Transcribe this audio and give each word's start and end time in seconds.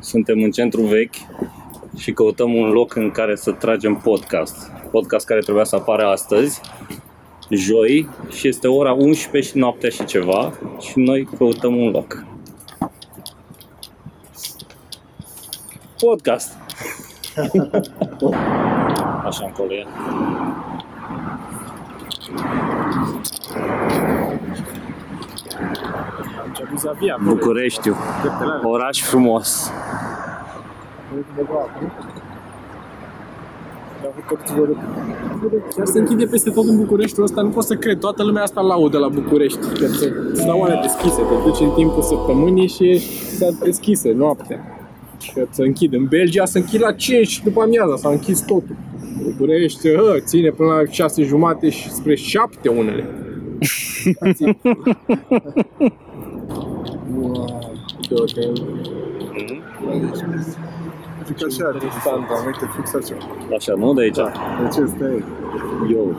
Suntem 0.00 0.42
în 0.42 0.50
centru 0.50 0.82
vechi 0.82 1.14
și 1.98 2.12
căutăm 2.12 2.54
un 2.54 2.70
loc 2.70 2.94
în 2.94 3.10
care 3.10 3.36
să 3.36 3.52
tragem 3.52 3.96
podcast. 3.96 4.70
Podcast 4.90 5.26
care 5.26 5.40
trebuia 5.40 5.64
să 5.64 5.76
apară 5.76 6.06
astăzi, 6.06 6.60
joi, 7.50 8.08
și 8.30 8.48
este 8.48 8.68
ora 8.68 8.92
11 8.92 9.50
și 9.50 9.58
noaptea 9.58 9.90
și 9.90 10.04
ceva 10.04 10.52
și 10.80 10.98
noi 10.98 11.28
căutăm 11.36 11.76
un 11.76 11.90
loc. 11.90 12.24
Podcast! 15.98 16.56
Așa 19.24 19.44
încolo 19.44 19.72
e. 19.72 19.86
Bucureștiu, 27.24 27.96
oraș 28.62 29.02
frumos. 29.02 29.70
Chiar 35.76 35.86
se 35.86 35.98
închide 35.98 36.24
peste 36.24 36.50
tot 36.50 36.68
în 36.68 36.76
Bucureștiul 36.76 37.24
ăsta, 37.24 37.42
nu 37.42 37.48
pot 37.48 37.64
să 37.64 37.74
cred. 37.74 37.98
Toată 37.98 38.22
lumea 38.24 38.42
asta 38.42 38.60
laudă 38.60 38.98
la 38.98 39.08
București. 39.08 39.58
Că 39.58 39.86
se 39.86 40.12
îți 40.32 40.46
dau 40.46 40.58
oare 40.58 40.78
deschise, 40.82 41.22
te 41.22 41.34
duci 41.44 41.60
în 41.60 41.70
timpul 41.70 42.02
săptămânii 42.02 42.68
și 42.68 42.98
s-a 43.36 43.46
deschise 43.62 44.12
noaptea. 44.12 44.88
Că 45.34 45.46
se 45.50 45.62
închide. 45.62 45.96
În 45.96 46.06
Belgia 46.08 46.44
se 46.44 46.58
închid 46.58 46.80
la 46.80 46.92
5 46.92 47.42
după 47.42 47.62
amiaza, 47.62 47.96
s-a 47.96 48.08
închis 48.08 48.40
totul. 48.40 48.76
București, 49.22 49.88
hă, 49.88 50.16
ține 50.18 50.50
până 50.50 50.68
la 50.68 50.82
6 50.90 51.22
jumate 51.22 51.70
și 51.70 51.90
spre 51.90 52.14
7 52.14 52.68
unele. 52.68 53.08
Wow, 57.16 57.72
uite, 58.10 58.52
Zic 61.26 61.46
așa, 61.46 61.70
interesant, 61.72 62.26
da, 62.28 62.34
uite, 62.46 62.70
fix 62.76 62.94
așa. 62.94 63.14
Așa, 63.56 63.74
nu? 63.76 63.94
De 63.94 64.00
aici. 64.00 64.16
Deci 64.16 64.84
ăsta 64.84 65.04
e 65.04 65.22
Eu. 65.92 66.18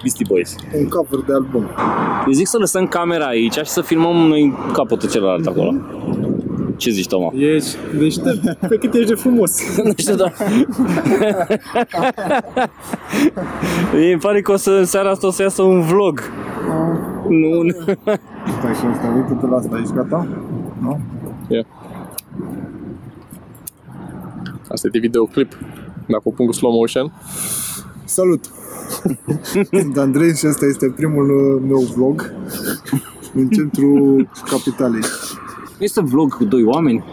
Beastie 0.00 0.26
Boys. 0.28 0.56
un 0.78 0.88
cover 0.88 1.20
de 1.26 1.32
album. 1.32 1.68
Eu 2.26 2.32
zic 2.32 2.46
să 2.46 2.58
lăsăm 2.58 2.86
camera 2.86 3.24
aici 3.24 3.52
și 3.52 3.64
să 3.64 3.80
filmăm 3.80 4.16
noi 4.16 4.54
capătul 4.72 5.08
celălalt 5.10 5.46
acolo. 5.46 5.74
Ce 6.76 6.90
zici, 6.90 7.06
Toma? 7.06 7.32
Ești 7.36 7.76
deștept. 7.98 8.68
Pe 8.68 8.76
cât 8.76 8.94
ești 8.94 9.08
de 9.08 9.14
frumos. 9.14 9.52
Nu 9.84 9.92
știu, 9.96 10.14
dar... 10.14 10.34
Îmi 13.92 14.18
pare 14.20 14.40
că 14.40 14.52
o 14.52 14.56
să, 14.56 14.70
în 14.70 14.84
seara 14.84 15.10
asta 15.10 15.26
o 15.26 15.30
să 15.30 15.42
iasă 15.42 15.62
un 15.62 15.80
vlog. 15.80 16.22
Nu, 17.28 17.62
nu. 17.62 17.74
Stai 18.64 18.74
și 18.74 18.84
asta, 18.84 19.12
uite-te 19.16 19.46
la 19.46 19.56
asta, 19.56 19.78
ești 19.78 19.94
gata? 19.94 20.26
Nu? 20.80 21.00
Ia. 21.48 21.66
Asta 24.68 24.86
e 24.86 24.90
de 24.90 24.98
videoclip. 24.98 25.58
Dacă 26.06 26.22
o 26.24 26.30
pun 26.30 26.46
cu 26.46 26.52
slow 26.52 26.72
motion. 26.72 27.12
Salut! 28.04 28.44
Sunt 29.80 29.96
Andrei 29.96 30.34
și 30.36 30.46
ăsta 30.46 30.64
este 30.66 30.92
primul 30.96 31.30
uh, 31.30 31.62
meu 31.68 31.78
vlog 31.78 32.32
în 33.34 33.48
centrul 33.48 34.28
capitalei. 34.50 35.02
Este 35.78 36.00
vlog 36.00 36.34
cu 36.34 36.44
doi 36.44 36.64
oameni 36.64 37.04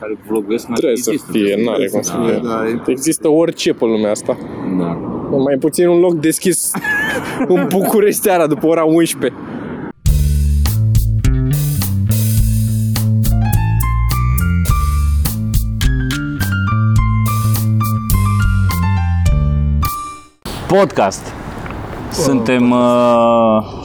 care 0.00 0.18
vloguesc. 0.28 0.66
n-ar 0.66 0.78
Trebuie 0.78 1.02
să 1.02 1.10
există, 1.10 1.32
fie, 1.32 1.44
trebuie 1.44 1.64
n-are 1.64 1.88
să 1.88 1.92
cum 1.92 2.02
să 2.02 2.12
fie. 2.20 2.32
fie. 2.32 2.40
Da, 2.48 2.68
e 2.68 2.82
Există 2.86 3.28
orice 3.28 3.72
pe 3.72 3.84
lumea 3.84 4.10
asta. 4.10 4.38
Da. 4.78 4.92
Mai 5.44 5.56
puțin 5.60 5.88
un 5.88 6.00
loc 6.00 6.14
deschis 6.14 6.70
în 7.54 7.66
București 7.68 8.20
seara 8.20 8.46
după 8.46 8.66
ora 8.66 8.84
11. 8.84 9.40
Podcast. 20.68 21.26
Suntem 22.12 22.70
uh, 22.70 22.78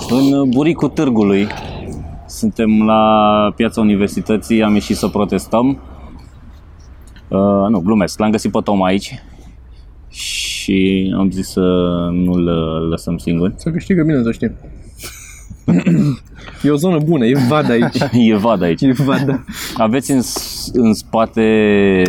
în 0.09 0.49
buricul 0.49 0.89
târgului. 0.89 1.47
Suntem 2.27 2.85
la 2.85 3.53
piața 3.55 3.81
universității, 3.81 4.63
am 4.63 4.73
ieșit 4.73 4.95
să 4.95 5.07
protestăm. 5.07 5.67
Uh, 7.27 7.67
nu, 7.69 7.79
glumesc, 7.79 8.19
l-am 8.19 8.31
găsit 8.31 8.51
pe 8.51 8.59
Tom 8.63 8.83
aici 8.83 9.13
și 10.09 11.13
am 11.17 11.31
zis 11.31 11.47
să 11.51 11.59
nu-l 12.11 12.47
uh, 12.47 12.89
lăsăm 12.89 13.17
singur. 13.17 13.53
Să 13.55 13.69
câștigă 13.69 14.03
bine, 14.03 14.23
să 14.23 14.31
știi. 14.31 14.51
E 16.63 16.69
o 16.69 16.75
zonă 16.75 16.97
bună, 17.05 17.25
e 17.25 17.37
vad 17.49 17.69
aici. 17.79 17.99
E 18.13 18.35
vad 18.35 18.61
aici. 18.61 18.81
E 18.81 18.91
vad, 18.91 19.19
da. 19.21 19.43
Aveți 19.77 20.11
în, 20.11 20.21
s- 20.21 20.50
în 20.73 20.93
spate... 20.93 21.41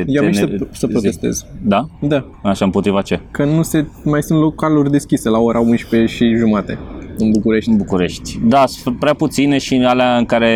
Eu 0.06 0.20
am 0.20 0.26
ieșit 0.26 0.44
tene- 0.44 0.56
să, 0.58 0.66
să 0.70 0.86
zi. 0.86 0.92
protestez. 0.92 1.46
Da? 1.62 1.86
Da. 2.00 2.24
Așa, 2.42 2.64
împotriva 2.64 3.02
ce? 3.02 3.20
Că 3.30 3.44
nu 3.44 3.62
se 3.62 3.86
mai 4.04 4.22
sunt 4.22 4.40
localuri 4.40 4.90
deschise 4.90 5.28
la 5.28 5.38
ora 5.38 5.58
11 5.60 6.14
și 6.14 6.34
jumate 6.36 6.78
în 7.18 7.30
București. 7.30 7.70
În 7.70 7.76
București. 7.76 8.38
Da, 8.44 8.64
sunt 8.66 8.98
prea 8.98 9.14
puține 9.14 9.58
și 9.58 9.74
alea 9.74 10.16
în 10.16 10.24
care 10.24 10.50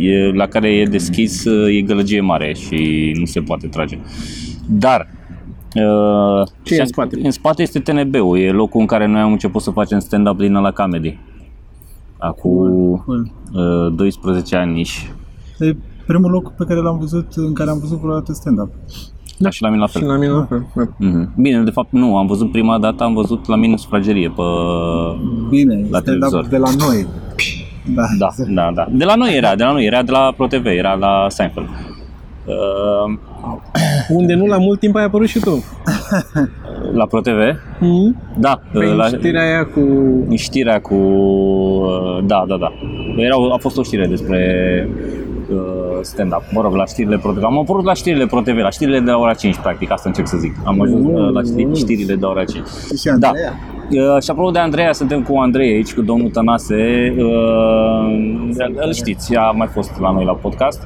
e, 0.00 0.32
la 0.32 0.46
care 0.46 0.68
e 0.74 0.84
deschis 0.84 1.44
e 1.44 1.80
gălăgie 1.86 2.20
mare 2.20 2.54
și 2.54 3.10
nu 3.18 3.24
se 3.24 3.40
poate 3.40 3.66
trage. 3.66 3.98
Dar 4.68 5.08
uh, 5.74 6.46
Ce 6.62 6.74
e 6.74 6.78
în 6.78 6.84
și- 6.84 6.90
spate? 6.92 7.18
În 7.22 7.30
spate 7.30 7.62
este 7.62 7.78
TNB-ul, 7.78 8.38
e 8.38 8.50
locul 8.50 8.80
în 8.80 8.86
care 8.86 9.06
noi 9.06 9.20
am 9.20 9.32
început 9.32 9.62
să 9.62 9.70
facem 9.70 9.98
stand-up 9.98 10.38
din 10.38 10.52
la 10.52 10.70
comedy. 10.72 11.18
Acum 12.18 13.02
Cool. 13.04 13.32
uh, 13.86 13.94
12 13.96 14.56
ani 14.56 14.72
nici. 14.72 15.10
E 16.04 16.06
primul 16.06 16.30
loc 16.30 16.52
pe 16.52 16.64
care 16.64 16.80
l-am 16.80 16.98
văzut, 16.98 17.26
în 17.36 17.52
care 17.52 17.70
am 17.70 17.78
văzut 17.78 17.98
vreodată 17.98 18.32
stand-up. 18.32 18.72
Da, 19.38 19.50
și 19.50 19.62
la 19.62 19.68
mine 19.68 19.80
la 19.80 19.86
fel. 19.86 20.00
Și 20.02 20.06
la 20.08 20.14
mine 20.16 20.30
la 20.32 20.44
fel. 20.48 20.66
Da. 20.74 20.82
Mhm. 20.98 21.32
Bine, 21.36 21.62
de 21.62 21.70
fapt 21.70 21.92
nu, 21.92 22.16
am 22.16 22.26
văzut 22.26 22.50
prima 22.52 22.78
dată, 22.78 23.04
am 23.04 23.14
văzut 23.14 23.46
la 23.46 23.56
mine 23.56 23.72
în 23.72 23.78
sufragerie 23.78 24.28
pe... 24.28 24.42
Bine, 25.48 25.86
La 25.90 26.00
televizor. 26.00 26.44
stand-up 26.44 26.50
de 26.50 26.56
la 26.58 26.86
noi. 26.86 27.06
Da. 27.94 28.02
Da, 28.18 28.28
da, 28.48 28.70
da. 28.74 28.86
De 28.92 29.04
la 29.04 29.14
noi 29.14 29.36
era, 29.36 29.54
de 29.54 29.62
la 29.64 29.72
noi 29.72 29.84
era 29.84 30.02
de 30.02 30.10
la 30.10 30.32
ProTV, 30.36 30.66
era 30.66 30.94
la 30.94 31.26
Seinfeld. 31.28 31.66
Uh, 32.46 33.14
Unde 34.08 34.34
nu 34.34 34.46
la 34.46 34.58
mult 34.58 34.78
timp 34.78 34.96
ai 34.96 35.04
apărut 35.04 35.28
și 35.28 35.38
tu. 35.38 35.64
la 36.98 37.06
ProTV? 37.06 37.38
Mm? 37.80 38.16
Da, 38.38 38.60
Pe 38.72 38.84
la 38.84 39.06
știrea 39.06 39.42
aia 39.42 39.64
cu... 39.66 39.80
știrea 40.34 40.80
cu... 40.80 40.94
uh, 40.94 42.24
Da, 42.26 42.44
da, 42.48 42.56
da. 42.56 42.72
Era, 43.16 43.34
a 43.52 43.56
fost 43.56 43.78
o 43.78 43.82
știre 43.82 44.06
despre 44.06 44.38
uh, 45.52 45.58
stand-up. 46.00 46.42
Mă 46.52 46.60
rog, 46.60 46.74
la 46.74 46.86
știrile 46.86 47.16
ProTV. 47.18 47.44
Am 47.44 47.58
apărut 47.58 47.84
la 47.84 47.94
știrile 47.94 48.26
ProTV, 48.26 48.56
la 48.56 48.70
știrile 48.70 49.00
de 49.00 49.10
la 49.10 49.16
ora 49.18 49.34
5, 49.34 49.56
practic, 49.56 49.90
asta 49.92 50.08
încerc 50.08 50.26
să 50.28 50.36
zic. 50.36 50.54
Am 50.64 50.80
ajuns 50.80 51.04
uh, 51.06 51.30
la 51.32 51.40
ști- 51.40 51.76
știrile 51.78 52.14
de 52.14 52.20
la 52.24 52.28
ora 52.28 52.44
5. 52.44 52.66
Și 52.98 53.08
Andreea? 53.08 53.52
Uh, 53.90 54.22
și 54.22 54.30
apropo 54.30 54.50
de 54.50 54.58
Andreea, 54.58 54.92
suntem 54.92 55.22
cu 55.22 55.36
Andrei 55.36 55.72
aici, 55.74 55.94
cu 55.94 56.02
domnul 56.02 56.30
Tănase. 56.30 57.14
Uh, 57.18 58.48
îl 58.74 58.92
știți, 58.92 59.36
a 59.36 59.50
mai 59.50 59.66
fost 59.66 59.98
la 60.00 60.12
noi 60.12 60.24
la 60.24 60.32
podcast. 60.32 60.82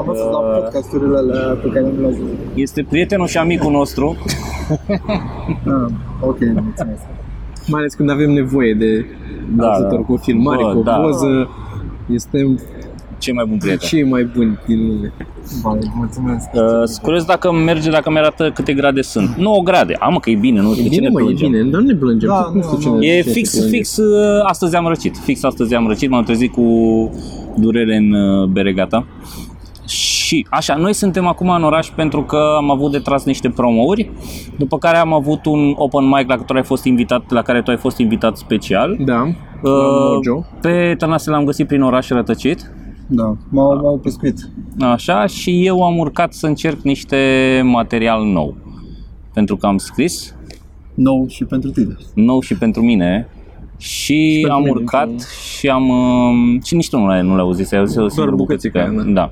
Am 0.00 0.06
văzut 0.06 0.30
la 0.30 0.38
podcasturile 0.38 1.16
alea 1.16 1.54
pe 1.62 1.68
care 1.68 1.80
nu 1.80 2.00
le-am 2.00 2.10
văzut. 2.10 2.26
Este 2.54 2.86
prietenul 2.90 3.26
și 3.26 3.38
amicul 3.38 3.70
nostru. 3.72 4.16
Ah, 5.66 5.92
ok, 6.20 6.38
mulțumesc. 6.40 7.02
Mai 7.66 7.80
ales 7.80 7.94
când 7.94 8.10
avem 8.10 8.30
nevoie 8.30 8.74
de 8.74 9.04
Da, 9.56 9.70
ajutor 9.70 9.98
da. 9.98 10.04
cu 10.04 10.12
o 10.12 10.16
filmare, 10.16 10.62
Bă, 10.62 10.72
cu 10.72 10.78
o 10.78 10.82
da. 10.82 10.92
poză. 10.96 11.48
Este 12.12 12.54
Cei 13.18 13.34
mai 13.34 13.44
bun 13.48 13.58
prieten. 13.58 13.88
cei 13.88 14.04
mai 14.04 14.24
buni 14.36 14.58
din 14.66 14.86
lume. 14.86 15.12
Vai, 15.62 15.78
mulțumesc. 15.96 16.48
Uh, 16.54 16.60
sunt 16.84 16.98
curios 17.02 17.24
dacă 17.24 17.52
merge, 17.52 17.90
dacă 17.90 18.10
mi-arată 18.10 18.50
câte 18.54 18.72
grade 18.72 19.02
sunt. 19.02 19.28
9 19.36 19.62
grade. 19.62 19.96
Am 20.00 20.16
că 20.16 20.30
e 20.30 20.34
bine, 20.36 20.60
nu? 20.60 20.70
E 20.72 20.74
De 20.74 20.82
ce 20.82 20.88
bine, 20.88 21.00
ne 21.00 21.08
mă, 21.08 21.20
e 21.20 21.22
plângem? 21.24 21.50
bine, 21.50 21.62
dar 21.62 21.80
nu 21.80 21.86
ne 21.86 21.94
plângem. 21.94 22.28
Da, 22.28 22.42
tot 22.42 22.54
nu 22.54 22.60
știu 22.62 22.72
nu, 22.76 22.80
cine- 22.82 22.94
nu. 22.94 23.02
E 23.02 23.20
cine 23.20 23.32
fix, 23.32 23.50
se 23.50 23.58
plânge. 23.58 23.76
fix, 23.76 23.96
uh, 23.96 24.40
astăzi 24.42 24.76
am 24.76 24.86
răcit. 24.86 25.16
Fix 25.16 25.42
astăzi 25.44 25.74
am 25.74 25.86
răcit, 25.88 26.10
m-am 26.10 26.24
trezit 26.24 26.52
cu 26.52 26.64
durere 27.56 27.96
în 27.96 28.12
uh, 28.12 28.48
beregata. 28.48 29.06
Și 29.90 30.46
așa, 30.50 30.74
noi 30.74 30.92
suntem 30.94 31.26
acum 31.26 31.48
în 31.48 31.62
oraș 31.64 31.88
pentru 31.88 32.22
că 32.22 32.54
am 32.56 32.70
avut 32.70 32.90
de 32.90 32.98
tras 32.98 33.24
niște 33.24 33.48
promouri, 33.48 34.10
după 34.58 34.78
care 34.78 34.96
am 34.96 35.12
avut 35.12 35.44
un 35.46 35.72
open 35.76 36.04
mic 36.04 36.28
la 36.28 36.36
care 36.36 36.58
ai 36.58 36.64
fost 36.64 36.84
invitat, 36.84 37.30
la 37.30 37.42
care 37.42 37.62
tu 37.62 37.70
ai 37.70 37.76
fost 37.76 37.98
invitat 37.98 38.36
special. 38.36 38.96
Da, 39.04 39.22
Uh, 39.62 39.70
la 39.70 40.14
Mojo. 40.14 40.44
Pe 40.60 40.94
Tănase 40.98 41.30
l-am 41.30 41.44
găsit 41.44 41.66
prin 41.66 41.82
oraș 41.82 42.08
rătăcit. 42.08 42.72
Da, 43.06 43.36
m-au, 43.50 43.80
m-au 43.82 43.98
pescuit. 44.02 44.48
Așa, 44.80 45.26
și 45.26 45.66
eu 45.66 45.84
am 45.84 45.98
urcat 45.98 46.32
să 46.32 46.46
încerc 46.46 46.80
niște 46.82 47.16
material 47.64 48.24
nou. 48.24 48.56
Pentru 49.34 49.56
că 49.56 49.66
am 49.66 49.76
scris, 49.78 50.34
Nou 50.94 51.26
și 51.28 51.44
pentru 51.44 51.70
tine. 51.70 51.96
nou 52.14 52.40
și 52.40 52.54
pentru 52.58 52.82
mine, 52.82 53.28
și, 53.76 54.38
pentru 54.40 54.52
am 54.56 54.62
mine, 54.62 54.70
urcat 54.70 55.06
pentru- 55.06 55.26
și 55.58 55.68
am... 55.68 55.88
um, 55.88 56.60
Și 56.64 56.74
nici 56.74 56.88
tu 56.88 56.98
nu 56.98 57.06
l-ai, 57.06 57.22
nu 57.22 57.30
l-ai 57.30 57.40
auzit, 57.42 57.72
ai 57.72 57.78
auzit 57.78 57.98
o 57.98 58.08
singură 58.08 58.36
bucățica 58.36 58.80
bucățică. 58.84 59.04
aia, 59.06 59.12
Da. 59.14 59.30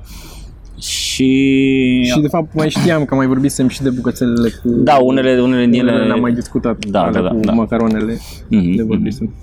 Și... 0.79 2.03
Și 2.03 2.19
de 2.21 2.27
fapt 2.27 2.53
mai 2.53 2.69
știam 2.69 3.05
că 3.05 3.15
mai 3.15 3.27
vorbisem 3.27 3.67
și 3.67 3.81
de 3.81 3.89
bucățelele 3.89 4.49
cu... 4.49 4.69
Da, 4.69 4.95
unele, 4.95 5.41
unele 5.41 5.65
din 5.65 5.87
ele... 5.87 6.05
le-am 6.05 6.19
mai 6.19 6.33
discutat. 6.33 6.85
Da, 6.85 7.01
alea 7.03 7.21
da, 7.21 7.27
da, 7.27 7.33
cu 7.33 7.39
da. 7.39 7.51
macaronele 7.51 8.17
Mhm, 8.47 8.75
de 8.75 8.81
mhm. 8.81 8.87
vorbisem. 8.87 9.33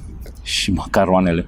Și 0.46 0.72
macaroanele. 0.72 1.46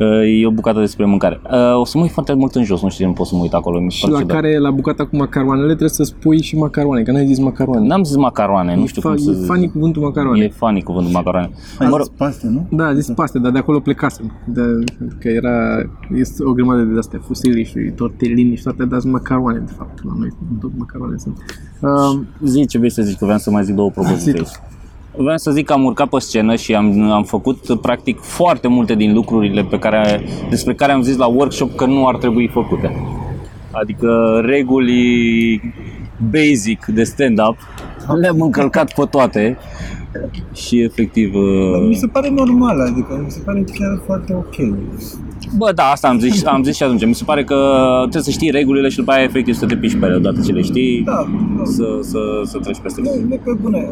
Uh, 0.00 0.40
E 0.42 0.46
o 0.46 0.50
bucată 0.50 0.80
despre 0.80 1.04
mâncare. 1.04 1.40
Uh, 1.44 1.80
O 1.80 1.84
să 1.84 1.96
mă 1.98 2.02
uit 2.02 2.12
foarte 2.12 2.32
mult 2.34 2.54
în 2.54 2.64
jos, 2.64 2.82
nu 2.82 2.88
știu 2.88 3.04
de 3.04 3.10
nu 3.10 3.16
pot 3.16 3.26
să 3.26 3.34
mă 3.34 3.42
uit 3.42 3.52
acolo. 3.54 3.80
Mi 3.80 3.90
se 3.92 3.96
Și 3.96 4.02
pare 4.02 4.12
la 4.14 4.20
ciudat. 4.20 4.36
care, 4.40 4.58
la 4.58 4.70
bucata 4.70 5.06
cu 5.06 5.16
macaroanele, 5.16 5.66
trebuie 5.66 5.88
să 5.88 6.02
spui 6.02 6.42
și 6.42 6.56
macaroane, 6.56 7.02
că 7.02 7.12
n-ai 7.12 7.26
zis 7.26 7.38
macaroane. 7.38 7.86
N-am 7.86 8.02
zis 8.04 8.16
macaroane, 8.16 8.76
nu 8.76 8.86
știu 8.86 9.00
e, 9.04 9.14
cum 9.14 9.14
fa- 9.14 9.24
să... 9.24 9.40
e 9.42 9.44
funny 9.46 9.70
cuvântul 9.70 10.02
macaroane. 10.02 10.44
E 10.44 10.48
funny 10.48 10.82
cuvântul 10.82 11.12
macaroane. 11.12 11.50
Ai 11.78 11.86
Mă 11.88 11.96
rog, 11.96 12.06
zis 12.06 12.14
paste, 12.16 12.46
nu? 12.46 12.66
Da, 12.70 12.84
a 12.86 12.94
zis 12.94 13.06
paste, 13.14 13.38
dar 13.38 13.52
de 13.52 13.58
acolo 13.58 13.80
plecasem. 13.80 14.32
De, 14.46 14.60
că 15.20 15.28
era, 15.28 15.56
este 16.14 16.44
o 16.44 16.52
grămadă 16.52 16.82
de 16.82 16.98
astea, 16.98 17.20
fusili 17.24 17.64
și 17.64 17.78
tortellini 17.94 18.56
și 18.56 18.62
toate, 18.62 18.84
dar 18.84 19.00
sunt 19.00 19.12
macaroane, 19.12 19.58
de 19.58 19.72
fapt. 19.76 20.04
La 20.04 20.12
noi 20.18 20.28
tot 20.60 20.70
macaroane 20.76 21.16
sunt. 21.16 21.36
Uh, 21.80 22.20
zi 22.44 22.66
ce 22.66 22.78
vrei 22.78 22.90
să 22.90 23.02
zici, 23.02 23.16
că 23.18 23.24
vreau 23.24 23.38
să 23.38 23.50
mai 23.50 23.64
zic 23.64 23.74
două 23.74 23.90
propoziții. 23.90 24.46
Zi 25.18 25.22
tu. 25.22 25.22
Vreau 25.22 25.36
să 25.36 25.50
zic 25.50 25.66
că 25.66 25.72
am 25.72 25.84
urcat 25.84 26.08
pe 26.08 26.18
scenă 26.18 26.54
și 26.56 26.74
am, 26.74 27.10
am 27.10 27.24
făcut 27.24 27.80
practic 27.80 28.20
foarte 28.20 28.68
multe 28.68 28.94
din 28.94 29.14
lucrurile 29.14 29.62
pe 29.62 29.78
care, 29.78 30.22
despre 30.50 30.74
care 30.74 30.92
am 30.92 31.02
zis 31.02 31.16
la 31.16 31.26
workshop 31.26 31.74
că 31.74 31.86
nu 31.86 32.06
ar 32.06 32.16
trebui 32.16 32.48
făcute. 32.52 32.96
Adică 33.70 34.40
reguli 34.44 35.60
basic 36.30 36.84
de 36.84 37.04
stand-up 37.04 37.56
le-am 38.20 38.40
încălcat 38.40 38.94
pe 38.94 39.02
toate 39.10 39.58
și 40.54 40.80
efectiv... 40.80 41.32
Dar 41.72 41.80
mi 41.80 41.88
uh, 41.88 41.96
se 41.96 42.06
pare 42.06 42.30
normal, 42.30 42.80
adică 42.80 43.20
mi 43.24 43.30
se 43.30 43.40
pare 43.44 43.64
chiar 43.78 44.00
foarte 44.06 44.34
ok. 44.34 44.54
Bă, 45.56 45.72
da, 45.74 45.82
asta 45.82 46.08
am 46.08 46.18
zis, 46.18 46.44
am 46.44 46.62
zis 46.62 46.76
și 46.76 46.82
atunci. 46.82 47.06
Mi 47.06 47.14
se 47.14 47.24
pare 47.24 47.44
că 47.44 47.56
trebuie 48.00 48.22
să 48.22 48.30
știi 48.30 48.50
regulile 48.50 48.88
și 48.88 48.96
după 48.96 49.10
aia 49.10 49.22
efectiv 49.22 49.54
să 49.54 49.66
te 49.66 49.76
piși 49.76 49.96
pe 49.96 50.06
ele 50.06 50.14
odată 50.14 50.40
ce 50.46 50.52
le 50.52 50.62
știi, 50.62 51.02
Da, 51.04 51.26
da. 51.56 51.64
să, 51.64 51.98
să, 52.00 52.18
să 52.44 52.58
treci 52.58 52.78
peste 52.82 53.00
Nu, 53.00 53.08
ele. 53.10 53.24
nu 53.28 53.36
pe 53.44 53.52
bune, 53.60 53.88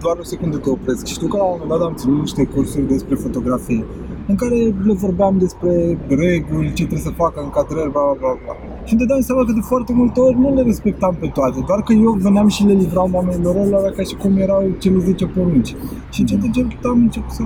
doar 0.00 0.16
o 0.20 0.22
secundă 0.22 0.56
te 0.56 0.70
opresc. 0.70 1.06
Știu 1.06 1.26
că 1.26 1.36
la 1.36 1.42
un 1.44 1.58
moment 1.60 1.70
dat 1.80 1.88
am 1.88 1.94
ținut 1.94 2.20
niște 2.20 2.44
cursuri 2.44 2.88
despre 2.88 3.14
fotografie 3.14 3.84
în 4.28 4.34
care 4.34 4.54
le 4.88 4.92
vorbeam 4.92 5.38
despre 5.38 5.98
reguli, 6.08 6.66
ce 6.66 6.84
trebuie 6.86 6.98
să 7.08 7.10
facă, 7.10 7.40
încadrări, 7.42 7.90
bla 7.90 8.02
bla 8.02 8.14
bla 8.20 8.32
bla. 8.44 8.54
Și 8.84 8.92
îmi 8.92 9.00
dădeam 9.00 9.20
seama 9.20 9.44
că 9.44 9.52
de 9.52 9.60
foarte 9.60 9.92
multe 9.92 10.20
ori 10.20 10.38
nu 10.38 10.54
le 10.54 10.62
respectam 10.62 11.16
pe 11.20 11.26
toate, 11.26 11.58
doar 11.66 11.82
că 11.82 11.92
eu 11.92 12.12
veneam 12.12 12.48
și 12.48 12.64
le 12.64 12.72
livram 12.72 13.14
oamenilor 13.14 13.54
ăla 13.56 13.90
ca 13.96 14.02
și 14.02 14.14
cum 14.14 14.36
erau 14.36 14.62
cele 14.78 14.98
10 14.98 15.26
porunci. 15.26 15.74
Și 16.10 16.20
încet 16.20 16.42
încet 16.42 16.84
am 16.84 16.98
început 16.98 17.30
să... 17.30 17.42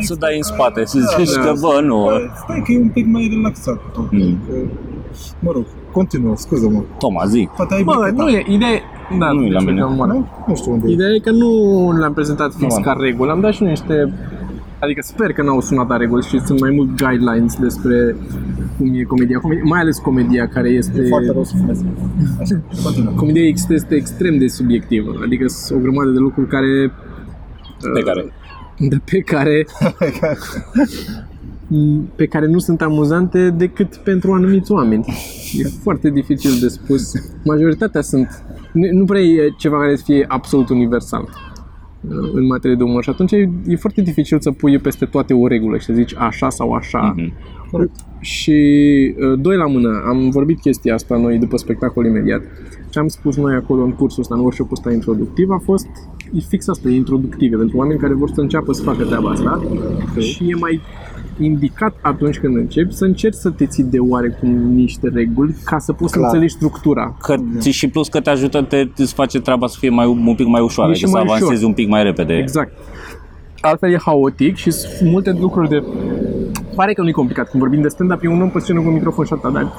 Să 0.00 0.14
dai 0.14 0.36
în 0.36 0.42
spate, 0.42 0.84
să 0.84 0.98
Da, 0.98 1.22
zici 1.22 1.34
da. 1.34 1.40
că, 1.40 1.52
bă, 1.60 1.80
nu. 1.80 2.02
Bă, 2.02 2.30
Stai 2.42 2.62
că 2.64 2.72
e 2.72 2.78
un 2.78 2.88
pic 2.88 3.06
mai 3.06 3.28
relaxat 3.34 3.80
tot. 3.92 4.12
Mm. 4.12 4.38
Că, 4.48 4.54
Mă 5.38 5.50
rog, 5.52 5.64
continuă, 5.92 6.36
scuză-mă. 6.36 6.82
Toma, 6.98 7.24
zi. 7.26 7.48
Poate 7.56 7.74
ai 7.74 7.82
bă, 7.82 7.92
becătat. 7.92 8.26
nu 8.26 8.28
e, 8.28 8.44
ideea 8.48 8.70
e, 8.70 8.80
da, 9.18 9.30
Nu 9.30 9.44
e 9.44 9.50
la 9.50 9.58
știu 9.58 9.70
mine. 9.72 9.84
că 9.84 9.92
moare. 9.96 10.12
Nu? 10.12 10.26
Nu 10.46 10.54
știu 10.54 10.72
unde 10.72 10.88
e. 10.88 10.92
Ideea 10.92 11.10
e 11.10 11.18
că 11.18 11.30
nu 11.30 11.50
le-am 11.98 12.12
prezentat 12.12 12.54
fix 12.54 12.76
Nu. 12.76 12.82
ca 12.82 12.96
reguli, 13.00 13.30
am 13.30 13.40
dat 13.40 13.52
și 13.52 13.62
niște 13.62 14.12
Adică 14.78 15.00
sper 15.02 15.32
că 15.32 15.42
n-au 15.42 15.60
sunat 15.60 15.90
a 15.90 15.96
reguli 15.96 16.24
și 16.24 16.40
sunt 16.40 16.60
mai 16.60 16.70
mult 16.70 16.88
guidelines 17.02 17.56
despre 17.56 18.16
cum 18.78 18.94
e 18.94 19.02
comedia, 19.02 19.38
comedia 19.38 19.62
mai 19.64 19.80
ales 19.80 19.98
comedia 19.98 20.48
care 20.48 20.68
este... 20.68 21.00
E 21.00 21.08
foarte 21.08 21.32
rău 21.32 21.44
să 21.44 21.54
fumezi. 21.56 21.84
Așa, 22.40 22.60
continuă. 22.82 23.12
Comedia 23.12 23.42
este, 23.42 23.74
este 23.74 23.94
extrem 23.94 24.38
de 24.38 24.46
subiectivă, 24.48 25.14
adică 25.24 25.46
sunt 25.48 25.78
o 25.78 25.82
grămadă 25.82 26.10
de 26.10 26.18
lucruri 26.18 26.48
care... 26.48 26.92
Pe 27.94 27.98
uh, 27.98 28.04
care? 28.04 28.32
De 28.78 28.96
pe 29.04 29.18
care 29.18 29.66
pe 32.14 32.26
care 32.26 32.46
nu 32.46 32.58
sunt 32.58 32.82
amuzante 32.82 33.50
decât 33.50 33.96
pentru 33.96 34.32
anumiți 34.32 34.72
oameni. 34.72 35.04
E 35.58 35.68
foarte 35.82 36.10
dificil 36.10 36.50
de 36.60 36.68
spus. 36.68 37.12
Majoritatea 37.44 38.00
sunt... 38.00 38.44
Nu, 38.72 38.88
nu 38.92 39.04
prea 39.04 39.20
e 39.20 39.48
ceva 39.58 39.78
care 39.78 39.96
să 39.96 40.02
fie 40.06 40.24
absolut 40.28 40.68
universal 40.68 41.22
uh, 42.00 42.30
în 42.32 42.46
materie 42.46 42.76
de 42.76 42.82
umor 42.82 43.02
și 43.02 43.08
atunci 43.10 43.32
e, 43.32 43.50
e 43.66 43.76
foarte 43.76 44.00
dificil 44.00 44.40
să 44.40 44.50
pui 44.50 44.78
peste 44.78 45.04
toate 45.04 45.34
o 45.34 45.46
regulă 45.46 45.78
și 45.78 45.84
să 45.84 45.92
zici 45.92 46.14
așa 46.16 46.48
sau 46.48 46.72
așa. 46.72 47.14
Mhm. 47.16 47.32
Și 48.20 48.52
uh, 49.18 49.38
doi 49.40 49.56
la 49.56 49.66
mână, 49.66 50.02
am 50.06 50.30
vorbit 50.30 50.60
chestia 50.60 50.94
asta 50.94 51.16
noi 51.16 51.38
după 51.38 51.56
spectacol 51.56 52.06
imediat. 52.06 52.42
Ce 52.90 52.98
am 52.98 53.08
spus 53.08 53.36
noi 53.36 53.54
acolo 53.54 53.82
în 53.82 53.92
cursul 53.92 54.22
ăsta, 54.22 54.34
în 54.34 54.40
workshop-ul 54.40 54.76
ăsta 54.78 54.92
introductiv, 54.92 55.50
a 55.50 55.60
fost 55.64 55.86
e 56.32 56.40
fix 56.48 56.68
asta, 56.68 56.88
e 56.88 56.94
introductive, 56.94 57.56
pentru 57.56 57.76
oameni 57.76 57.98
care 57.98 58.14
vor 58.14 58.30
să 58.30 58.40
înceapă 58.40 58.72
să 58.72 58.82
facă 58.82 59.04
treaba 59.04 59.30
asta 59.30 59.62
și 60.18 60.50
e 60.50 60.54
mai 60.54 60.80
indicat 61.38 61.94
atunci 62.00 62.38
când 62.38 62.56
începi 62.56 62.92
să 62.94 63.04
încerci 63.04 63.34
să 63.34 63.50
te 63.50 63.66
ții 63.66 63.84
de 63.84 63.98
oarecum 63.98 64.50
niște 64.50 65.08
reguli 65.12 65.54
ca 65.64 65.78
să 65.78 65.92
poți 65.92 66.12
să 66.12 66.18
Clar. 66.18 66.30
înțelegi 66.30 66.54
structura. 66.54 67.16
Că, 67.22 67.34
și 67.70 67.88
plus 67.88 68.08
că 68.08 68.20
te 68.20 68.30
ajută, 68.30 68.62
te, 68.62 68.88
îți 68.96 69.14
face 69.14 69.40
treaba 69.40 69.66
să 69.66 69.76
fie 69.78 69.88
mai, 69.90 70.06
un 70.06 70.34
pic 70.36 70.46
mai 70.46 70.60
ușoară, 70.60 70.90
E 70.90 70.92
adică 70.92 71.06
și 71.06 71.12
să 71.12 71.18
mai 71.18 71.26
ușor. 71.26 71.36
avansezi 71.36 71.64
un 71.64 71.72
pic 71.72 71.88
mai 71.88 72.02
repede. 72.02 72.36
Exact. 72.36 72.72
Altfel 73.60 73.92
e 73.92 73.96
haotic 74.04 74.56
și 74.56 74.70
sunt 74.70 75.10
multe 75.10 75.36
lucruri 75.40 75.68
de... 75.68 75.82
Pare 76.74 76.92
că 76.92 77.02
nu 77.02 77.08
e 77.08 77.12
complicat. 77.12 77.50
Când 77.50 77.62
vorbim 77.62 77.82
de 77.82 77.88
stand-up, 77.88 78.22
e 78.22 78.28
un 78.28 78.42
om 78.42 78.50
pe 78.50 78.58
scenă 78.58 78.80
cu 78.80 78.86
un 78.88 78.92
microfon 78.92 79.24
și 79.24 79.32
atât, 79.32 79.52
dar 79.52 79.72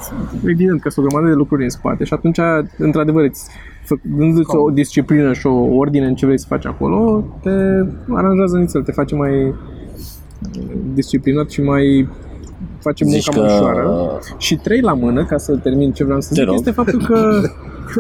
evident 0.46 0.82
că 0.82 0.90
sunt 0.90 1.06
o 1.06 1.08
grămadă 1.10 1.32
de 1.32 1.38
lucruri 1.38 1.64
în 1.64 1.70
spate 1.70 2.04
și 2.04 2.14
atunci, 2.14 2.38
într-adevăr, 2.78 3.24
îți, 3.24 3.50
fă- 3.84 4.02
dându-ți 4.18 4.56
o 4.56 4.70
disciplină 4.70 5.34
și 5.34 5.48
o 5.48 5.76
ordine 5.76 6.06
în 6.06 6.16
ce 6.16 6.26
vrei 6.26 6.40
să 6.40 6.46
faci 6.50 6.66
acolo, 6.66 7.24
te 7.42 7.50
aranjează 8.14 8.58
nițel, 8.58 8.82
te 8.84 8.92
face 8.92 9.16
mai 9.16 9.54
disciplinat 10.94 11.50
și 11.50 11.62
mai 11.62 12.08
face 12.80 13.04
munca 13.04 13.20
Zici 13.20 13.36
mai 13.36 13.48
că- 13.48 13.54
ușoară. 13.54 14.20
Și 14.38 14.56
trei 14.56 14.82
la 14.82 14.94
mână, 14.94 15.26
ca 15.26 15.38
să 15.38 15.56
termin 15.56 15.92
ce 15.92 16.04
vreau 16.04 16.22
să 16.22 16.28
Te 16.30 16.34
zic, 16.36 16.44
rog. 16.46 16.56
este 16.56 16.72
faptul 16.72 17.02
că 17.06 17.42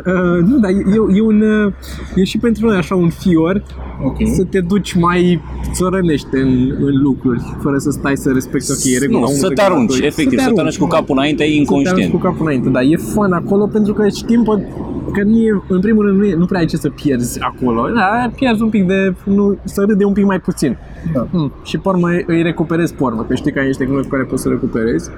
uh, 0.05 0.43
nu, 0.45 0.57
dar 0.59 0.71
e, 0.71 0.83
e, 1.15 1.21
un, 1.21 1.41
uh, 1.41 1.73
e 2.15 2.23
și 2.23 2.37
pentru 2.37 2.65
noi 2.67 2.77
așa 2.77 2.95
un 2.95 3.09
fior 3.09 3.63
Ok. 4.03 4.15
să 4.33 4.43
te 4.43 4.59
duci 4.61 4.93
mai 4.93 5.41
țărănește 5.71 6.37
în, 6.39 6.75
în 6.79 7.01
lucruri, 7.01 7.41
fără 7.61 7.77
să 7.77 7.89
stai 7.91 8.17
să 8.17 8.31
respecti, 8.31 8.71
ok, 8.71 8.93
e 8.93 8.97
regula 8.97 9.19
Nu, 9.19 9.25
1, 9.25 9.35
să 9.35 9.47
te 9.47 9.53
regula 9.61 9.65
arunci, 9.75 9.97
2. 9.97 10.07
efectiv, 10.07 10.39
să 10.39 10.51
te 10.51 10.59
arunci 10.59 10.77
cu 10.77 10.87
capul 10.87 11.15
înainte, 11.17 11.43
Să 11.43 11.49
te 11.49 11.53
arunci 11.53 11.69
inconștient. 11.69 12.11
cu 12.11 12.17
capul 12.17 12.45
înainte, 12.45 12.69
da, 12.69 12.81
e 12.81 12.97
fun 12.97 13.31
acolo 13.31 13.67
pentru 13.67 13.93
că 13.93 14.07
știm 14.09 14.43
pe, 14.43 14.67
că 15.13 15.23
nu 15.23 15.37
e, 15.37 15.61
în 15.67 15.79
primul 15.79 16.05
rând 16.05 16.17
nu, 16.19 16.25
e, 16.25 16.35
nu 16.35 16.45
prea 16.45 16.59
ai 16.59 16.65
ce 16.65 16.77
să 16.77 16.89
pierzi 16.89 17.39
acolo, 17.41 17.87
da, 17.95 18.29
pierzi 18.35 18.61
un 18.61 18.69
pic 18.69 18.87
de, 18.87 19.13
nu, 19.23 19.57
să 19.63 19.83
râde 19.87 20.05
un 20.05 20.13
pic 20.13 20.25
mai 20.25 20.39
puțin. 20.39 20.77
Da. 21.13 21.27
Mm. 21.31 21.51
Și 21.63 21.77
pe 21.77 21.87
urmă 21.89 22.07
îi 22.25 22.41
recuperezi 22.41 22.93
pe 22.93 23.03
urmă, 23.03 23.25
că 23.27 23.35
știi 23.35 23.51
că 23.51 23.59
ai 23.59 23.65
niște 23.65 23.85
glume 23.85 24.01
pe 24.01 24.07
care 24.07 24.23
poți 24.23 24.41
să 24.41 24.49
recuperezi. 24.49 25.09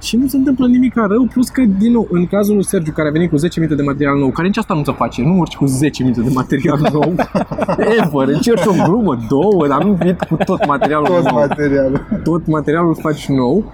Și 0.00 0.16
nu 0.16 0.26
se 0.26 0.36
întâmplă 0.36 0.66
nimic 0.66 0.94
rău, 0.94 1.26
plus 1.32 1.48
că, 1.48 1.62
din 1.78 1.92
nou, 1.92 2.08
în 2.10 2.26
cazul 2.26 2.54
lui 2.54 2.64
Sergiu, 2.64 2.92
care 2.92 3.08
a 3.08 3.10
venit 3.10 3.30
cu 3.30 3.36
10 3.36 3.60
minute 3.60 3.78
de 3.80 3.86
material 3.86 4.18
nou, 4.18 4.30
care 4.30 4.46
nici 4.46 4.56
asta 4.58 4.74
nu 4.74 4.84
se 4.84 4.92
face, 4.92 5.22
nu 5.22 5.38
urci 5.38 5.56
cu 5.56 5.66
10 5.66 6.02
minute 6.02 6.20
de 6.20 6.30
material 6.34 6.88
nou, 6.92 7.14
ever, 8.02 8.28
încerci 8.34 8.66
o 8.66 8.72
glumă, 8.84 9.18
două, 9.28 9.66
dar 9.68 9.84
nu 9.84 9.92
vii 9.92 10.16
cu 10.28 10.36
tot 10.44 10.66
materialul 10.66 11.06
Tot 11.06 11.24
nou 11.24 11.34
materialul. 11.34 12.00
tot 12.22 12.46
materialul 12.46 12.88
îl 12.88 13.00
faci 13.02 13.28
nou. 13.28 13.64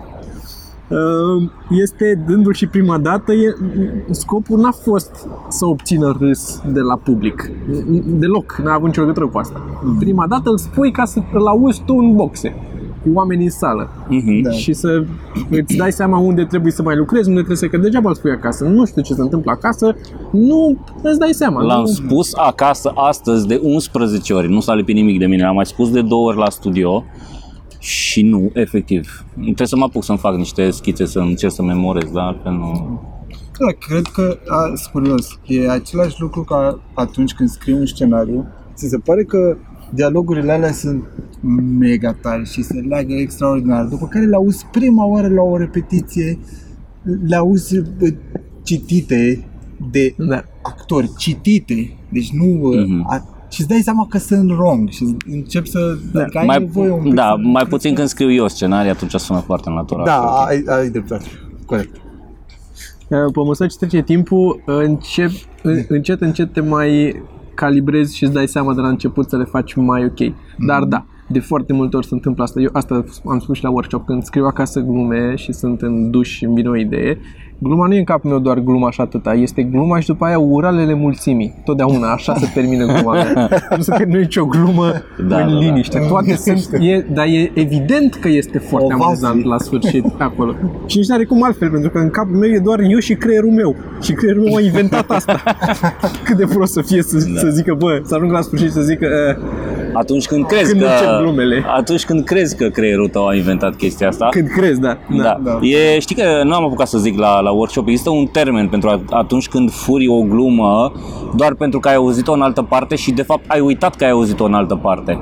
Uh, 0.88 1.50
Este, 1.70 2.22
dându-l 2.26 2.52
și 2.52 2.66
prima 2.66 2.98
dată, 2.98 3.32
e, 3.32 3.54
scopul 4.10 4.58
n-a 4.60 4.70
fost 4.70 5.28
să 5.48 5.66
obțină 5.66 6.16
râs 6.20 6.60
de 6.72 6.80
la 6.80 6.96
public. 6.96 7.50
Deloc, 8.04 8.60
n-a 8.64 8.72
avut 8.72 8.86
nicio 8.86 9.00
legătură 9.00 9.26
cu 9.26 9.38
asta. 9.38 9.62
Prima 9.98 10.26
dată 10.26 10.50
îl 10.50 10.58
spui 10.58 10.90
ca 10.90 11.04
să 11.04 11.20
îl 11.32 11.46
auzi 11.46 11.82
tu 11.86 11.94
în 11.94 12.14
boxe, 12.14 12.54
cu 13.06 13.12
oamenii 13.14 13.44
în 13.44 13.50
sală. 13.50 13.90
Mhm. 14.08 14.42
Da. 14.42 14.50
Și 14.50 14.72
să 14.72 15.04
îți 15.50 15.76
dai 15.76 15.92
seama 15.92 16.18
unde 16.18 16.44
trebuie 16.44 16.72
să 16.72 16.82
mai 16.82 16.96
lucrezi, 16.96 17.28
unde 17.28 17.42
trebuie 17.42 17.56
să... 17.56 17.66
Că 17.66 17.76
degeaba 17.76 18.08
îl 18.08 18.14
spui 18.14 18.30
acasă. 18.30 18.64
Nu 18.64 18.86
știu 18.86 19.02
ce 19.02 19.14
se 19.14 19.20
întâmplă 19.20 19.50
acasă, 19.50 19.96
nu 20.30 20.78
îți 21.02 21.18
dai 21.18 21.32
seama. 21.32 21.62
L-am 21.62 21.80
nu... 21.80 21.86
spus 21.86 22.34
acasă 22.34 22.92
astăzi 22.94 23.46
de 23.46 23.60
11 23.62 24.32
ori, 24.32 24.48
nu 24.48 24.60
s-a 24.60 24.74
lipit 24.74 24.94
nimic 24.94 25.18
de 25.18 25.26
mine, 25.26 25.42
l-am 25.42 25.54
mai 25.54 25.66
spus 25.66 25.90
de 25.90 26.02
două 26.02 26.28
ori 26.28 26.36
la 26.36 26.50
studio 26.50 27.04
și 27.78 28.22
nu, 28.22 28.50
efectiv. 28.52 29.24
Trebuie 29.34 29.66
să 29.66 29.76
mă 29.76 29.84
apuc 29.84 30.04
să-mi 30.04 30.18
fac 30.18 30.36
niște 30.36 30.70
schițe, 30.70 31.04
să 31.06 31.18
încerc 31.18 31.52
să 31.52 31.62
memorez, 31.62 32.10
dar 32.10 32.24
altfel 32.24 32.52
nu... 32.52 33.00
Da, 33.58 33.72
cred 33.88 34.06
că, 34.06 34.38
a, 34.48 34.72
sunt 34.74 34.92
curios, 34.92 35.38
e 35.46 35.70
același 35.70 36.20
lucru 36.20 36.42
ca 36.42 36.80
atunci 36.94 37.34
când 37.34 37.48
scrii 37.48 37.74
un 37.74 37.86
scenariu. 37.86 38.46
Ți 38.74 38.88
se 38.88 38.98
pare 38.98 39.24
că 39.24 39.56
dialogurile 39.94 40.52
alea 40.52 40.72
sunt 40.72 41.04
mega 41.78 42.16
tari 42.22 42.50
și 42.50 42.62
se 42.62 42.74
leagă 42.88 43.12
extraordinar. 43.14 43.84
După 43.84 44.06
care 44.06 44.24
le 44.24 44.34
auzi 44.36 44.66
prima 44.72 45.04
oară 45.06 45.28
la 45.28 45.42
o 45.42 45.56
repetiție, 45.56 46.38
le 47.26 47.36
auzi 47.36 47.80
bă, 47.98 48.14
citite 48.62 49.44
de 49.90 50.14
Da. 50.18 50.42
actori, 50.62 51.10
citite, 51.18 51.96
deci 52.08 52.30
nu... 52.32 52.44
Mhm. 52.44 53.00
Uh-huh. 53.00 53.06
A, 53.06 53.24
și 53.50 53.60
îți 53.60 53.68
dai 53.70 53.80
seama 53.80 54.06
că 54.10 54.18
sunt 54.18 54.50
wrong 54.50 54.88
și 54.90 55.16
începi 55.30 55.68
să... 55.68 55.96
Da, 56.12 56.24
că 56.24 56.38
ai 56.38 56.46
Mai, 56.46 56.58
nevoie 56.58 56.90
un 56.90 57.02
pic 57.02 57.14
da, 57.14 57.22
să- 57.42 57.48
mai 57.48 57.64
puțin 57.66 57.94
când 57.94 58.08
scriu 58.08 58.30
eu 58.32 58.48
scenarii, 58.48 58.90
atunci 58.90 59.14
sună 59.14 59.38
foarte 59.38 59.70
natural. 59.70 60.04
Da, 60.04 60.18
ai, 60.20 60.64
ai 60.66 60.90
dreptate. 60.90 61.24
Corect. 61.66 61.96
Uh, 61.96 63.32
Pe 63.32 63.40
măsură 63.46 63.68
ce 63.68 63.76
trece 63.76 64.02
timpul, 64.02 64.62
uh, 64.66 64.74
încep, 64.84 65.30
în- 65.62 65.84
încet, 65.88 66.20
încet 66.20 66.52
te 66.52 66.60
mai 66.60 67.22
calibrezi 67.56 68.16
și 68.16 68.24
îți 68.24 68.32
dai 68.32 68.48
seama 68.48 68.74
de 68.74 68.80
la 68.80 68.88
început 68.88 69.28
să 69.28 69.36
le 69.36 69.44
faci 69.44 69.74
mai 69.74 70.04
ok. 70.04 70.34
Dar 70.66 70.82
da, 70.82 71.04
De 71.28 71.40
foarte 71.40 71.72
multe 71.72 71.96
ori 71.96 72.06
se 72.06 72.14
întâmplă 72.14 72.42
asta. 72.42 72.60
Eu 72.60 72.70
asta 72.72 73.04
am 73.28 73.38
spus 73.38 73.56
și 73.56 73.62
la 73.62 73.70
workshop, 73.70 74.06
când 74.06 74.22
scriu 74.22 74.44
acasă 74.44 74.80
glume 74.80 75.34
și 75.34 75.52
sunt 75.52 75.82
în 75.82 76.10
duș 76.10 76.28
și 76.28 76.44
îmi 76.44 76.54
vine 76.54 76.68
o 76.68 76.76
idee, 76.76 77.18
gluma 77.58 77.86
nu 77.86 77.94
e 77.94 77.98
în 77.98 78.04
capul 78.04 78.30
meu 78.30 78.38
doar 78.38 78.58
gluma 78.58 78.90
și 78.90 79.00
atâta, 79.00 79.32
este 79.34 79.62
gluma 79.62 80.00
și 80.00 80.06
după 80.06 80.24
aia 80.24 80.38
uralele 80.38 80.94
mulțimii. 80.94 81.54
Totdeauna 81.64 82.12
așa 82.12 82.34
se 82.34 82.50
termină 82.54 82.84
gluma 82.84 83.12
mea. 83.12 83.48
Nu 83.76 83.82
se 83.82 83.94
termină 83.96 84.18
nicio 84.18 84.44
glumă 84.44 84.92
Da, 85.28 85.36
în 85.40 85.46
da, 85.46 85.52
da. 85.52 85.58
liniște. 85.58 85.98
Toate 86.08 86.36
sunt, 86.36 86.68
e, 86.80 87.04
dar 87.12 87.26
e 87.26 87.50
evident 87.54 88.14
că 88.14 88.28
este 88.28 88.58
foarte 88.58 88.86
Ovații. 88.94 89.04
amuzant 89.04 89.44
la 89.44 89.58
sfârșit 89.58 90.04
acolo. 90.18 90.54
Și 90.86 90.98
nici 90.98 91.06
n-are 91.06 91.24
cum 91.24 91.42
altfel, 91.44 91.70
pentru 91.70 91.90
că 91.90 91.98
în 91.98 92.10
capul 92.10 92.36
meu 92.36 92.50
e 92.50 92.58
doar 92.58 92.80
eu 92.80 92.98
și 92.98 93.14
creierul 93.14 93.50
meu. 93.50 93.76
Și 94.02 94.12
creierul 94.12 94.42
meu 94.42 94.54
a 94.56 94.60
inventat 94.60 95.10
asta. 95.10 95.42
Cât 96.24 96.36
de 96.36 96.44
prost 96.54 96.72
să 96.72 96.82
fie 96.82 97.02
să, 97.02 97.28
Da. 97.34 97.38
să 97.40 97.48
zică, 97.48 97.74
bă, 97.78 98.00
să 98.04 98.14
ajung 98.14 98.30
la 98.32 98.40
sfârșit 98.40 98.70
să 98.72 98.80
zică, 98.80 99.04
eh, 99.28 99.42
Atunci 99.92 100.26
când 100.26 100.46
crezi 100.46 100.70
Când 100.70 100.82
că... 100.82 100.88
încep 100.88 101.18
glumele. 101.20 101.64
Atunci 101.76 102.04
când 102.04 102.24
crezi 102.24 102.56
că 102.56 102.68
creierul 102.68 103.08
tău 103.08 103.26
a 103.26 103.34
inventat 103.34 103.76
chestia 103.76 104.08
asta, 104.08 104.28
când 104.30 104.48
crezi, 104.48 104.80
da. 104.80 104.98
Da. 105.22 105.40
da. 105.44 105.58
E, 105.62 105.98
știi 105.98 106.16
că 106.16 106.42
nu 106.44 106.54
am 106.54 106.64
apucat 106.64 106.86
să 106.86 106.98
zic 106.98 107.18
la, 107.18 107.40
la 107.46 107.52
workshop, 107.52 107.86
există 107.88 108.10
un 108.10 108.26
termen 108.26 108.68
pentru 108.68 108.88
a, 108.88 109.00
atunci 109.10 109.48
când 109.48 109.70
furi 109.70 110.08
o 110.08 110.20
glumă 110.22 110.92
doar 111.36 111.54
pentru 111.54 111.80
că 111.80 111.88
ai 111.88 111.94
auzit-o 111.94 112.32
în 112.32 112.40
altă 112.42 112.62
parte 112.62 112.94
și 112.96 113.10
de 113.12 113.22
fapt 113.22 113.44
ai 113.48 113.60
uitat 113.60 113.94
că 113.94 114.04
ai 114.04 114.10
auzit-o 114.10 114.44
în 114.44 114.54
altă 114.54 114.74
parte. 114.76 115.18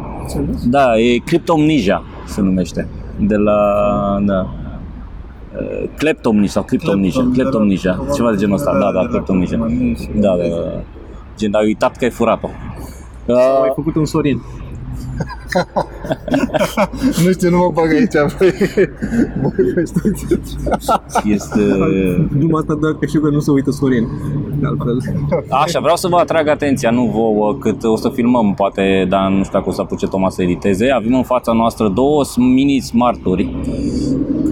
Da, 0.66 0.98
e 0.98 1.16
cryptomnesia 1.16 2.02
se 2.26 2.40
numește. 2.40 2.88
De 3.18 3.36
la, 3.36 3.58
da. 4.24 4.46
Uh, 5.60 5.88
Kleptomnesia 5.98 6.50
sau 6.50 6.62
cryptomnesia, 6.62 7.20
Kleptom- 7.22 7.32
cleptomnesia, 7.32 7.92
de 8.00 8.04
la- 8.08 8.12
ceva 8.14 8.30
de 8.30 8.36
genul 8.36 8.54
ăsta, 8.54 8.72
de 8.72 8.78
da, 8.78 8.84
la- 8.84 8.92
da, 8.92 8.98
de 8.98 9.04
la 9.04 9.10
cleptomnesia. 9.10 9.56
cleptomanie 9.58 9.94
și- 9.94 10.08
Da, 10.14 10.28
da, 10.36 10.44
da. 10.54 10.80
Gen, 11.38 11.54
ai 11.54 11.64
uitat 11.64 11.96
că 11.96 12.04
ai 12.04 12.10
furat-o. 12.10 12.46
Ai 13.28 13.34
Uh, 13.34 13.72
făcut 13.74 13.94
un 13.96 14.04
Sorin. 14.04 14.42
Nu 17.24 17.30
știu, 17.32 17.50
nu 17.50 17.56
mă 17.56 17.70
bag 17.74 17.92
aici, 17.92 18.36
băi. 18.38 18.52
Băi, 19.42 19.72
băi, 19.74 19.86
știți? 19.86 20.26
este... 21.24 21.60
Gluma 22.38 22.58
asta 22.58 22.74
doar 22.74 22.92
că 22.92 23.06
știu 23.06 23.20
că 23.20 23.28
nu 23.28 23.38
se 23.38 23.50
uită 23.50 23.70
Sorin. 23.70 24.08
De 24.60 24.66
altfel. 24.66 24.98
Așa, 25.48 25.80
vreau 25.80 25.96
să 25.96 26.08
vă 26.08 26.16
atrag 26.16 26.48
atenția, 26.48 26.90
nu 26.90 27.04
vouă, 27.04 27.54
cât 27.54 27.84
o 27.84 27.96
să 27.96 28.08
filmăm, 28.08 28.54
poate, 28.54 29.06
dar 29.08 29.30
nu 29.30 29.44
știu 29.44 29.58
dacă 29.58 29.68
o 29.68 29.72
să 29.72 29.80
apuce 29.80 30.06
Toma 30.06 30.30
să 30.30 30.42
editeze. 30.42 30.90
Avem 30.90 31.14
în 31.14 31.22
fața 31.22 31.52
noastră 31.52 31.88
două 31.88 32.22
mini 32.36 32.80
smarturi 32.80 33.54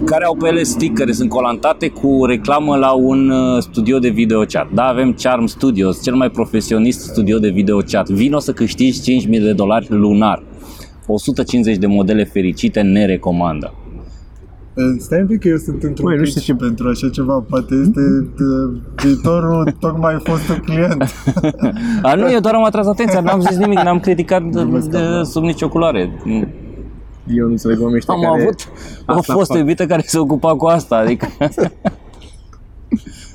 care 0.05 0.25
au 0.25 0.35
pe 0.35 0.47
ele 0.47 0.63
stickere, 0.63 1.11
sunt 1.11 1.29
colantate 1.29 1.87
cu 1.87 2.25
reclamă 2.25 2.75
la 2.75 2.91
un 2.91 3.29
uh, 3.29 3.61
studio 3.61 3.99
de 3.99 4.09
video 4.09 4.41
chat. 4.41 4.71
Da, 4.73 4.83
avem 4.83 5.15
Charm 5.21 5.45
Studios, 5.45 6.03
cel 6.03 6.15
mai 6.15 6.29
profesionist 6.29 6.99
studio 6.99 7.37
de 7.39 7.49
video 7.49 7.77
chat. 7.77 8.09
Vino 8.09 8.39
să 8.39 8.53
câștigi 8.53 9.25
5.000 9.25 9.29
de 9.29 9.53
dolari 9.53 9.87
lunar. 9.89 10.43
150 11.07 11.77
de 11.77 11.87
modele 11.87 12.23
fericite 12.23 12.81
ne 12.81 13.05
recomandă. 13.05 13.73
Stai 14.99 15.19
un 15.21 15.27
pic 15.27 15.39
că 15.39 15.47
eu 15.47 15.57
sunt 15.57 15.83
într-un 15.83 16.05
Băi, 16.05 16.15
nu 16.17 16.23
pitch 16.23 16.39
știu 16.39 16.53
ce- 16.53 16.63
pentru 16.63 16.87
așa 16.87 17.09
ceva, 17.09 17.45
poate 17.49 17.75
este 17.75 17.99
uh, 17.99 18.79
viitorul 19.03 19.75
tocmai 19.79 20.17
fostul 20.23 20.59
client. 20.65 21.03
A, 22.01 22.13
nu, 22.15 22.31
eu 22.31 22.39
doar 22.39 22.53
am 22.53 22.63
atras 22.63 22.87
atenția, 22.87 23.19
n-am 23.21 23.39
zis 23.41 23.57
nimic, 23.57 23.79
n-am 23.79 23.99
criticat 23.99 24.43
de, 24.43 24.63
de, 24.89 24.97
sub 25.23 25.43
nicio 25.43 25.69
culoare. 25.69 26.11
Eu 27.27 27.45
nu 27.45 27.51
înțeleg 27.51 27.77
oamenii 27.79 27.97
ăștia 27.97 28.13
Am 28.13 28.21
care... 28.21 28.41
avut 28.41 28.67
o 29.07 29.13
asta 29.13 29.33
fostă 29.33 29.53
fac. 29.53 29.61
iubită 29.61 29.85
care 29.85 30.01
se 30.05 30.17
ocupa 30.19 30.55
cu 30.55 30.65
asta, 30.65 30.95
adică... 30.95 31.27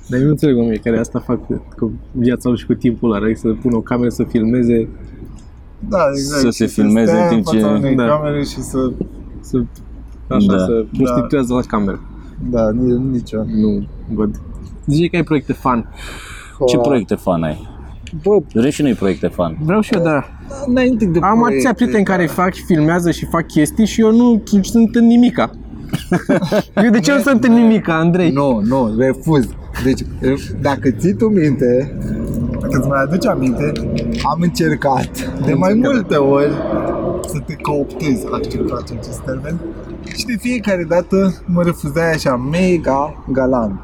Dar 0.09 0.19
eu 0.19 0.25
nu 0.25 0.31
înțeleg 0.31 0.57
oamenii 0.57 0.79
care 0.79 0.99
asta 0.99 1.19
fac 1.27 1.41
cu 1.77 1.93
viața 2.13 2.49
lor 2.49 2.59
și 2.59 2.67
cu 2.67 2.75
timpul 2.75 3.09
lor, 3.09 3.23
adică 3.23 3.39
să 3.39 3.49
pună 3.63 3.77
o 3.77 3.81
cameră 3.81 4.09
să 4.09 4.25
filmeze, 4.29 4.89
Da, 5.89 5.99
exact. 6.15 6.41
Să 6.41 6.51
se 6.51 6.67
Și 6.67 6.73
filmeze 6.73 7.11
stea 7.11 7.23
în 7.23 7.29
timp 7.29 7.45
fața 7.45 7.59
ce- 7.59 7.65
unei 7.65 7.95
Da. 7.95 8.07
camere 8.07 8.43
și 8.45 8.61
să... 8.63 8.79
să 9.41 9.59
așa, 10.29 10.53
Da. 10.53 10.59
să 10.59 10.85
prostituează 10.97 11.55
la 11.55 11.61
cameră. 11.61 12.01
Da, 12.51 12.71
ni- 12.71 13.11
nici 13.11 13.33
eu. 13.33 13.45
Nu 13.55 13.87
văd. 14.15 14.41
Zice 14.87 15.09
că 15.09 15.17
ai 15.17 15.23
proiecte 15.23 15.53
fan. 15.53 15.93
Ce 16.67 16.79
proiecte 16.79 17.15
fan 17.15 17.43
ai? 17.43 17.69
Bă, 18.23 18.37
Vrem 18.55 18.71
și 18.71 18.83
noi 18.83 18.93
proiecte 18.95 19.27
fan. 19.27 19.57
vreau 19.61 19.81
și 19.81 19.95
eu, 19.95 20.03
da. 20.03 20.25
Înainte 20.67 21.05
de 21.05 21.19
Am 21.23 21.45
atâția 21.45 21.73
prieteni 21.75 22.05
care 22.05 22.27
fac, 22.27 22.55
filmează 22.55 23.11
și 23.11 23.27
fac 23.27 23.47
chestii 23.47 23.87
și 23.87 24.01
eu 24.01 24.13
nu 24.17 24.43
sunt 24.63 24.95
în 24.95 25.07
nimica. 25.07 25.51
eu 26.85 26.91
de 26.91 27.01
ce 27.01 27.13
nu 27.13 27.19
sunt 27.19 27.45
în 27.45 27.53
nimica, 27.53 27.99
Andrei? 27.99 28.31
Nu, 28.31 28.61
nu, 28.65 28.95
refuz. 28.99 29.49
Deci, 29.85 30.01
dacă 30.61 30.91
ții 30.91 31.15
tu 31.15 31.25
minte, 31.27 31.99
dacă 32.01 32.18
îți 32.71 32.89
mai 32.89 33.03
aduci 33.03 33.27
aminte, 33.27 33.73
am 34.23 34.41
încercat. 34.41 35.11
De 35.45 35.55
mai 35.55 35.75
multe 35.75 36.17
ori. 36.17 36.53
Să 37.27 37.39
te 37.47 37.55
cooptez, 37.55 38.25
acceptați 38.33 38.93
acest 38.93 39.19
termen, 39.19 39.59
și 40.17 40.25
de 40.25 40.37
fiecare 40.41 40.85
dată 40.89 41.43
mă 41.45 41.63
refuzai 41.63 42.13
așa 42.13 42.37
mega 42.37 43.25
galant. 43.33 43.81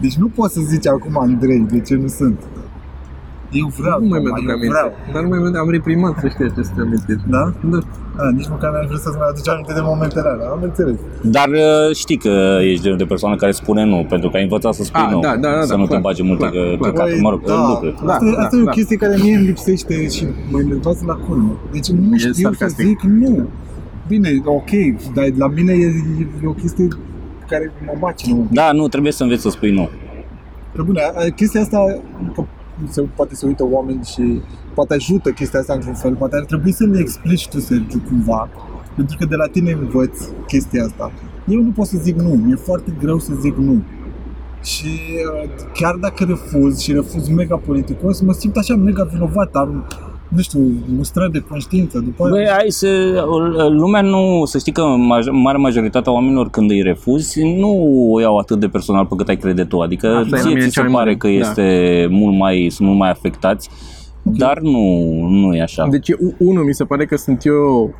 Deci 0.00 0.14
nu 0.14 0.28
poți 0.28 0.54
să 0.54 0.60
zici 0.60 0.86
acum 0.86 1.18
Andrei 1.18 1.66
de 1.70 1.80
ce 1.80 1.94
nu 1.94 2.06
sunt. 2.08 2.40
Eu 3.62 3.66
vreau, 3.80 3.98
Nu 4.00 4.08
mai 4.12 4.18
Toma, 4.20 4.30
mi-aduc 4.30 4.48
eu 4.48 4.54
aminte. 4.56 4.72
vreau. 4.74 4.88
Dar 5.12 5.20
nu 5.24 5.28
mai 5.32 5.38
mi 5.44 5.56
am 5.64 5.70
reprimat 5.76 6.14
să 6.22 6.26
știi 6.32 6.44
aceste 6.50 6.78
amintiri. 6.86 7.22
Da? 7.34 7.42
Da. 7.72 7.78
A, 8.22 8.30
nici 8.38 8.48
măcar 8.54 8.70
n-ai 8.72 8.86
vrut 8.90 9.00
să-ți 9.06 9.16
mai 9.20 9.28
aduci 9.32 9.48
aminte 9.54 9.72
de 9.78 9.82
momentele 9.90 10.28
alea, 10.32 10.48
am 10.56 10.62
înțeles. 10.70 10.96
Dar 11.36 11.48
uh, 11.64 11.94
știi 12.02 12.18
că 12.24 12.32
ești 12.70 12.82
genul 12.84 12.98
de 13.04 13.04
persoană 13.12 13.36
care 13.42 13.52
spune 13.62 13.82
nu, 13.92 13.98
pentru 14.14 14.28
că 14.30 14.36
ai 14.36 14.42
învățat 14.48 14.74
să 14.78 14.82
spui 14.84 15.00
Ah, 15.04 15.10
nu. 15.12 15.20
da, 15.26 15.32
da, 15.44 15.48
da, 15.56 15.60
să 15.70 15.74
da, 15.74 15.76
nu 15.82 15.86
te 15.86 15.88
clar, 15.94 16.00
bagi 16.06 16.22
multe 16.30 16.44
clar, 16.46 16.52
că- 16.52 16.76
clar. 16.78 16.90
căcate, 16.92 17.18
mă 17.26 17.30
rog, 17.30 17.40
da, 17.44 17.66
lucruri. 17.68 17.94
Da, 18.06 18.12
asta, 18.12 18.26
asta 18.42 18.56
da, 18.56 18.56
e 18.58 18.60
o 18.60 18.64
da. 18.64 18.70
chestie 18.78 18.96
care 18.96 19.14
mie 19.22 19.34
îmi 19.36 19.46
lipsește 19.46 20.08
și 20.16 20.24
mă 20.50 20.58
enervează 20.60 21.02
la 21.06 21.14
culmă. 21.26 21.52
Deci 21.72 21.88
nu 21.88 22.14
E 22.14 22.18
știu 22.18 22.32
sarcastic. 22.32 22.84
să 22.86 22.88
zic 22.88 23.00
nu. 23.02 23.48
Bine, 24.08 24.28
ok, 24.44 24.70
dar 25.14 25.24
la 25.42 25.48
mine 25.48 25.72
e, 25.72 25.86
e 26.42 26.46
o 26.46 26.52
chestie 26.62 26.88
care 27.48 27.72
mă 27.86 27.92
macină. 28.00 28.46
Da, 28.50 28.72
nu, 28.72 28.88
trebuie 28.88 29.12
să 29.12 29.22
înveți 29.22 29.42
să 29.42 29.50
spui 29.50 29.70
nu. 29.70 29.88
Pe 30.76 30.82
bune, 30.82 31.00
a- 31.00 31.30
chestia 31.36 31.60
asta, 31.60 31.78
că 32.34 32.44
se, 32.88 33.02
poate 33.02 33.34
se 33.34 33.46
uită 33.46 33.64
oameni 33.70 34.04
și 34.04 34.42
poate 34.74 34.94
ajută 34.94 35.30
chestia 35.30 35.60
asta 35.60 35.74
într-un 35.74 35.94
fel, 35.94 36.14
poate 36.14 36.36
ar 36.36 36.44
trebui 36.44 36.72
să 36.72 36.84
le 36.84 36.98
explici 36.98 37.48
tu, 37.48 37.60
Sergiu, 37.60 38.02
cumva, 38.08 38.48
pentru 38.96 39.16
că 39.18 39.24
de 39.24 39.34
la 39.34 39.46
tine 39.46 39.72
învăț 39.72 40.28
chestia 40.46 40.84
asta. 40.84 41.12
Eu 41.46 41.62
nu 41.62 41.70
pot 41.70 41.86
să 41.86 41.98
zic 41.98 42.16
nu, 42.16 42.28
mi-e 42.28 42.54
foarte 42.54 42.94
greu 43.00 43.18
să 43.18 43.32
zic 43.40 43.56
nu. 43.56 43.82
Și 44.62 44.86
uh, 45.42 45.50
chiar 45.72 45.94
dacă 45.94 46.24
refuz 46.24 46.78
și 46.78 46.92
refuz 46.92 47.28
mega 47.28 47.56
politicos, 47.56 48.20
mă 48.20 48.32
simt 48.32 48.56
așa 48.56 48.74
mega 48.74 49.04
vinovat, 49.04 49.54
am, 49.54 49.86
nu 50.34 50.40
știu, 50.40 50.60
mustrări 50.96 51.32
de 51.32 51.44
conștiință. 51.48 51.98
După 51.98 52.28
Băi, 52.28 52.46
hai 52.50 52.66
să... 52.68 52.88
Lumea 53.70 54.00
nu... 54.00 54.42
Să 54.44 54.58
știi 54.58 54.72
că 54.72 54.82
maj, 54.82 55.26
marea 55.30 55.60
majoritatea 55.60 56.12
oamenilor 56.12 56.50
când 56.50 56.70
îi 56.70 56.82
refuzi 56.82 57.42
nu 57.42 57.70
o 58.12 58.20
iau 58.20 58.36
atât 58.36 58.60
de 58.60 58.68
personal 58.68 59.06
pe 59.06 59.14
cât 59.16 59.28
ai 59.28 59.36
crede 59.36 59.64
tu. 59.64 59.80
Adică 59.80 60.06
Asta 60.06 60.26
e 60.26 60.30
la 60.30 60.36
ție 60.38 60.48
mine 60.48 60.60
ți 60.60 60.64
se 60.74 60.80
cea 60.80 60.82
mai 60.82 60.92
pare 60.92 61.04
mare. 61.04 61.16
că 61.16 61.26
Da. 61.28 61.32
este 61.34 62.06
mult 62.10 62.36
mai, 62.38 62.66
sunt 62.70 62.86
mult 62.88 63.00
mai 63.00 63.10
afectați, 63.10 63.70
dar 64.22 64.58
nu, 64.58 64.78
nu 65.28 65.54
e 65.54 65.62
așa. 65.62 65.86
Deci, 65.90 66.10
u- 66.10 66.34
unul, 66.38 66.64
mi 66.64 66.74
se 66.74 66.84
pare 66.84 67.06
că 67.06 67.16
sunt 67.16 67.44
eu... 67.44 67.94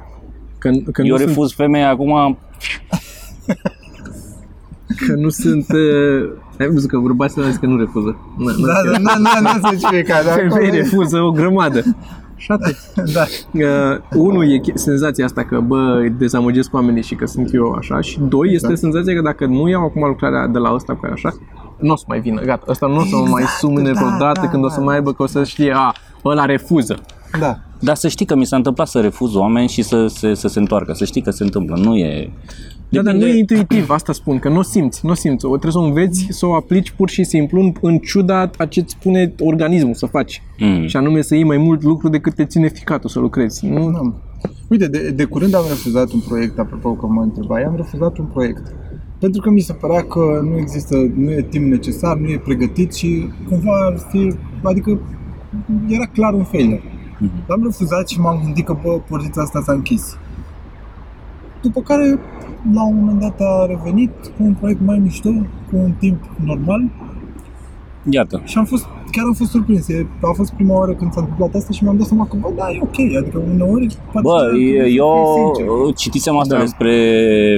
Că, 0.59 0.71
că 0.93 1.03
Eu 1.03 1.09
nu 1.11 1.17
sunt, 1.17 1.29
refuz 1.29 1.53
femeia 1.55 1.89
acum, 1.91 2.39
că 5.07 5.15
nu 5.17 5.29
sunt... 5.29 5.67
Uh, 5.73 6.31
ai 6.59 6.67
văzut 6.69 6.89
că 6.91 6.99
bărbații 6.99 7.41
ăla 7.41 7.51
zic 7.51 7.61
că 7.61 7.67
nu 7.67 7.77
refuză. 7.77 8.17
Na, 8.39 8.53
na, 8.53 8.67
Da, 8.83 8.91
da, 8.93 9.15
nu, 9.19 9.49
nu, 9.49 9.51
nu 9.71 9.79
să 9.79 9.87
fiecare. 9.89 10.49
Femei 10.49 10.71
refuză 10.71 11.19
o 11.21 11.31
grămadă. 11.31 11.83
Și 12.45 12.51
atât. 12.53 12.77
Da. 13.15 13.25
Uh, 13.53 14.01
unul 14.15 14.53
e 14.53 14.59
che- 14.59 14.75
senzația 14.75 15.25
asta 15.25 15.45
că, 15.45 15.61
bă, 15.61 15.99
îi 16.01 16.11
dezamăgesc 16.11 16.75
oamenii 16.75 17.03
și 17.03 17.15
că 17.15 17.27
sunt 17.27 17.55
eu 17.55 17.73
așa 17.73 18.01
și 18.01 18.19
doi 18.21 18.47
este 18.53 18.71
Exact. 18.71 18.79
senzația 18.79 19.15
că 19.15 19.21
dacă 19.21 19.47
nu 19.47 19.69
iau 19.69 19.85
acum 19.85 20.03
lucrarea 20.07 20.47
de 20.47 20.59
la 20.59 20.75
ăsta 20.75 20.99
care 21.01 21.13
așa, 21.13 21.35
nu 21.79 21.93
o 21.93 21.97
să 21.97 22.05
mai 22.09 22.21
vină, 22.21 22.41
gata, 22.41 22.65
ăsta 22.69 22.87
nu 22.87 22.97
o 22.97 23.05
să 23.05 23.17
mă 23.17 23.27
mai 23.31 23.43
Exact, 23.43 23.59
sumne 23.59 23.93
da, 23.93 24.01
vreodată 24.01 24.41
da, 24.41 24.49
când 24.49 24.65
o 24.65 24.69
să 24.69 24.79
da. 24.79 24.85
mai 24.85 24.95
aibă 24.95 25.13
că 25.13 25.23
o 25.23 25.27
să 25.27 25.45
știe, 25.45 25.73
a, 25.77 25.93
ăla 26.25 26.45
refuză. 26.45 26.99
Da. 27.41 27.59
Dar 27.79 27.97
să 27.97 28.09
știi 28.09 28.27
că 28.27 28.35
mi 28.37 28.47
s-a 28.47 28.57
întâmplat 28.57 28.89
să 28.89 29.01
refuz 29.01 29.35
oameni 29.35 29.69
și 29.69 29.83
să, 29.83 30.07
să, 30.07 30.33
să 30.33 30.49
se 30.49 30.59
întoarcă. 30.59 30.93
Să 30.93 31.05
știi 31.05 31.23
că 31.23 31.31
se 31.31 31.43
întâmplă. 31.43 31.77
Nu 31.77 31.97
e... 31.97 32.33
Da, 32.95 33.03
dar 33.03 33.13
nu 33.15 33.19
Depinde- 33.21 33.37
e 33.37 33.39
intuitiv, 33.39 33.91
asta 33.91 34.13
spun, 34.13 34.39
că 34.39 34.49
nu 34.49 34.59
o 34.59 34.63
simți, 34.63 35.01
nu 35.05 35.11
o 35.11 35.15
simți, 35.15 35.45
o 35.45 35.49
trebuie 35.49 35.73
să 35.73 35.79
o 35.79 35.83
înveți 35.83 36.27
să 36.31 36.47
o 36.47 36.55
aplici 36.55 36.91
pur 36.91 37.09
și 37.09 37.25
simplu 37.25 37.61
în, 37.61 37.73
în 37.81 37.99
ciuda 37.99 38.51
a 38.59 38.67
ce 38.67 38.81
îți 38.81 38.93
spune 39.01 39.35
organismul 39.41 39.95
să 39.95 40.07
faci. 40.07 40.43
Mm. 40.59 40.87
Și 40.87 40.97
anume 40.97 41.21
să 41.21 41.35
iei 41.35 41.45
mai 41.45 41.57
mult 41.57 41.83
lucru 41.83 42.09
decât 42.09 42.35
te 42.35 42.45
ține 42.45 42.69
ficatul 42.69 43.09
să 43.11 43.19
lucrezi. 43.19 43.67
Nu, 43.67 43.89
Nu. 43.89 44.15
Uite, 44.69 44.87
de, 44.89 45.11
de 45.11 45.25
curând 45.25 45.55
am 45.55 45.65
refuzat 45.69 46.13
un 46.13 46.21
proiect, 46.29 46.59
apropo 46.59 46.93
că 46.93 47.07
mă 47.07 47.23
întrebai, 47.23 47.63
am 47.63 47.77
refuzat 47.77 48.19
un 48.19 48.25
proiect. 48.25 48.75
Pentru 49.19 49.41
că 49.41 49.51
mi 49.51 49.61
se 49.61 49.73
părea 49.73 50.03
că 50.03 50.41
nu 50.51 50.57
există, 50.59 50.97
nu 51.17 51.31
e 51.31 51.43
timp 51.51 51.65
necesar, 51.71 52.17
nu 52.17 52.29
e 52.29 52.39
pregătit 52.45 52.95
și 52.95 53.29
cumva 53.49 53.73
ar 53.87 53.99
fi, 54.11 54.33
adică 54.63 55.01
era 55.89 56.07
clar 56.07 56.33
un 56.35 56.45
failure. 56.45 56.83
L-am 57.47 57.63
refuzat 57.65 58.09
și 58.09 58.21
m-am 58.21 58.41
gândit 58.45 58.65
că, 58.65 58.77
bă, 58.83 59.01
portița 59.09 59.43
asta 59.43 59.63
s-a 59.65 59.73
închis. 59.73 60.17
După 61.63 61.81
care, 61.81 62.19
la 62.73 62.87
un 62.87 62.95
moment 62.99 63.21
dat 63.21 63.41
a 63.41 63.67
revenit 63.69 64.11
cu 64.37 64.43
un 64.43 64.55
proiect 64.55 64.81
mai 64.85 64.99
mișto, 64.99 65.31
cu 65.71 65.77
un 65.77 65.93
timp 65.99 66.23
normal 66.45 66.83
Iată. 68.11 68.41
Și 68.45 68.59
am 68.59 68.65
fost, 68.65 68.85
chiar 69.11 69.25
am 69.27 69.33
fost 69.33 69.51
surprins. 69.51 69.89
E- 69.89 70.07
A 70.23 70.33
fost 70.37 70.53
prima 70.53 70.75
oară 70.79 70.93
când 70.93 71.13
s-a 71.13 71.21
întâmplat 71.21 71.55
asta 71.55 71.73
și 71.73 71.83
mi-am 71.83 71.97
dat 71.97 72.07
seama 72.07 72.27
că, 72.27 72.37
bă, 72.41 72.49
da, 72.57 72.65
e 72.71 72.79
ok. 72.83 72.99
Adică 73.23 73.39
uneori... 73.53 73.97
poate 74.13 74.27
Bă, 74.29 74.39
să- 74.39 74.59
e- 74.59 74.79
să 74.79 74.85
fii 74.85 74.97
eu 74.97 75.53
sincer. 75.55 75.95
citisem 75.97 76.37
asta 76.37 76.55
Da. 76.55 76.61
despre 76.61 76.93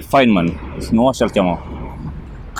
Feynman, 0.07 0.49
nu 0.91 1.07
așa-l 1.07 1.31
cheamă. 1.31 1.59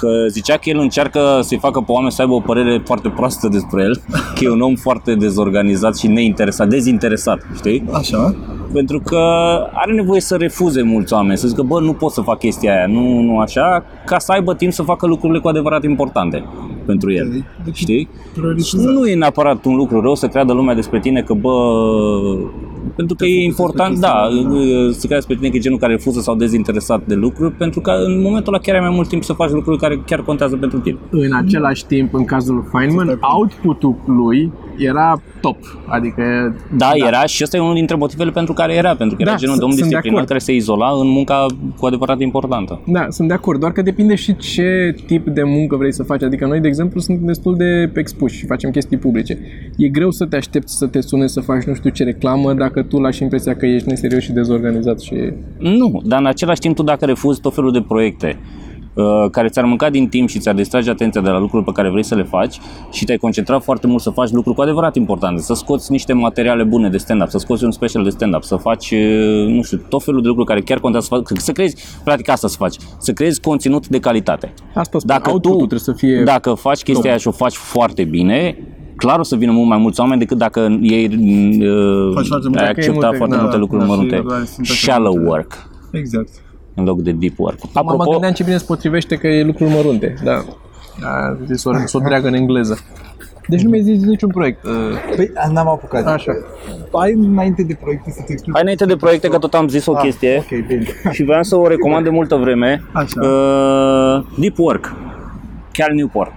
Că 0.01 0.09
zicea 0.29 0.55
că 0.57 0.69
el 0.69 0.79
încearcă 0.79 1.21
să-i 1.43 1.59
facă 1.59 1.81
pe 1.81 1.93
oameni 1.93 2.13
să 2.13 2.23
aibă 2.23 2.35
o 2.35 2.41
părere 2.41 2.83
foarte 2.85 3.09
proastă 3.09 3.49
despre 3.49 3.83
el, 3.83 4.01
că 4.35 4.45
e 4.45 4.51
un 4.51 4.61
om 4.61 4.75
foarte 4.75 5.15
dezorganizat 5.15 5.97
și 5.97 6.07
neinteresat, 6.07 6.69
dezinteresat, 6.69 7.39
știi? 7.57 7.85
Așa. 7.93 8.35
Pentru 8.73 9.01
că 9.01 9.17
are 9.73 9.93
nevoie 9.93 10.21
să 10.21 10.37
refuze 10.37 10.83
mulți 10.83 11.13
oameni, 11.13 11.39
să 11.39 11.49
zică, 11.49 11.63
bă, 11.63 11.81
nu 11.81 11.93
pot 11.93 12.11
să 12.13 12.21
fac 12.21 12.39
chestia 12.39 12.73
aia, 12.77 12.87
nu, 12.87 13.21
nu 13.21 13.39
așa, 13.39 13.85
ca 14.07 14.19
să 14.19 14.33
aibă 14.33 14.55
timp 14.55 14.73
să 14.73 14.83
facă 14.83 15.07
lucrurile 15.07 15.39
cu 15.39 15.49
adevărat 15.49 15.85
importante 15.85 16.45
pentru 16.87 17.13
el. 17.13 17.27
Ok. 17.27 17.65
Deci- 17.65 17.77
Știi? 17.77 17.99
Și 17.99 18.39
Prioritizat. 18.39 18.93
nu 18.93 19.07
e 19.07 19.15
neapărat 19.15 19.65
un 19.65 19.77
lucru 19.77 20.01
rău 20.01 20.15
să 20.15 20.27
creadă 20.27 20.53
lumea 20.53 20.75
despre 20.75 21.01
tine 21.01 21.21
că, 21.23 21.35
bă, 21.35 21.53
pentru 22.97 23.17
că 23.17 23.25
e 23.25 23.45
important, 23.45 23.99
da, 23.99 24.29
să 24.91 25.07
crezi 25.07 25.09
despre 25.09 25.35
tine 25.35 25.49
că 25.49 25.57
e 25.57 25.61
genul 25.61 25.79
care 25.79 25.93
refuză 25.93 26.21
sau 26.21 26.35
dezinteresat 26.35 27.03
de 27.07 27.15
lucruri, 27.15 27.53
pentru 27.53 27.81
că 27.81 27.91
în 27.91 28.21
momentul 28.23 28.53
ăla 28.53 28.63
chiar 28.63 28.75
ai 28.75 28.81
mai 28.81 28.95
mult 28.95 29.09
timp 29.09 29.23
să 29.25 29.33
faci 29.33 29.51
lucruri 29.51 29.79
care 29.79 30.03
chiar 30.07 30.23
contează 30.23 30.57
pentru 30.57 30.79
tine. 30.79 30.99
În 31.11 31.35
același 31.35 31.87
timp, 31.87 32.15
în 32.15 32.25
cazul 32.25 32.55
lui 32.55 32.65
Feynman, 32.73 33.19
output-ul 33.37 33.97
lui 34.07 34.53
era 34.79 35.21
top. 35.41 35.57
Adică 35.87 36.23
Da, 36.77 36.91
da, 36.99 37.07
era 37.07 37.27
și 37.27 37.43
ăsta 37.43 37.57
e 37.57 37.61
unul 37.61 37.75
dintre 37.75 37.97
motivele 37.97 38.31
pentru 38.31 38.53
care 38.53 38.75
era, 38.75 38.95
pentru 38.95 39.17
că 39.17 39.23
era 39.23 39.31
Da, 39.31 39.37
genul 39.37 39.57
de 39.57 39.63
om 39.65 39.71
sunt- 39.71 39.81
sunt 39.81 39.91
de 39.91 39.97
disciplinat 39.97 40.17
acord. 40.23 40.27
care 40.29 40.39
se 40.39 40.55
izola 40.55 40.91
în 41.01 41.09
munca 41.09 41.47
cu 41.79 41.87
adevărat 41.87 42.21
importantă. 42.21 42.81
Da, 42.87 43.07
sunt 43.09 43.29
de 43.29 43.35
acord, 43.35 43.61
doar 43.61 43.73
că 43.73 43.83
depinde 43.83 44.15
și 44.15 44.37
ce 44.37 44.95
tip 45.07 45.27
de 45.27 45.43
muncă 45.43 45.77
vrei 45.77 45.93
să 45.93 46.03
faci. 46.03 46.23
Adică 46.23 46.47
noi, 46.47 46.61
de 46.61 46.69
exemplu, 46.69 47.01
suntem 47.01 47.27
destul 47.27 47.57
de 47.57 47.91
expuși 47.95 48.37
și 48.39 48.47
facem 48.47 48.71
chestii 48.71 48.97
publice. 48.97 49.39
E 49.77 49.89
greu 49.89 50.11
să 50.11 50.25
te 50.27 50.37
aștepți 50.37 50.77
să 50.77 50.87
te 50.87 51.01
sune 51.01 51.27
să 51.27 51.41
faci 51.41 51.63
nu 51.65 51.75
știu 51.75 51.91
ce 51.91 52.05
reclamă 52.05 52.53
dacă 52.53 52.76
tu 52.83 52.99
lași 52.99 53.23
impresia 53.23 53.57
că 53.57 53.67
ești 53.67 53.89
neserios 53.89 54.23
și 54.23 54.33
dezorganizat 54.33 55.01
și... 55.01 55.15
Nu, 55.59 56.03
dar 56.05 56.21
în 56.21 56.27
același 56.27 56.61
timp 56.61 56.77
tu 56.77 56.83
dacă 56.83 57.05
refuzi 57.05 57.41
tot 57.41 57.55
felul 57.55 57.73
de 57.73 57.85
proiecte 57.89 58.39
uh, 58.97 59.31
care 59.31 59.49
ți-ar 59.49 59.65
mânca 59.65 59.91
din 59.91 60.09
timp 60.09 60.29
și 60.29 60.39
ți-ar 60.39 60.55
distrage 60.55 60.91
atenția 60.91 61.21
de 61.21 61.31
la 61.31 61.39
lucruri 61.39 61.65
pe 61.65 61.73
care 61.73 61.91
vrei 61.91 62.03
să 62.03 62.15
le 62.15 62.23
faci 62.23 62.59
și 62.93 63.05
te-ai 63.05 63.17
concentrat 63.17 63.63
foarte 63.63 63.87
mult 63.87 64.03
să 64.03 64.11
faci 64.11 64.31
lucruri 64.31 64.57
cu 64.57 64.63
adevărat 64.63 64.97
importante, 64.97 65.41
să 65.41 65.55
scoți 65.55 65.91
niște 65.91 66.13
materiale 66.13 66.63
bune 66.63 66.89
de 66.89 66.97
stand-up, 66.97 67.29
să 67.29 67.39
scoți 67.39 67.65
un 67.65 67.71
special 67.71 68.03
de 68.03 68.11
stand-up, 68.11 68.43
să 68.43 68.57
faci, 68.57 68.91
uh, 68.91 69.47
nu 69.49 69.63
știu, 69.63 69.83
tot 69.89 70.03
felul 70.03 70.23
de 70.23 70.27
lucruri 70.27 70.49
care 70.49 70.61
chiar 70.61 70.81
contează 70.81 71.07
să 71.11 71.15
faci, 71.15 71.39
să 71.39 71.53
crezi, 71.53 72.01
practic 72.05 72.29
asta 72.29 72.49
să 72.49 72.57
faci, 72.57 72.77
să 72.99 73.13
creezi 73.13 73.41
conținut 73.41 73.89
de 73.89 73.99
calitate. 73.99 74.53
Asta 74.75 74.99
spun, 74.99 75.01
Dacă 75.05 75.31
output-ul 75.31 75.59
tu, 75.59 75.67
trebuie 75.67 75.79
să 75.79 75.93
fie... 75.93 76.23
dacă 76.23 76.55
faci 76.55 76.83
chestia 76.83 77.11
aia 77.11 77.19
și 77.19 77.29
o 77.29 77.31
faci 77.31 77.55
foarte 77.55 78.05
bine, 78.05 78.57
clar 78.97 79.19
o 79.19 79.23
să 79.23 79.37
vină 79.37 79.53
mult 79.53 79.69
mai 79.69 79.79
mulți 79.79 80.01
oameni 80.01 80.21
decât 80.21 80.39
dacă 80.39 80.61
ei 80.81 81.05
uh, 81.07 82.15
Faci 82.15 82.27
foarte 82.27 82.49
multe- 82.49 82.59
ai 82.63 82.67
Dacă 82.67 82.81
e 82.81 82.83
accepta 82.83 82.93
multe- 83.01 83.17
foarte 83.17 83.35
da, 83.37 83.41
multe 83.43 83.57
lucruri 83.57 83.81
da, 83.83 83.89
și 83.89 83.95
mărunte. 83.95 84.21
doar 84.29 84.45
sunt 84.45 84.67
așa 84.71 84.75
Shallow 84.75 85.13
multe- 85.13 85.29
work 85.29 85.69
Exact. 85.91 86.29
în 86.75 86.85
loc 86.85 87.01
de 87.01 87.13
deep 87.13 87.39
work. 87.39 87.59
Mă, 87.63 87.69
mă 87.75 87.81
Apropo, 87.81 88.11
gândeam 88.11 88.33
ce 88.33 88.43
bine 88.43 88.57
se 88.57 88.65
potrivește 88.67 89.17
că 89.17 89.27
e 89.27 89.45
lucruri 89.45 89.71
mărunte. 89.71 90.15
Da. 90.25 90.43
A 91.03 91.37
zis 91.47 91.65
o, 91.65 91.71
să 91.85 91.97
o 91.97 92.01
dreagă 92.01 92.27
în 92.29 92.35
engleză. 92.35 92.79
Deci 93.49 93.61
nu 93.63 93.71
mi-ai 93.71 93.83
zis 93.83 94.03
niciun 94.05 94.29
proiect. 94.31 94.65
Uh, 94.65 94.71
Păi, 95.17 95.31
n-am 95.53 95.69
apucat. 95.69 96.07
Așa. 96.07 96.33
Ai 96.93 97.13
înainte 97.13 97.63
de 97.63 97.77
proiecte 97.81 98.11
să 98.11 98.23
te 98.27 98.33
explic. 98.33 98.53
hai 98.53 98.63
înainte 98.63 98.85
de 98.85 98.97
proiecte 98.97 99.29
că 99.29 99.39
tot 99.39 99.55
am 99.55 99.69
zis 99.69 99.87
o 99.87 99.93
Ah, 99.97 100.03
chestie 100.03 100.37
Ok, 100.37 100.67
bine. 100.67 100.85
și 101.13 101.23
vreau 101.25 101.43
să 101.43 101.57
o 101.57 101.67
recomand 101.69 102.05
de 102.05 102.11
multă 102.11 102.35
vreme. 102.37 102.83
Așa. 102.93 103.21
Uh, 103.21 104.25
deep 104.39 104.59
Work, 104.59 104.95
Cal 105.73 105.95
Newport. 105.95 106.33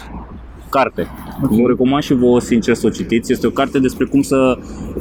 Carte. 0.69 1.07
Okay. 1.43 1.61
Vă 1.61 1.67
recomand 1.67 2.03
și 2.03 2.13
vouă 2.13 2.39
sincer 2.39 2.73
să 2.75 2.88
o 2.88 2.89
citiți. 2.89 3.31
Este 3.31 3.47
o 3.47 3.49
carte 3.49 3.79
despre 3.79 4.05
cum 4.05 4.21
să 4.21 4.57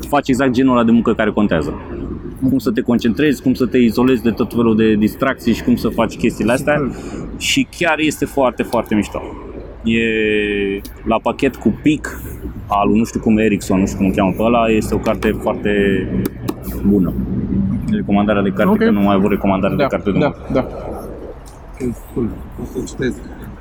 faci 0.08 0.28
exact 0.28 0.50
genul 0.50 0.76
ăla 0.76 0.84
de 0.84 0.90
muncă 0.90 1.14
care 1.14 1.30
contează. 1.30 1.75
Cum 2.48 2.58
să 2.58 2.70
te 2.70 2.80
concentrezi, 2.80 3.42
cum 3.42 3.54
să 3.54 3.66
te 3.66 3.78
izolezi 3.78 4.22
de 4.22 4.30
tot 4.30 4.52
felul 4.54 4.76
de 4.76 4.94
distracții 4.94 5.52
și 5.54 5.62
cum 5.62 5.76
să 5.76 5.88
faci 5.88 6.16
chestiile 6.16 6.52
astea. 6.52 6.90
Și 7.37 7.66
chiar 7.78 7.98
este 7.98 8.25
foarte, 8.25 8.62
foarte 8.62 8.94
mișto. 8.94 9.22
E 9.84 10.00
la 11.04 11.18
pachet 11.22 11.56
cu 11.56 11.78
pic 11.82 12.20
al 12.66 12.88
lui 12.88 12.98
nu 12.98 13.04
știu 13.04 13.20
cum 13.20 13.38
Ericsson, 13.38 13.78
nu 13.80 13.87
știu 13.87 13.98
cum 13.98 14.06
îl 14.06 14.12
cheamă 14.12 14.34
pe 14.37 14.42
ăla, 14.42 14.66
este 14.68 14.94
o 14.94 14.98
carte 14.98 15.30
foarte 15.42 15.72
bună. 16.87 17.12
Recomandarea 17.90 18.42
de 18.42 18.48
carte, 18.50 18.72
Ok. 18.72 18.78
că 18.78 18.90
nu 18.90 19.00
mai 19.00 19.14
avut 19.14 19.30
recomandare 19.30 19.75
da, 19.75 19.82
de 19.82 19.88
carte 19.88 20.10
de 20.10 20.18
da, 20.18 20.32
da. 20.52 20.68
Ok, 21.80 21.94
cool. 22.14 22.28
O 22.62 22.64
să 22.72 22.84
citesc. 22.87 23.16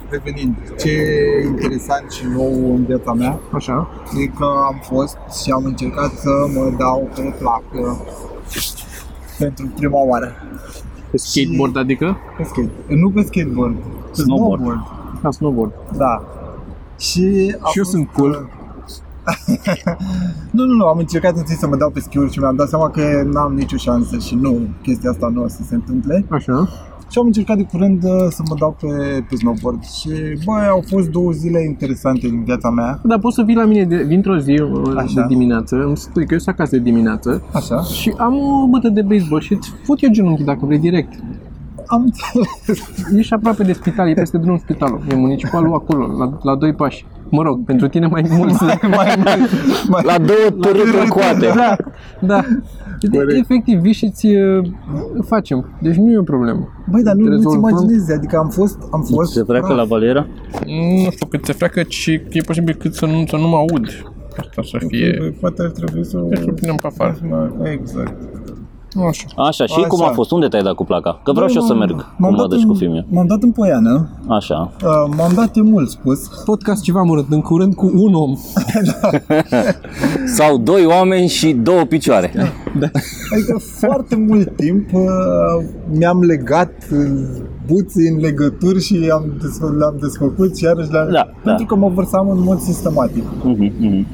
Revenind, 0.10 0.56
ce 0.80 0.90
e 0.90 1.46
interesant 1.46 2.12
și 2.12 2.24
nou 2.36 2.74
în 2.76 2.86
viața 2.86 3.14
mea 3.14 3.40
Așa. 3.52 3.88
e 4.22 4.26
că 4.26 4.46
am 4.68 4.80
fost 4.82 5.18
și 5.44 5.52
am 5.52 5.66
încercat 5.66 6.12
să 6.12 6.30
mă 6.54 6.74
dau 6.78 7.10
pe 7.16 7.34
placă 7.40 8.06
pentru 9.40 9.68
prima 9.76 10.04
oară. 10.06 10.32
Pe 11.12 11.18
skateboard, 11.18 11.78
adică? 11.78 12.18
Pe 12.38 12.44
skate. 12.44 12.70
Nu 12.88 13.10
pe 13.10 13.22
skateboard, 13.22 13.76
pe 13.76 14.14
Snowboard. 14.22 14.62
snowboard. 14.62 14.82
Ca 15.22 15.32
snowboard. 15.32 15.74
Da. 15.98 16.24
Și, 17.00 17.56
a 17.62 17.68
Și 17.70 17.78
eu 17.78 17.84
fost, 17.84 17.90
sunt 17.96 18.10
cool. 18.12 18.50
nu, 20.56 20.66
nu, 20.66 20.74
nu, 20.74 20.86
am 20.86 20.98
încercat 20.98 21.38
întâi 21.38 21.56
să 21.56 21.68
mă 21.68 21.76
dau 21.76 21.90
pe 21.90 22.00
schiuri 22.00 22.32
și 22.32 22.40
mi-am 22.40 22.56
dat 22.56 22.70
seama 22.70 22.90
că 22.90 23.24
n-am 23.32 23.54
nicio 23.54 23.78
șansă 23.78 24.18
și 24.18 24.36
nu, 24.36 24.60
chestia 24.82 25.10
asta 25.10 25.28
nu 25.34 25.44
o 25.44 25.48
să 25.48 25.62
se 25.68 25.76
întâmple. 25.76 26.26
Așa. 26.30 26.68
Și 27.10 27.20
am 27.20 27.26
încercat 27.26 27.58
de 27.58 27.64
curând 27.64 28.04
uh, 28.04 28.28
să 28.30 28.42
mă 28.50 28.56
dau 28.60 28.78
pe, 28.82 29.24
pe 29.30 29.36
snowboard 29.36 29.84
și, 29.84 30.10
bă, 30.46 30.52
au 30.70 30.84
fost 30.90 31.10
două 31.10 31.32
zile 31.32 31.64
interesante 31.64 32.28
din 32.28 32.44
viața 32.44 32.70
mea. 32.70 33.00
Dar 33.04 33.20
poți 33.20 33.36
să 33.36 33.42
vii 33.42 33.56
la 33.56 33.66
mine 33.66 33.84
de, 33.84 34.04
dintr-o 34.04 34.38
zi 34.38 34.60
uh, 34.60 34.94
Așa. 34.96 35.22
de 35.22 35.26
dimineață, 35.28 35.76
îmi 35.76 35.98
spui 35.98 36.26
că 36.26 36.34
eu 36.34 36.40
sunt 36.40 36.56
acasă 36.56 36.76
de 36.76 36.82
dimineață 36.82 37.44
Așa. 37.54 37.82
și 37.82 38.14
am 38.18 38.34
o 38.34 38.68
bătă 38.68 38.90
de 38.90 39.02
baseball 39.02 39.42
și 39.42 39.54
îți 39.54 39.74
fut 39.84 40.02
eu 40.02 40.10
genunchi 40.12 40.44
dacă 40.44 40.66
vrei 40.66 40.80
direct. 40.80 41.14
Am 41.86 42.02
înțeles. 42.02 42.88
Ești 43.18 43.34
aproape 43.34 43.64
de 43.64 43.74
spital, 43.74 44.10
e 44.10 44.14
peste 44.14 44.38
drumul 44.38 44.60
spitalul. 44.60 45.02
E 45.12 45.16
municipalul 45.16 45.74
acolo, 45.74 46.18
la, 46.18 46.38
la 46.42 46.56
doi 46.56 46.74
pași. 46.74 47.06
Mă 47.30 47.42
rog, 47.42 47.64
pentru 47.66 47.88
tine 47.88 48.08
mai 48.08 48.26
mulți. 48.38 48.64
mai, 48.98 49.16
mai, 49.24 49.38
mai, 49.88 50.04
La 50.04 50.18
două 50.18 50.62
târâturi 50.62 51.02
în 51.04 51.08
coate. 51.08 51.46
da, 51.56 51.76
da. 52.20 52.42
De, 53.02 53.18
efectiv, 53.40 53.80
vii 53.80 53.94
și 53.94 54.10
ți 54.10 54.28
uh, 54.28 54.70
facem. 55.26 55.78
Deci 55.82 55.96
nu 55.96 56.12
e 56.12 56.18
o 56.18 56.24
problemă. 56.24 56.68
Băi, 56.92 57.04
dar 57.04 57.14
nu, 57.14 57.22
nu-ți 57.24 57.36
Rezolvăm. 57.36 57.70
imaginezi, 57.70 58.14
adică 58.14 58.38
am 58.38 58.50
fost, 58.50 58.78
am 58.92 59.02
fost 59.02 59.32
Se 59.34 59.44
freacă 59.44 59.66
praf. 59.66 59.78
la 59.78 59.84
Valera? 59.84 60.28
Nu 61.04 61.10
știu 61.12 61.26
cât 61.28 61.46
se 61.46 61.54
freacă, 61.54 61.84
ci 61.84 62.08
e 62.08 62.42
posibil 62.46 62.76
cât 62.76 62.94
să 62.94 63.06
nu, 63.06 63.24
să 63.28 63.36
nu 63.36 63.48
mă 63.48 63.56
aud. 63.56 63.88
Asta 64.38 64.62
să 64.64 64.78
fie... 64.88 65.16
Băi, 65.20 65.32
Poate 65.42 65.62
ar 65.62 65.70
trebui 65.70 66.06
să... 66.06 66.18
Deci 66.30 66.44
o 66.48 66.52
punem 66.52 66.76
pe 66.76 66.88
afară. 66.88 67.18
Exact. 67.64 68.18
Așa. 69.10 69.26
Așa, 69.36 69.66
și 69.66 69.74
Așa. 69.78 69.88
cum 69.88 70.04
a 70.04 70.08
fost? 70.10 70.32
Unde 70.32 70.48
te-ai 70.48 70.62
dat 70.64 70.74
cu 70.74 70.84
placa? 70.84 71.20
Că 71.24 71.32
vreau 71.32 71.48
și 71.48 71.56
eu 71.56 71.62
să 71.62 71.74
merg 71.74 71.96
cu 72.02 72.06
M-am 72.18 72.32
dat 72.32 72.40
modă 72.40 72.56
și 72.56 72.62
în- 72.62 72.68
cu 72.68 72.74
filmul. 72.76 73.06
M-am 73.10 73.28
dat 73.28 73.42
în 73.42 73.52
Poiană, 73.52 74.10
Așa. 74.28 74.72
uh, 74.84 75.14
m-am 75.18 75.32
dat 75.36 75.56
e 75.56 75.62
mult 75.62 75.90
spus. 75.90 76.20
Podcast 76.46 76.84
ceva 76.84 77.02
mărânt, 77.02 77.28
în 77.30 77.42
curând 77.42 77.74
cu 77.76 77.92
un 77.96 78.14
om. 78.14 78.36
Sau 80.38 80.58
doi 80.58 80.86
oameni 80.86 81.28
și 81.28 81.52
două 81.54 81.84
picioare. 81.84 82.32
Adică 83.34 83.62
foarte 83.80 84.16
mult 84.16 84.56
timp 84.56 84.94
uh, 84.94 85.02
mi-am 85.98 86.20
legat 86.22 86.72
uh, 86.92 87.28
buții 87.72 88.08
în 88.08 88.18
legături 88.20 88.82
și 88.82 89.10
am 89.14 89.24
desfă- 89.38 89.78
le-am 89.78 89.98
desfăcut 90.00 90.58
și 90.58 90.64
iarăși 90.64 90.92
le-am... 90.92 91.10
Da, 91.12 91.24
pentru 91.44 91.64
da. 91.64 91.70
că 91.70 91.76
mă 91.76 91.90
vărsam 91.90 92.30
în 92.30 92.42
mod 92.44 92.60
sistematic. 92.60 93.24
Mhm, 93.44 93.74
mhm. 93.80 94.06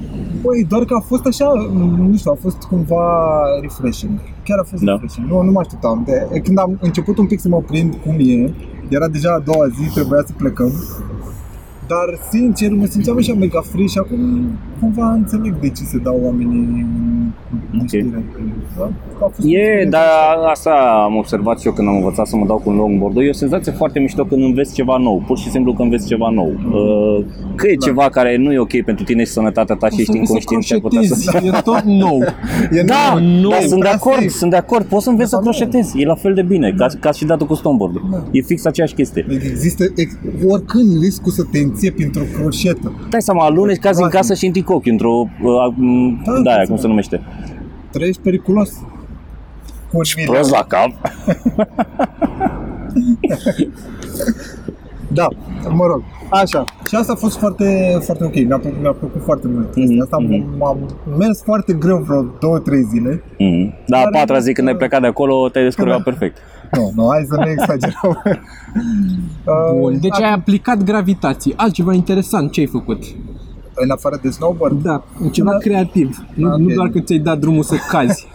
Băi, 0.41 0.65
doar 0.69 0.83
că 0.85 0.93
a 0.99 1.03
fost 1.11 1.25
așa, 1.25 1.47
nu 2.09 2.15
știu, 2.17 2.31
a 2.31 2.37
fost 2.41 2.61
cumva 2.63 3.05
refreshing. 3.61 4.19
Chiar 4.43 4.57
a 4.59 4.63
fost 4.63 4.83
Da. 4.83 4.91
refreshing. 4.91 5.27
Nu, 5.29 5.41
nu 5.41 5.51
mă 5.51 5.59
așteptam. 5.59 6.03
De, 6.05 6.41
când 6.43 6.57
am 6.57 6.77
început 6.81 7.17
un 7.17 7.27
pic 7.27 7.39
să 7.39 7.47
mă 7.47 7.61
prind 7.67 7.95
cum 8.05 8.15
e, 8.19 8.53
era 8.89 9.07
deja 9.07 9.31
a 9.33 9.39
doua 9.39 9.67
zi, 9.67 9.93
trebuia 9.93 10.23
să 10.25 10.33
plecăm. 10.37 10.71
Dar, 11.87 12.07
sincer, 12.31 12.71
mă 12.71 12.85
simțeam 12.85 13.17
așa 13.17 13.33
mega 13.33 13.61
free 13.61 13.85
și 13.85 13.97
acum 13.97 14.19
cumva 14.83 15.11
înțeleg 15.11 15.59
de 15.59 15.67
ce 15.67 15.83
se 15.83 15.97
dau 15.97 16.19
oamenii 16.23 16.57
în 16.59 16.85
în 17.71 17.79
Ok. 17.79 17.87
știre. 17.87 18.23
Da? 18.77 18.89
A 19.25 19.31
fost 19.33 19.47
E, 19.47 19.85
dar 19.89 20.01
asta 20.51 20.69
am 21.05 21.15
observat 21.15 21.59
și 21.59 21.67
eu 21.67 21.73
când 21.73 21.87
am 21.87 21.95
învățat 21.95 22.27
să 22.27 22.35
mă 22.35 22.45
dau 22.45 22.57
cu 22.57 22.69
un 22.69 22.75
longboard. 22.75 23.17
E 23.17 23.29
o 23.29 23.33
senzație 23.33 23.71
foarte 23.71 23.99
mișto 23.99 24.23
când 24.25 24.43
înveți 24.43 24.73
ceva 24.73 24.97
nou, 24.97 25.23
pur 25.27 25.37
și 25.37 25.49
simplu 25.49 25.73
că 25.73 25.81
înveți 25.81 26.07
ceva 26.07 26.29
nou. 26.29 26.51
Uh, 26.71 27.25
Că 27.55 27.67
e 27.67 27.75
ceva 27.75 28.09
care 28.09 28.37
nu 28.37 28.51
e 28.51 28.59
ok 28.59 28.81
pentru 28.85 29.03
tine 29.05 29.23
și 29.23 29.31
sănătatea 29.31 29.75
ta 29.75 29.89
și 29.89 30.01
ești 30.01 30.17
inconștient 30.17 30.63
și 30.63 30.73
ai 30.73 30.79
putea 30.79 31.01
să... 31.03 31.37
E 31.43 31.49
tot 31.63 31.81
nou. 31.83 32.19
E 32.71 32.81
Da, 32.83 33.17
nou, 33.41 33.49
da, 33.49 33.57
e 33.57 33.61
sunt 33.61 33.69
de 33.69 33.75
prea 33.79 33.93
acord, 33.93 34.15
safe. 34.15 34.27
sunt 34.29 34.49
de 34.51 34.55
acord. 34.57 34.85
Poți 34.85 35.03
să 35.03 35.09
înveți 35.09 35.29
să 35.29 35.35
Da, 35.35 35.41
da. 35.41 35.49
croșetezi, 35.49 36.01
e 36.01 36.05
la 36.05 36.15
fel 36.15 36.33
de 36.33 36.41
bine, 36.41 36.73
ca, 36.77 36.87
ca 36.99 37.11
și 37.11 37.25
datul 37.25 37.47
cu 37.47 37.53
snowboard 37.53 37.95
E 38.31 38.41
fix 38.41 38.65
aceeași 38.65 38.93
chestie. 38.93 39.25
Există 39.29 39.83
ex- 39.95 40.17
oricând 40.47 40.99
riscul 41.01 41.31
să 41.31 41.43
te 41.51 41.57
înțepi 41.59 42.03
într-o 42.03 42.21
croșetă. 42.39 42.91
Dai 43.09 43.21
seama, 43.21 43.45
aluneci, 43.45 43.77
cazi 43.77 44.01
în 44.03 44.09
casă 44.09 44.33
și 44.33 44.45
intri 44.45 44.61
cu 44.73 44.79
ochiul 44.79 44.91
într-o... 44.91 45.27
Uh, 45.41 45.73
m, 45.75 46.21
Da, 46.25 46.31
da, 46.43 46.49
aia, 46.51 46.59
da, 46.59 46.65
cum 46.67 46.77
se 46.77 46.87
numește. 46.87 47.21
Trăiești 47.91 48.21
periculos. 48.21 48.69
Cu 49.91 49.97
un 49.97 50.01
milion. 50.15 50.33
Prost 50.33 50.51
la 50.51 50.65
cap. 50.67 50.89
Da, 55.07 55.27
mă 55.69 55.85
rog. 55.85 56.03
Așa. 56.29 56.63
Și 56.87 56.95
asta 56.95 57.11
a 57.11 57.15
fost 57.15 57.37
foarte, 57.37 57.97
foarte 58.01 58.23
ok. 58.23 58.33
Mi-a 58.35 58.57
plăcut, 58.57 58.81
mi-a 58.81 58.91
plăcut 58.91 59.21
foarte 59.23 59.47
mult 59.47 59.73
chestia 59.73 60.03
asta. 60.03 60.17
mhm. 60.19 60.57
M-am 60.57 60.77
mers 61.17 61.43
foarte 61.43 61.73
greu 61.73 61.97
vreo 61.97 62.25
două, 62.39 62.59
trei 62.59 62.83
zile. 62.83 63.23
Mhm. 63.39 63.73
Da, 63.87 63.97
a 63.97 64.01
Dar 64.01 64.09
patra 64.11 64.39
zi 64.39 64.53
când 64.53 64.67
ai 64.67 64.73
că- 64.73 64.79
plecat 64.79 65.01
de 65.01 65.07
acolo, 65.07 65.49
te-ai 65.49 65.63
descurcat 65.63 65.97
Da. 65.97 66.03
perfect. 66.03 66.37
Nu, 66.71 66.91
nu, 66.95 67.07
hai 67.09 67.25
să 67.29 67.35
nu 67.35 67.49
exagerăm. 67.49 68.21
Bun, 69.79 69.93
Uh, 69.93 69.99
deci 70.01 70.21
ai 70.21 70.33
aplicat 70.33 70.83
gravitație. 70.83 71.53
Altceva 71.57 71.93
interesant, 71.93 72.51
ce 72.51 72.59
ai 72.59 72.65
făcut? 72.65 73.03
În 73.75 73.89
afară 73.89 74.19
de 74.21 74.29
snowboard? 74.29 74.83
Da, 74.83 75.03
ceva 75.31 75.51
Da. 75.51 75.57
creativ. 75.57 76.17
Nu, 76.35 76.51
Ok. 76.51 76.57
nu 76.57 76.73
doar 76.73 76.89
că 76.89 76.99
ți-ai 76.99 77.19
dat 77.19 77.39
drumul 77.39 77.63
să 77.63 77.75
cazi. 77.89 78.27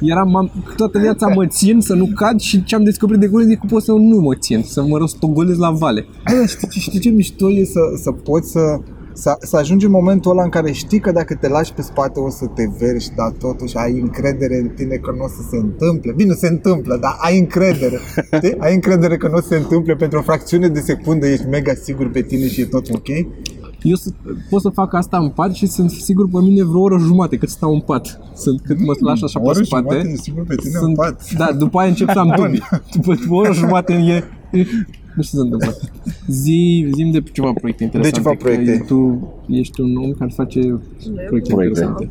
Eram, 0.00 0.36
am, 0.36 0.50
toată 0.76 0.98
viața 0.98 1.26
mă 1.28 1.46
țin 1.46 1.80
să 1.80 1.94
nu 1.94 2.08
cad 2.14 2.40
și 2.40 2.64
ce 2.64 2.74
am 2.74 2.84
descoperit 2.84 3.20
de 3.20 3.28
curând 3.28 3.50
e 3.50 3.54
că 3.54 3.66
pot 3.68 3.82
să 3.82 3.92
nu 3.92 4.16
mă 4.20 4.34
țin, 4.34 4.62
să 4.66 4.82
mă 4.82 4.98
rostogolez 4.98 5.56
la 5.56 5.70
vale. 5.70 6.06
Bă, 6.30 6.36
dar 6.38 6.48
știi, 6.48 6.80
știi 6.80 6.98
ce 6.98 7.08
mișto 7.10 7.50
e 7.50 7.64
să, 7.64 7.80
să 8.02 8.10
poți 8.12 8.50
să, 8.50 8.60
să, 9.12 9.36
să 9.40 9.56
ajungi 9.56 9.84
în 9.84 9.90
momentul 9.90 10.30
ăla 10.30 10.42
în 10.42 10.48
care 10.48 10.72
știi 10.72 11.00
că 11.00 11.12
dacă 11.12 11.34
te 11.34 11.48
lași 11.48 11.72
pe 11.72 11.82
spate 11.82 12.20
o 12.20 12.30
să 12.30 12.46
te 12.54 12.62
vergi, 12.78 13.08
dar 13.16 13.30
totuși 13.38 13.76
ai 13.76 14.00
încredere 14.00 14.56
în 14.56 14.68
tine 14.68 14.94
că 14.96 15.10
nu 15.16 15.24
o 15.24 15.28
să 15.28 15.42
se 15.50 15.56
întâmple. 15.56 16.12
Bine, 16.16 16.34
se 16.34 16.48
întâmplă, 16.48 16.98
dar 17.00 17.16
ai 17.18 17.38
încredere. 17.38 17.98
Știi? 18.36 18.54
Ai 18.58 18.74
încredere 18.74 19.16
că 19.16 19.28
nu 19.28 19.34
o 19.34 19.40
să 19.40 19.46
se 19.48 19.56
întâmple 19.56 19.94
pentru 19.94 20.18
o 20.18 20.22
fracțiune 20.22 20.68
de 20.68 20.80
secundă, 20.80 21.26
ești 21.26 21.46
mega 21.46 21.72
sigur 21.82 22.10
pe 22.10 22.22
tine 22.22 22.46
și 22.48 22.60
e 22.60 22.64
tot 22.64 22.88
ok. 22.90 23.08
Eu 23.82 23.94
să, 23.94 24.10
pot 24.50 24.60
să 24.60 24.68
fac 24.68 24.94
asta 24.94 25.18
în 25.18 25.28
pat 25.28 25.54
și 25.54 25.66
sunt 25.66 25.90
sigur 25.90 26.28
pe 26.28 26.38
mine 26.40 26.62
vreo 26.62 26.80
oră 26.80 26.98
jumate 26.98 27.36
cât 27.36 27.48
stau 27.48 27.72
în 27.72 27.80
pat. 27.80 28.20
Sunt 28.34 28.60
cât 28.60 28.84
mă 28.84 28.94
lași 29.00 29.24
așa 29.24 29.40
O 29.40 29.44
oră 29.44 29.58
pe 29.58 29.64
jumate 29.64 29.94
spate. 29.94 30.08
ești 30.08 30.22
sigur 30.22 30.44
pe 30.44 30.54
tine 30.54 30.72
în 30.74 30.80
sunt, 30.80 30.96
pat. 30.96 31.32
Da, 31.36 31.52
după 31.52 31.78
aia 31.78 31.88
încep 31.88 32.10
să 32.10 32.18
am 32.18 32.34
dubii. 32.36 32.62
După, 32.94 33.14
după 33.14 33.34
o 33.34 33.36
oră 33.36 33.52
jumate 33.52 33.92
e... 33.92 34.24
Nu 35.16 35.22
știu 35.22 35.38
ce 35.38 35.44
se 35.44 35.54
întâmplă. 35.54 35.76
Zi, 36.26 36.90
zi 36.94 37.02
de 37.04 37.22
ceva 37.32 37.52
proiecte 37.52 37.84
interesante. 37.84 38.20
ceva 38.20 38.30
că 38.30 38.36
proiecte. 38.42 38.84
Tu 38.86 39.28
ești 39.48 39.80
un 39.80 39.96
om 39.96 40.10
care 40.18 40.30
face 40.34 40.60
proiecte, 40.60 41.52
Proiecte. 41.54 41.80
interesante. 41.84 42.08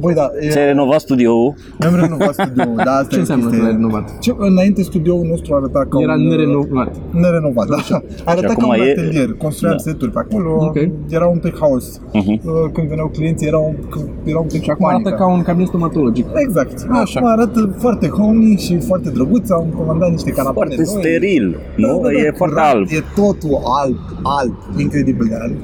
Băi, 0.00 0.14
da, 0.14 0.30
e, 0.40 0.48
Ți-ai 0.48 0.66
renovat 0.66 1.00
studioul, 1.00 1.54
mi-am 1.80 1.94
renovat 1.94 2.32
studioul, 2.32 2.76
da, 2.84 2.92
asta 2.92 3.08
Ce 3.10 3.16
e 3.16 3.18
înseamnă 3.18 3.44
că 3.44 3.50
chestia. 3.50 3.68
l-ai 3.68 3.76
renovat? 3.80 4.18
Ce, 4.18 4.34
înainte 4.38 4.82
studioul 4.82 5.26
nostru 5.26 5.54
arăta 5.54 5.86
ca 5.90 5.98
Era 6.00 6.12
un... 6.12 6.26
nerenovat. 6.28 6.90
Nerenovat, 7.10 7.66
da. 7.68 7.76
Arăta 8.30 8.48
Și 8.48 8.54
ca 8.54 8.62
acum 8.66 8.68
un 8.68 8.86
e- 8.86 8.90
atelier, 8.90 9.32
construiam 9.44 9.76
Da. 9.76 9.82
seturi 9.90 10.10
pe 10.10 10.18
acolo, 10.18 10.50
Ok. 10.66 10.76
era 11.08 11.26
un 11.26 11.38
pic 11.38 11.58
haos. 11.58 12.00
Mhm. 12.12 12.30
Uh, 12.32 12.70
Când 12.72 12.88
veneau 12.88 13.08
clienții, 13.08 13.46
era 13.46 13.58
un, 13.58 13.74
când 13.90 14.04
era 14.24 14.38
un 14.38 14.46
pic 14.46 14.62
Și 14.62 14.70
acum 14.70 14.86
arată 14.86 15.02
panică. 15.02 15.22
ca 15.22 15.30
un 15.32 15.42
cabinet 15.42 15.68
stomatologic. 15.68 16.26
Exact. 16.34 16.86
Așa. 16.90 17.18
Acum 17.20 17.30
arată 17.30 17.74
foarte 17.78 18.08
homey 18.08 18.56
și 18.58 18.78
foarte 18.78 19.10
drăguț, 19.10 19.50
am 19.50 19.66
comandat 19.76 20.10
niște 20.10 20.30
canapane 20.30 20.74
foarte 20.74 20.92
noi. 20.94 21.02
steril, 21.04 21.56
Da, 21.78 21.86
nu? 21.86 22.00
da, 22.02 22.08
da, 22.08 22.12
E 22.12 22.32
foarte 22.36 22.54
curat, 22.54 22.74
alb. 22.74 22.86
E 22.90 23.02
totul 23.14 23.58
alb, 23.82 23.96
alb, 24.22 24.54
incredibil 24.76 25.26
de 25.28 25.34
alb. 25.42 25.54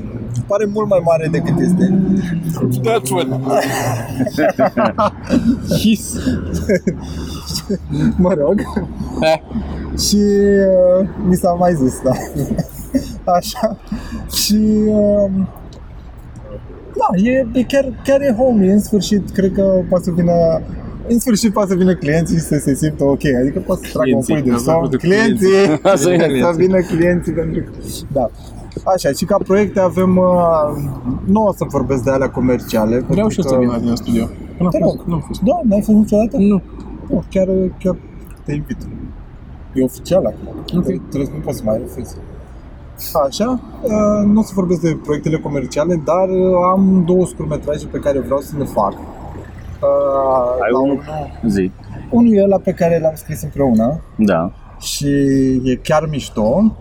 Pare 0.48 0.64
mult 0.72 0.88
mai 0.88 1.00
mare 1.04 1.28
decât 1.30 1.58
este. 1.60 1.98
That's 2.84 3.10
what. 3.10 3.26
His. 5.80 6.14
mă 8.16 8.34
rog. 8.34 8.60
Eh. 9.20 9.40
și 9.98 10.16
uh, 10.16 11.08
mi 11.26 11.34
s-a 11.36 11.50
mai 11.50 11.74
zis, 11.74 12.00
da. 12.02 12.12
Așa. 13.32 13.76
Și 14.32 14.58
uh, 14.86 15.30
da, 16.98 17.28
e, 17.30 17.46
e 17.52 17.62
chiar, 17.62 17.92
chiar 18.04 18.20
e 18.20 18.34
homey, 18.38 18.68
în 18.68 18.80
sfârșit, 18.80 19.30
cred 19.30 19.52
că 19.52 19.82
poate 19.88 20.04
să 20.04 20.10
vină 20.10 20.32
în 21.08 21.18
sfârșit 21.18 21.52
poate 21.52 21.70
să 21.70 21.76
vină 21.76 21.94
clienții 21.94 22.36
și 22.36 22.42
să 22.42 22.58
se 22.58 22.74
simtă 22.74 23.04
ok, 23.04 23.20
adică 23.40 23.58
poate 23.66 23.86
să 23.86 23.92
tragă 23.92 24.14
un 24.16 24.22
Clienții, 24.22 24.34
pui 24.34 24.42
de 24.42 24.50
am 24.50 24.58
somn, 24.58 24.80
văzut 24.80 25.00
clienții, 25.00 25.48
clienții. 25.48 25.80
să 26.04 26.08
vină, 26.10 26.22
să 26.22 26.28
Clienții. 26.28 26.66
vină 26.66 26.80
clienții 26.80 27.32
pentru 27.32 27.60
că, 27.60 27.70
da. 28.12 28.30
Așa, 28.84 29.10
și 29.12 29.24
ca 29.24 29.36
proiecte 29.44 29.80
avem, 29.80 30.16
uh, 30.16 30.24
nu 31.24 31.44
o 31.44 31.52
să 31.52 31.64
vorbesc 31.68 32.02
de 32.04 32.10
alea 32.10 32.30
comerciale. 32.30 32.98
Vreau 32.98 33.06
pentru 33.06 33.28
și 33.30 33.38
eu 33.38 33.44
că- 33.44 33.48
să 33.48 33.56
vin 33.58 33.68
la 33.68 33.76
tine 33.78 33.90
în 33.90 33.96
studio. 33.96 34.24
Nu 34.58 34.68
Te 34.68 34.76
am 34.76 34.82
fost. 34.82 34.96
rog. 34.96 35.06
Nu 35.06 35.14
am 35.14 35.20
fost. 35.26 35.40
Da, 35.40 35.60
n-ai 35.64 35.80
fost 35.82 35.98
niciodată? 35.98 36.36
Nu. 36.36 36.62
Nu, 37.08 37.22
chiar, 37.30 37.46
chiar 37.78 37.96
te 38.44 38.52
invit. 38.54 38.76
E 39.74 39.84
oficial 39.84 40.24
acum. 40.26 40.48
Ok. 40.78 40.84
Trebuie, 40.84 41.30
nu 41.34 41.40
poți 41.44 41.56
să 41.56 41.62
mai 41.66 41.78
refuzi. 41.78 42.16
Așa, 43.26 43.60
uh, 43.82 44.24
nu 44.26 44.40
o 44.40 44.42
să 44.42 44.52
vorbesc 44.54 44.80
de 44.80 44.98
proiectele 45.02 45.38
comerciale, 45.38 46.02
dar 46.04 46.28
uh, 46.28 46.52
am 46.72 47.02
două 47.06 47.26
scurtmetraje 47.26 47.86
pe 47.86 47.98
care 47.98 48.18
vreau 48.20 48.38
să 48.40 48.54
le 48.58 48.64
fac. 48.64 48.92
Uh, 48.92 50.62
Ai 50.62 50.70
la 50.72 50.80
unul? 50.80 51.00
Zi. 51.48 51.70
unul 52.10 52.34
e 52.36 52.42
ăla 52.42 52.58
pe 52.58 52.72
care 52.72 52.98
l-am 53.02 53.12
scris 53.14 53.42
împreună 53.42 54.00
Da. 54.16 54.52
și 54.78 55.06
e 55.64 55.74
chiar 55.82 56.08
mișto 56.10 56.76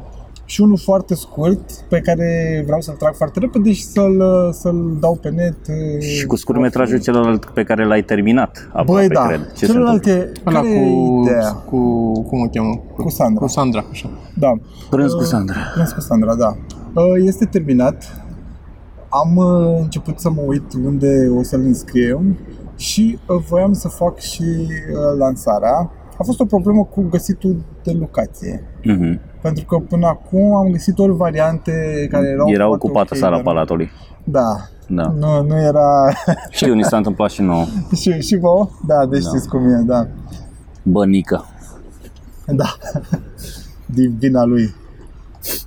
și 0.49 0.61
unul 0.61 0.77
foarte 0.77 1.15
scurt 1.15 1.71
pe 1.89 1.99
care 1.99 2.61
vreau 2.65 2.81
să-l 2.81 2.93
trag 2.95 3.15
foarte 3.15 3.39
repede 3.39 3.71
și 3.73 3.83
să-l, 3.83 4.21
să-l 4.51 4.97
dau 4.99 5.15
pe 5.21 5.29
net. 5.29 5.57
uh, 5.67 6.01
Și 6.01 6.25
cu 6.25 6.35
scurtmetrajul 6.35 6.99
celălalt 6.99 7.45
pe 7.45 7.63
care 7.63 7.85
l-ai 7.85 8.03
terminat, 8.03 8.67
aproape, 8.73 8.91
Băi, 8.91 9.07
da, 9.07 9.25
cred. 9.27 9.51
Ce 9.53 9.65
se 9.65 9.71
întâmplă? 9.71 9.99
celelalte, 9.99 10.31
Ăla 10.45 10.59
care 10.61 10.73
cu, 10.73 10.73
e 10.79 11.21
ideea? 11.21 11.51
cu, 11.51 11.77
cum 12.21 12.39
o 12.41 12.47
cheamă? 12.47 12.81
Cu 12.97 13.09
Sandra. 13.09 13.41
Cu 13.45 13.47
Sandra, 13.47 13.85
așa. 13.91 14.09
Da. 14.39 14.53
Prânz 14.89 15.13
cu 15.13 15.23
Sandra. 15.23 15.55
Prânz 15.73 15.91
cu 15.91 15.99
Sandra, 15.99 16.35
da. 16.35 16.57
Uh, 16.93 17.03
Este 17.25 17.45
terminat. 17.45 18.21
Am 19.09 19.35
uh, 19.35 19.77
început 19.81 20.19
să 20.19 20.29
mă 20.29 20.41
uit 20.45 20.73
unde 20.85 21.31
o 21.37 21.43
să-l 21.43 21.61
înscriem 21.61 22.37
și 22.75 23.17
uh, 23.27 23.43
voiam 23.49 23.73
să 23.73 23.87
fac 23.87 24.19
și 24.19 24.43
uh, 24.43 25.17
lansarea. 25.17 25.91
A 26.19 26.23
fost 26.23 26.39
o 26.39 26.45
problemă 26.45 26.83
cu 26.83 27.01
găsitul 27.09 27.55
de 27.83 27.91
locație. 27.91 28.63
Mhm. 28.83 29.19
Pentru 29.41 29.65
că 29.65 29.77
până 29.77 30.07
acum 30.07 30.55
am 30.55 30.67
găsit 30.71 30.99
ori 30.99 31.15
variante 31.15 32.07
care 32.11 32.27
erau 32.27 32.49
Era 32.49 32.65
foarte 32.65 32.85
ocupată 32.85 33.09
ok, 33.13 33.19
sala 33.19 33.35
dar- 33.35 33.43
Palatului. 33.43 33.89
Da. 34.23 34.55
Da. 34.87 35.13
Nu, 35.19 35.41
nu 35.47 35.57
era... 35.57 36.09
Știu, 36.49 36.73
ni 36.73 36.83
s-a 36.83 36.97
întâmplat 36.97 37.29
și 37.31 37.41
nouă. 37.41 37.65
și, 38.01 38.21
și 38.21 38.35
vouă? 38.37 38.69
Da, 38.87 39.05
deci 39.05 39.23
Da. 39.23 39.29
știți 39.29 39.47
cum 39.47 39.67
e, 39.67 39.81
da. 39.85 40.07
Bănică. 40.83 41.45
Da. 42.45 42.65
Din 43.95 44.15
vina 44.19 44.43
lui. 44.43 44.75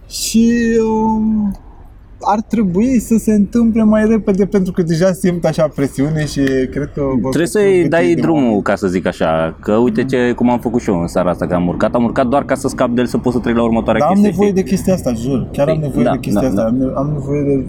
Și 0.08 0.52
um, 0.88 1.56
ar 2.20 2.40
trebui 2.40 2.98
să 3.00 3.16
se 3.18 3.32
întâmple 3.32 3.82
mai 3.82 4.06
repede 4.06 4.46
pentru 4.46 4.72
că 4.72 4.82
deja 4.82 5.12
simt 5.12 5.44
așa 5.44 5.68
presiune 5.74 6.26
și 6.26 6.40
cred 6.70 6.90
că... 6.94 7.00
vă 7.00 7.28
Trebuie 7.28 7.32
cât 7.42 7.48
să-i 7.48 7.80
e 7.80 7.88
dai 7.88 8.14
de 8.14 8.20
drumul, 8.20 8.42
moment. 8.42 8.64
ca 8.64 8.74
să 8.74 8.86
zic 8.88 9.06
așa, 9.06 9.56
că 9.60 9.72
uite 9.72 10.04
ce, 10.04 10.32
cum 10.36 10.50
am 10.50 10.58
făcut 10.58 10.80
și 10.80 10.90
eu 10.90 11.00
în 11.00 11.06
seara 11.06 11.30
asta, 11.30 11.46
că 11.46 11.54
am 11.54 11.66
urcat. 11.68 11.94
Am 11.94 12.04
urcat 12.04 12.26
doar 12.26 12.44
ca 12.44 12.54
să 12.54 12.68
scap 12.68 12.90
de 12.90 13.00
el 13.00 13.06
să 13.06 13.18
pot 13.18 13.32
să 13.32 13.38
trec 13.38 13.56
la 13.56 13.62
următoarea 13.62 14.00
Dar 14.00 14.08
am 14.08 14.14
chestie. 14.14 14.30
nevoie 14.30 14.50
știi? 14.50 14.62
de 14.62 14.68
chestia 14.70 14.94
asta, 14.94 15.12
jur. 15.12 15.48
Chiar 15.52 15.68
am 15.68 15.78
Păi, 15.78 15.86
nevoie 15.86 16.04
da, 16.04 16.10
de 16.10 16.18
chestia 16.18 16.40
da, 16.40 16.48
asta. 16.48 16.60
da. 16.62 16.66
Am, 16.68 16.76
ne- 16.76 16.92
am 16.96 17.10
nevoie 17.12 17.42
de... 17.42 17.64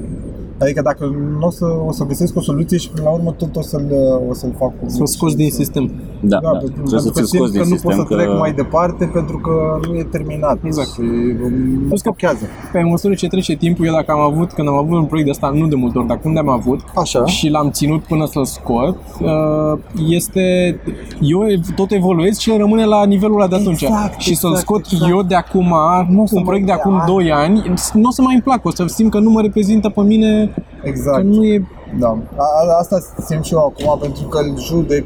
Adică 0.61 0.81
dacă 0.81 1.05
nu 1.39 1.47
o 1.47 1.49
să, 1.49 1.65
o 1.87 1.91
să 1.91 2.03
găsesc 2.03 2.35
o 2.35 2.41
soluție 2.41 2.77
și 2.77 2.89
până 2.89 3.03
la 3.03 3.09
urmă 3.09 3.31
tot 3.31 3.55
o 3.55 3.61
să-l, 3.61 3.87
o 4.29 4.33
să-l 4.33 4.53
fac 4.57 4.79
cu 4.79 4.89
Să 4.89 5.01
o 5.01 5.05
scoți 5.05 5.35
din 5.35 5.51
sistem. 5.51 5.91
Da, 6.21 6.39
da, 6.41 6.49
pentru, 6.49 6.81
trebuie 6.81 6.99
să 6.99 7.11
pentru 7.11 7.21
că 7.21 7.27
ți-l 7.27 7.37
scoți 7.37 7.51
simt 7.51 7.51
din 7.51 7.61
că 7.61 7.67
nu 7.67 7.75
pot 7.75 7.79
sistem, 7.79 7.97
să 7.97 8.03
că... 8.03 8.15
trec 8.15 8.39
mai 8.39 8.53
departe 8.53 9.05
pentru 9.13 9.37
că 9.37 9.79
nu 9.87 9.95
e 9.95 10.03
terminat. 10.03 10.57
Exact. 10.63 10.87
Și 10.93 10.99
um, 11.43 11.87
mă 11.89 11.95
stochează. 11.95 12.45
Pe 12.71 12.81
măsură 12.81 13.13
ce 13.13 13.27
trece 13.27 13.55
timpul, 13.55 13.85
eu 13.85 13.93
dacă 13.93 14.11
am 14.11 14.19
avut, 14.19 14.51
când 14.51 14.67
am 14.67 14.73
avut 14.73 14.97
un 14.97 15.05
proiect 15.05 15.27
de 15.27 15.31
ăsta, 15.31 15.51
nu 15.59 15.67
de 15.67 15.75
multe 15.75 15.97
ori, 15.97 16.07
dar 16.07 16.19
când 16.19 16.37
am 16.37 16.49
avut, 16.49 16.79
Așa. 16.95 17.25
și 17.25 17.49
l-am 17.49 17.69
ținut 17.71 18.03
până 18.03 18.25
să-l 18.25 18.45
scot, 18.45 18.97
uh, 19.21 19.79
este, 20.09 20.79
eu 21.19 21.47
ev- 21.47 21.75
tot 21.75 21.91
evoluez 21.91 22.37
și 22.37 22.51
el 22.51 22.57
rămâne 22.57 22.85
la 22.85 23.05
nivelul 23.05 23.35
ăla 23.35 23.47
de 23.47 23.55
atunci. 23.55 23.81
Exact, 23.81 24.19
și 24.19 24.35
să-l 24.35 24.49
exact, 24.49 24.67
scot 24.67 24.85
exact. 24.91 25.11
eu 25.11 25.21
de 25.21 25.35
acum, 25.35 25.73
Nu 26.09 26.21
o 26.21 26.25
să 26.25 26.33
un 26.35 26.39
mă 26.41 26.45
proiect 26.45 26.65
de 26.65 26.71
dea 26.71 26.81
acum 26.81 26.93
ani. 26.93 27.05
2 27.05 27.31
ani, 27.31 27.73
nu 27.93 28.07
o 28.07 28.11
să 28.11 28.21
mai 28.21 28.33
îmi 28.33 28.43
placă, 28.43 28.61
o 28.63 28.71
să 28.71 28.85
simt 28.87 29.11
că 29.11 29.19
nu 29.19 29.29
mă 29.29 29.41
reprezintă 29.41 29.89
pe 29.89 30.01
mine, 30.01 30.50
Exact. 30.83 31.17
că 31.17 31.23
nu 31.23 31.43
e... 31.45 31.67
Da, 31.99 32.07
a, 32.35 32.43
a- 32.43 32.77
asta 32.79 32.97
simt 33.27 33.43
și 33.43 33.53
eu 33.53 33.59
acum 33.59 33.99
pentru 33.99 34.23
că 34.23 34.37
îl 34.39 34.59
judec 34.59 35.05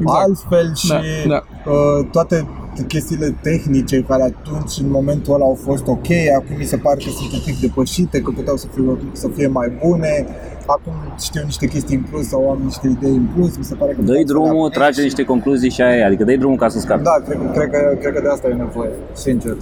Exact. 0.00 0.22
altfel 0.22 0.74
și 0.74 0.88
Da, 0.88 1.00
da. 1.28 1.42
Uh, 1.70 2.06
toate 2.12 2.46
chestiile 2.88 3.36
tehnice 3.42 4.00
care 4.08 4.22
atunci 4.22 4.78
în 4.78 4.90
momentul 4.90 5.34
ăla 5.34 5.44
au 5.44 5.58
fost 5.64 5.86
ok, 5.86 6.06
acum 6.36 6.56
mi 6.58 6.64
se 6.64 6.76
pare 6.76 6.96
că 7.04 7.10
sunt 7.10 7.32
un 7.32 7.38
pic 7.44 7.60
depășite, 7.60 8.20
că 8.20 8.30
puteau 8.30 8.56
să 8.56 8.66
fie, 8.74 8.82
să 9.12 9.28
fie 9.28 9.46
mai 9.46 9.72
bune, 9.84 10.26
acum 10.66 10.92
știu 11.20 11.42
niște 11.44 11.66
chestii 11.66 11.96
în 11.96 12.02
plus 12.10 12.28
sau 12.28 12.50
am 12.50 12.58
niște 12.64 12.88
idei 12.88 13.10
în 13.10 13.26
plus, 13.34 13.56
mi 13.56 13.64
se 13.64 13.74
pare 13.74 13.92
că 13.92 14.00
Dă-i 14.02 14.04
puteau 14.06 14.26
să 14.26 14.32
le 14.42 14.48
drumul, 14.48 14.64
aplic 14.66 14.78
trage 14.78 14.98
și- 14.98 15.04
niște 15.04 15.24
concluzii 15.24 15.70
și 15.70 15.82
aia 15.82 15.96
e, 15.96 16.04
adică 16.04 16.24
dă-i 16.24 16.38
drumul 16.38 16.56
ca 16.56 16.68
să 16.68 16.78
scapi. 16.78 17.02
Da, 17.02 17.16
cred, 17.26 17.38
cred, 17.52 17.70
că, 17.70 17.96
cred 18.00 18.14
că 18.14 18.20
de 18.20 18.28
asta 18.28 18.48
e 18.48 18.52
nevoie, 18.52 18.90
sincer. 19.12 19.56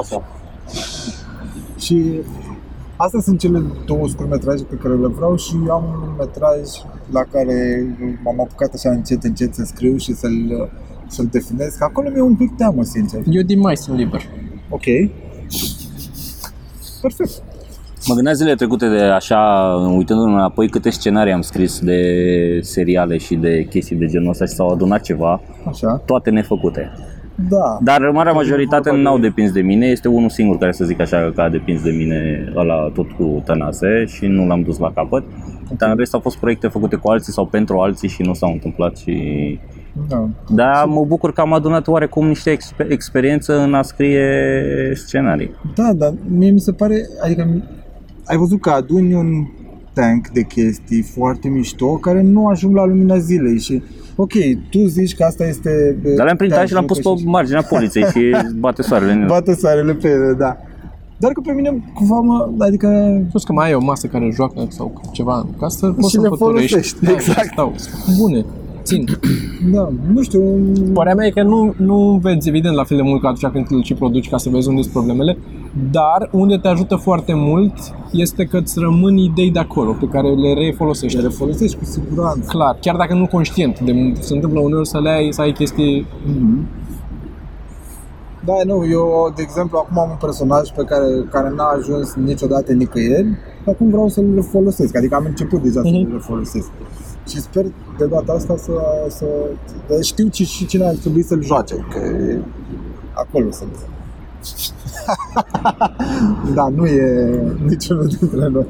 Așa. 0.00 0.22
Și 1.78 2.20
astea 3.04 3.20
sunt 3.20 3.38
cele 3.38 3.62
două 3.86 4.08
scurtmetraje 4.08 4.64
pe 4.64 4.74
care 4.74 4.94
le 4.94 5.06
vreau 5.06 5.36
și 5.36 5.54
am 5.70 5.84
un 6.02 6.14
metraj 6.18 6.60
la 7.10 7.22
care 7.32 7.86
m-am 8.24 8.40
apucat 8.40 8.74
așa 8.74 8.90
încet, 8.90 9.22
încet 9.24 9.54
să 9.54 9.62
scriu 9.64 9.96
și 9.96 10.12
să-l, 10.12 10.70
să-l 11.06 11.28
definez. 11.30 11.74
Că 11.74 11.84
acolo 11.84 12.08
mi-e 12.10 12.20
un 12.20 12.36
pic 12.36 12.56
teamă, 12.56 12.82
sincer. 12.82 13.20
Eu 13.30 13.42
din 13.42 13.60
mai 13.60 13.76
sunt 13.76 13.96
liber. 13.96 14.22
Ok. 14.68 14.84
Perfect. 17.00 17.42
Mă 18.06 18.14
gândeam 18.14 18.34
zilele 18.34 18.54
trecute 18.54 18.88
de 18.88 19.00
așa, 19.00 19.38
uitându-mă 19.96 20.36
înapoi, 20.36 20.68
câte 20.68 20.90
scenarii 20.90 21.32
am 21.32 21.40
scris 21.40 21.78
de 21.80 22.00
seriale 22.62 23.16
și 23.16 23.34
de 23.34 23.66
chestii 23.70 23.96
de 23.96 24.06
genul 24.06 24.28
ăsta 24.30 24.44
și 24.44 24.52
s-au 24.52 24.68
adunat 24.68 25.00
ceva, 25.00 25.40
Așa. 25.66 26.02
toate 26.06 26.30
nefăcute. 26.30 26.92
Da. 27.48 27.78
Dar 27.82 28.10
marea 28.12 28.32
majoritate 28.32 28.90
n-au 28.92 29.18
depins 29.18 29.52
de 29.52 29.60
mine, 29.60 29.86
este 29.86 30.08
unul 30.08 30.28
singur 30.28 30.58
care 30.58 30.72
să 30.72 30.84
zic 30.84 31.00
așa 31.00 31.32
că 31.34 31.40
a 31.40 31.48
depins 31.48 31.82
de 31.82 31.90
mine 31.90 32.52
ăla 32.56 32.90
tot 32.94 33.10
cu 33.10 33.42
tănase 33.44 34.04
și 34.06 34.26
nu 34.26 34.46
l-am 34.46 34.62
dus 34.62 34.78
la 34.78 34.92
capăt. 34.92 35.24
Dar 35.78 35.90
în 35.90 35.96
rest 35.96 36.14
au 36.14 36.20
fost 36.20 36.36
proiecte 36.36 36.68
făcute 36.68 36.96
cu 36.96 37.08
alții 37.10 37.32
sau 37.32 37.46
pentru 37.46 37.78
alții 37.78 38.08
și 38.08 38.22
nu 38.22 38.34
s-au 38.34 38.52
întâmplat 38.52 38.96
și... 38.96 39.58
da. 40.08 40.28
Dar 40.48 40.84
mă 40.86 41.04
bucur 41.04 41.32
că 41.32 41.40
am 41.40 41.52
adunat 41.52 41.88
oarecum 41.88 42.26
niște 42.26 42.50
exper- 42.50 42.90
experiență 42.90 43.58
în 43.60 43.74
a 43.74 43.82
scrie 43.82 44.28
scenarii. 44.94 45.50
Da, 45.74 45.92
dar 45.94 46.12
mie 46.28 46.50
mi 46.50 46.60
se 46.60 46.72
pare, 46.72 46.96
adică 47.24 47.48
mi- 47.52 47.64
ai 48.24 48.36
văzut 48.36 48.60
că 48.60 48.70
aduni 48.70 49.14
un 49.14 49.26
tank 49.94 50.28
de 50.28 50.42
chestii 50.42 51.02
foarte 51.02 51.48
mișto 51.48 51.86
care 51.96 52.22
nu 52.22 52.46
ajung 52.46 52.74
la 52.74 52.84
lumina 52.86 53.18
zilei 53.18 53.58
și 53.58 53.82
ok, 54.16 54.32
tu 54.70 54.86
zici 54.86 55.14
că 55.14 55.24
asta 55.24 55.46
este... 55.46 55.96
Dar 56.16 56.24
le-am 56.24 56.36
printat 56.36 56.66
și 56.66 56.72
l-am 56.72 56.84
pus 56.84 56.98
pe 56.98 57.08
marginea 57.24 57.62
poliței 57.62 58.02
și 58.02 58.36
bate 58.64 58.82
soarele 58.82 59.12
în 59.12 59.20
el. 59.20 59.26
Bate 59.26 59.54
soarele 59.54 59.92
pe 59.94 60.08
ele, 60.08 60.34
da. 60.38 60.56
Dar 61.16 61.32
că 61.32 61.40
pe 61.40 61.52
mine 61.52 61.92
cumva 61.94 62.20
mă, 62.20 62.48
adică 62.58 63.20
Plus 63.30 63.44
că 63.44 63.52
mai 63.52 63.66
ai 63.66 63.74
o 63.74 63.84
masă 63.84 64.06
care 64.06 64.30
joacă 64.34 64.66
sau 64.68 65.02
ceva 65.12 65.36
în 65.36 65.58
casă, 65.58 65.86
poți 65.86 66.08
Și 66.08 66.14
să 66.14 66.20
le 66.20 66.28
păturești. 66.28 66.68
folosești, 66.70 67.04
Da, 67.04 67.12
exact. 67.12 67.48
Stau, 67.52 67.74
bune, 68.18 68.44
țin. 68.82 69.04
Da, 69.72 69.92
nu 70.12 70.22
știu, 70.22 70.40
Părerea 70.92 71.14
mea 71.14 71.26
e 71.26 71.30
că 71.30 71.42
nu, 71.42 71.74
nu 71.76 72.18
vezi 72.22 72.48
evident 72.48 72.74
la 72.74 72.84
fel 72.84 72.96
de 72.96 73.02
mult 73.02 73.20
ca 73.20 73.28
atunci 73.28 73.52
când 73.52 73.66
îl 73.70 73.82
și 73.82 73.94
produci 73.94 74.28
ca 74.28 74.36
să 74.36 74.48
vezi 74.48 74.68
unde 74.68 74.80
sunt 74.80 74.92
problemele, 74.92 75.36
dar 75.90 76.28
unde 76.32 76.56
te 76.56 76.68
ajută 76.68 76.96
foarte 76.96 77.34
mult 77.34 77.72
este 78.12 78.44
că 78.44 78.56
îți 78.56 78.78
rămân 78.78 79.16
idei 79.16 79.50
de 79.50 79.58
acolo 79.58 79.92
pe 80.00 80.06
care 80.06 80.28
le 80.28 80.52
refolosești. 80.52 81.20
le 81.20 81.28
folosești 81.28 81.76
cu 81.76 81.84
siguranță. 81.84 82.48
Clar, 82.48 82.76
chiar 82.80 82.96
dacă 82.96 83.14
nu 83.14 83.26
conștient, 83.26 83.80
de, 83.80 84.12
se 84.20 84.34
întâmplă 84.34 84.60
uneori 84.60 84.88
să 84.88 85.00
le 85.00 85.10
ai, 85.10 85.32
să 85.32 85.40
ai 85.40 85.52
chestii 85.52 86.06
Da, 88.44 88.52
nu, 88.66 88.86
eu, 88.86 89.32
de 89.36 89.42
exemplu, 89.42 89.78
acum 89.78 89.98
am 89.98 90.10
un 90.10 90.16
personaj 90.20 90.70
pe 90.70 90.82
care, 90.84 91.06
care 91.30 91.52
n-a 91.56 91.64
ajuns 91.78 92.14
niciodată 92.14 92.72
nicăieri 92.72 93.28
și 93.62 93.68
acum 93.68 93.88
vreau 93.88 94.08
să-l 94.08 94.44
folosesc, 94.50 94.96
adică 94.96 95.14
am 95.14 95.24
început 95.26 95.62
deja 95.62 95.80
să 95.82 95.88
Mhm. 95.92 96.12
le 96.12 96.18
folosesc. 96.18 96.70
Și 97.28 97.40
sper 97.40 97.64
de 97.98 98.06
data 98.06 98.32
asta 98.32 98.56
să, 98.56 98.72
să, 99.08 99.24
să 99.88 100.02
știu 100.02 100.28
ci, 100.28 100.46
și 100.46 100.66
cine 100.66 100.84
ar 100.86 100.94
trebui 100.94 101.22
să-l 101.22 101.42
joace, 101.42 101.74
că 101.90 101.98
e- 101.98 102.42
acolo 103.12 103.50
sunt. 103.50 103.74
da, 106.54 106.68
nu 106.76 106.86
e 106.86 107.34
niciunul 107.66 108.06
dintre 108.06 108.48
noi. 108.48 108.66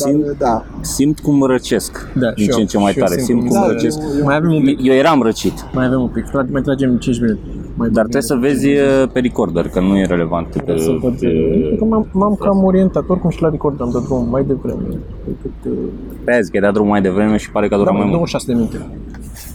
Dar, 0.00 0.10
Simt, 0.10 0.38
da. 0.38 0.64
simt 0.80 1.20
cum 1.20 1.42
răcesc 1.42 2.08
Da, 2.14 2.30
din 2.32 2.44
și 2.44 2.50
ce 2.50 2.54
eu, 2.54 2.60
în 2.60 2.66
ce 2.66 2.78
mai 2.78 2.92
și 2.92 2.98
eu 2.98 3.04
tare. 3.04 3.20
simt 3.20 3.26
Simt 3.26 3.40
cum 3.40 3.48
cum 3.48 3.60
Da, 3.66 3.72
răcesc. 3.72 3.98
eu- 4.18 4.24
Mai 4.24 4.36
avem 4.36 4.52
un 4.52 4.62
pic, 4.64 4.78
Eu 4.82 4.94
eram 4.94 5.22
răcit, 5.22 5.66
mai 5.74 5.84
avem 5.86 6.00
un 6.00 6.08
pic, 6.08 6.24
Tra- 6.24 6.50
mai 6.50 6.62
tragem 6.62 6.96
5 6.96 7.20
minute. 7.20 7.38
Mai 7.76 7.88
dar 7.88 8.02
trebuie 8.02 8.22
să 8.22 8.34
vezi 8.34 8.66
uh, 8.68 9.08
pe 9.12 9.20
recorder, 9.20 9.68
că 9.68 9.80
nu 9.80 9.98
e 9.98 10.04
relevant. 10.04 10.46
Că, 10.66 10.74
să 10.76 10.90
văd. 11.02 11.18
pe- 11.18 11.76
Că 11.78 11.84
m-am, 11.84 12.06
m-am 12.12 12.34
cam 12.34 12.64
orientat, 12.64 13.04
oricum 13.08 13.30
și 13.30 13.42
la 13.42 13.48
record 13.50 13.80
am 13.80 13.90
dat 13.92 14.02
drum 14.02 14.28
mai 14.30 14.44
devreme 14.44 14.82
decât... 15.26 15.52
uh, 15.72 15.78
Pe 16.24 16.32
aia 16.32 16.40
zic 16.40 16.50
că 16.50 16.56
ai 16.56 16.62
dat 16.62 16.72
drumul 16.72 16.90
mai 16.90 17.02
devreme 17.02 17.36
și 17.36 17.50
pare 17.50 17.68
că 17.68 17.74
a 17.74 17.76
Da, 17.76 17.82
durat 17.82 17.98
mai 17.98 18.06
mult. 18.08 18.16
26 18.16 18.46
de 18.46 18.52
minute. 18.58 18.86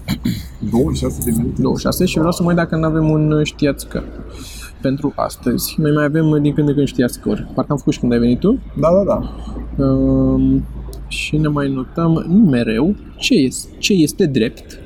26 0.71 1.19
de 1.25 1.31
minute. 1.37 1.61
26 1.61 2.05
și 2.05 2.17
vreau 2.17 2.31
să 2.31 2.41
mă 2.43 2.47
uit 2.47 2.57
dacă 2.57 2.75
nu 2.75 2.85
avem 2.85 3.09
un 3.09 3.31
uh, 3.31 3.45
știați 3.45 3.87
că 3.87 4.01
pentru 4.81 5.13
astăzi. 5.15 5.75
Noi 5.77 5.91
mai 5.91 6.03
avem 6.03 6.29
uh, 6.29 6.41
din 6.41 6.53
când 6.53 6.67
în 6.67 6.75
când 6.75 6.87
știați 6.87 7.19
că 7.19 7.29
Parcă 7.29 7.71
am 7.71 7.77
făcut 7.77 7.93
și 7.93 7.99
când 7.99 8.11
ai 8.11 8.19
venit 8.19 8.39
tu. 8.39 8.59
Da, 8.79 8.89
da, 8.91 9.03
da. 9.03 9.83
Um, 9.83 10.65
și 11.07 11.37
ne 11.37 11.47
mai 11.47 11.69
notăm 11.69 12.25
nu 12.27 12.49
mereu 12.49 12.95
ce 13.17 13.33
este, 13.33 13.69
ce 13.77 13.93
este 13.93 14.25
drept. 14.25 14.79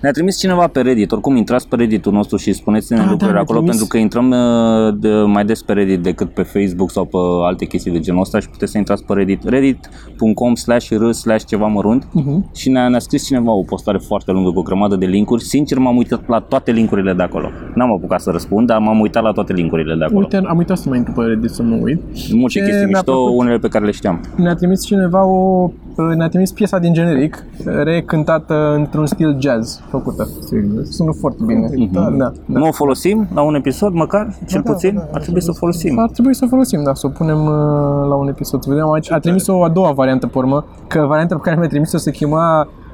Ne-a 0.00 0.10
trimis 0.10 0.38
cineva 0.38 0.66
pe 0.66 0.80
Reddit, 0.80 1.12
oricum 1.12 1.36
intrați 1.36 1.68
pe 1.68 1.76
Reddit-ul 1.76 2.12
nostru 2.12 2.36
și 2.36 2.52
spuneți-ne 2.52 2.98
Ah, 2.98 3.04
da, 3.04 3.10
lucruri 3.10 3.32
ne-a 3.32 3.40
acolo 3.40 3.58
trimis. 3.58 3.76
pentru 3.76 3.96
că 3.96 4.02
intrăm 4.02 4.30
uh, 4.30 4.94
de, 4.98 5.08
mai 5.10 5.44
des 5.44 5.62
pe 5.62 5.72
Reddit 5.72 6.00
decât 6.02 6.28
pe 6.34 6.42
Facebook 6.42 6.90
sau 6.90 7.04
pe 7.04 7.16
alte 7.46 7.64
chestii 7.64 7.92
de 7.92 8.00
genul 8.00 8.20
ăsta 8.20 8.40
și 8.40 8.48
puteți 8.48 8.72
să 8.72 8.78
intrați 8.78 9.04
pe 9.04 9.12
Reddit, 9.12 9.42
reddit.com 9.48 10.54
slash 10.54 10.88
r 10.90 11.10
slash 11.12 11.44
ceva 11.44 11.66
mărunt 11.66 12.04
Uh-huh. 12.06 12.52
și 12.54 12.70
ne-a, 12.70 12.88
ne-a 12.88 12.98
scris 12.98 13.26
cineva 13.26 13.52
o 13.52 13.62
postare 13.62 13.98
foarte 13.98 14.30
lungă 14.32 14.50
cu 14.50 14.58
o 14.58 14.62
grămadă 14.62 14.96
de 14.96 15.06
linkuri. 15.06 15.42
Sincer 15.44 15.78
m-am 15.78 15.96
uitat 15.96 16.28
la 16.28 16.40
toate 16.40 16.70
linkurile 16.72 17.12
de 17.12 17.22
acolo. 17.22 17.48
N-am 17.74 17.92
apucat 17.92 18.20
să 18.20 18.30
răspund, 18.30 18.66
dar 18.66 18.78
m-am 18.78 19.00
uitat 19.00 19.22
la 19.22 19.32
toate 19.32 19.52
linkurile 19.52 19.94
de 19.94 20.04
acolo. 20.04 20.18
Uite, 20.18 20.36
am 20.48 20.56
uitat 20.56 20.78
să 20.78 20.88
mai 20.88 20.98
intru 20.98 21.12
pe 21.12 21.22
Reddit 21.22 21.50
să 21.50 21.62
mă 21.62 21.78
uit. 21.82 22.00
Multe 22.32 22.58
ce 22.58 22.64
chestii 22.64 22.76
mi-a 22.78 22.86
mișto, 22.86 23.12
plăcut? 23.12 23.38
unele 23.38 23.58
pe 23.58 23.68
care 23.68 23.84
le 23.84 23.90
știam. 23.90 24.20
Ne-a 24.36 24.54
trimis 24.54 24.84
cineva 24.84 25.24
o... 25.26 25.70
Ne-a 26.16 26.28
trimis 26.28 26.52
piesa 26.52 26.78
din 26.78 26.92
generic, 26.92 27.44
recântată 27.64 28.74
într-un 28.74 29.06
stil 29.06 29.36
jazz 29.40 29.80
făcută. 29.88 30.28
Serios? 30.40 30.90
Sună 30.90 31.12
foarte 31.12 31.42
bine. 31.46 31.68
Mhm. 31.76 31.92
Da, 31.92 32.00
da, 32.00 32.32
da. 32.46 32.58
Nu 32.58 32.66
o 32.66 32.72
folosim 32.72 33.28
la 33.34 33.42
un 33.42 33.54
episod, 33.54 33.92
măcar, 33.92 34.34
cel 34.46 34.62
da, 34.64 34.72
puțin? 34.72 34.94
da, 34.94 35.00
da, 35.00 35.06
Ar 35.12 35.20
trebui 35.20 35.42
să 35.42 35.50
o 35.50 35.54
folosim. 35.54 35.98
Ar 35.98 36.10
trebui 36.10 36.34
să 36.34 36.44
o 36.44 36.48
folosim, 36.48 36.82
da, 36.82 36.94
să 36.94 37.06
o 37.06 37.10
punem 37.10 37.40
uh, 37.44 38.08
la 38.08 38.14
un 38.14 38.28
episod. 38.28 38.62
Să 38.62 38.70
vedem 38.70 38.90
aici. 38.90 39.12
A 39.12 39.18
trimis 39.18 39.46
o 39.46 39.64
a 39.64 39.68
doua 39.68 39.92
variantă 39.92 40.26
pe 40.26 40.38
urmă, 40.38 40.64
că 40.86 41.04
varianta 41.08 41.34
pe 41.34 41.40
care 41.40 41.56
mi-a 41.56 41.68
trimis-o 41.68 41.98
se 41.98 42.10
chema 42.10 42.60
uh, 42.60 42.85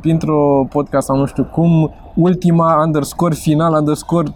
printr-o 0.00 0.66
podcast 0.70 1.06
sau 1.06 1.16
nu 1.16 1.26
știu 1.26 1.44
cum, 1.44 1.94
ultima 2.14 2.82
underscore 2.84 3.34
final 3.34 3.74
underscore 3.78 4.28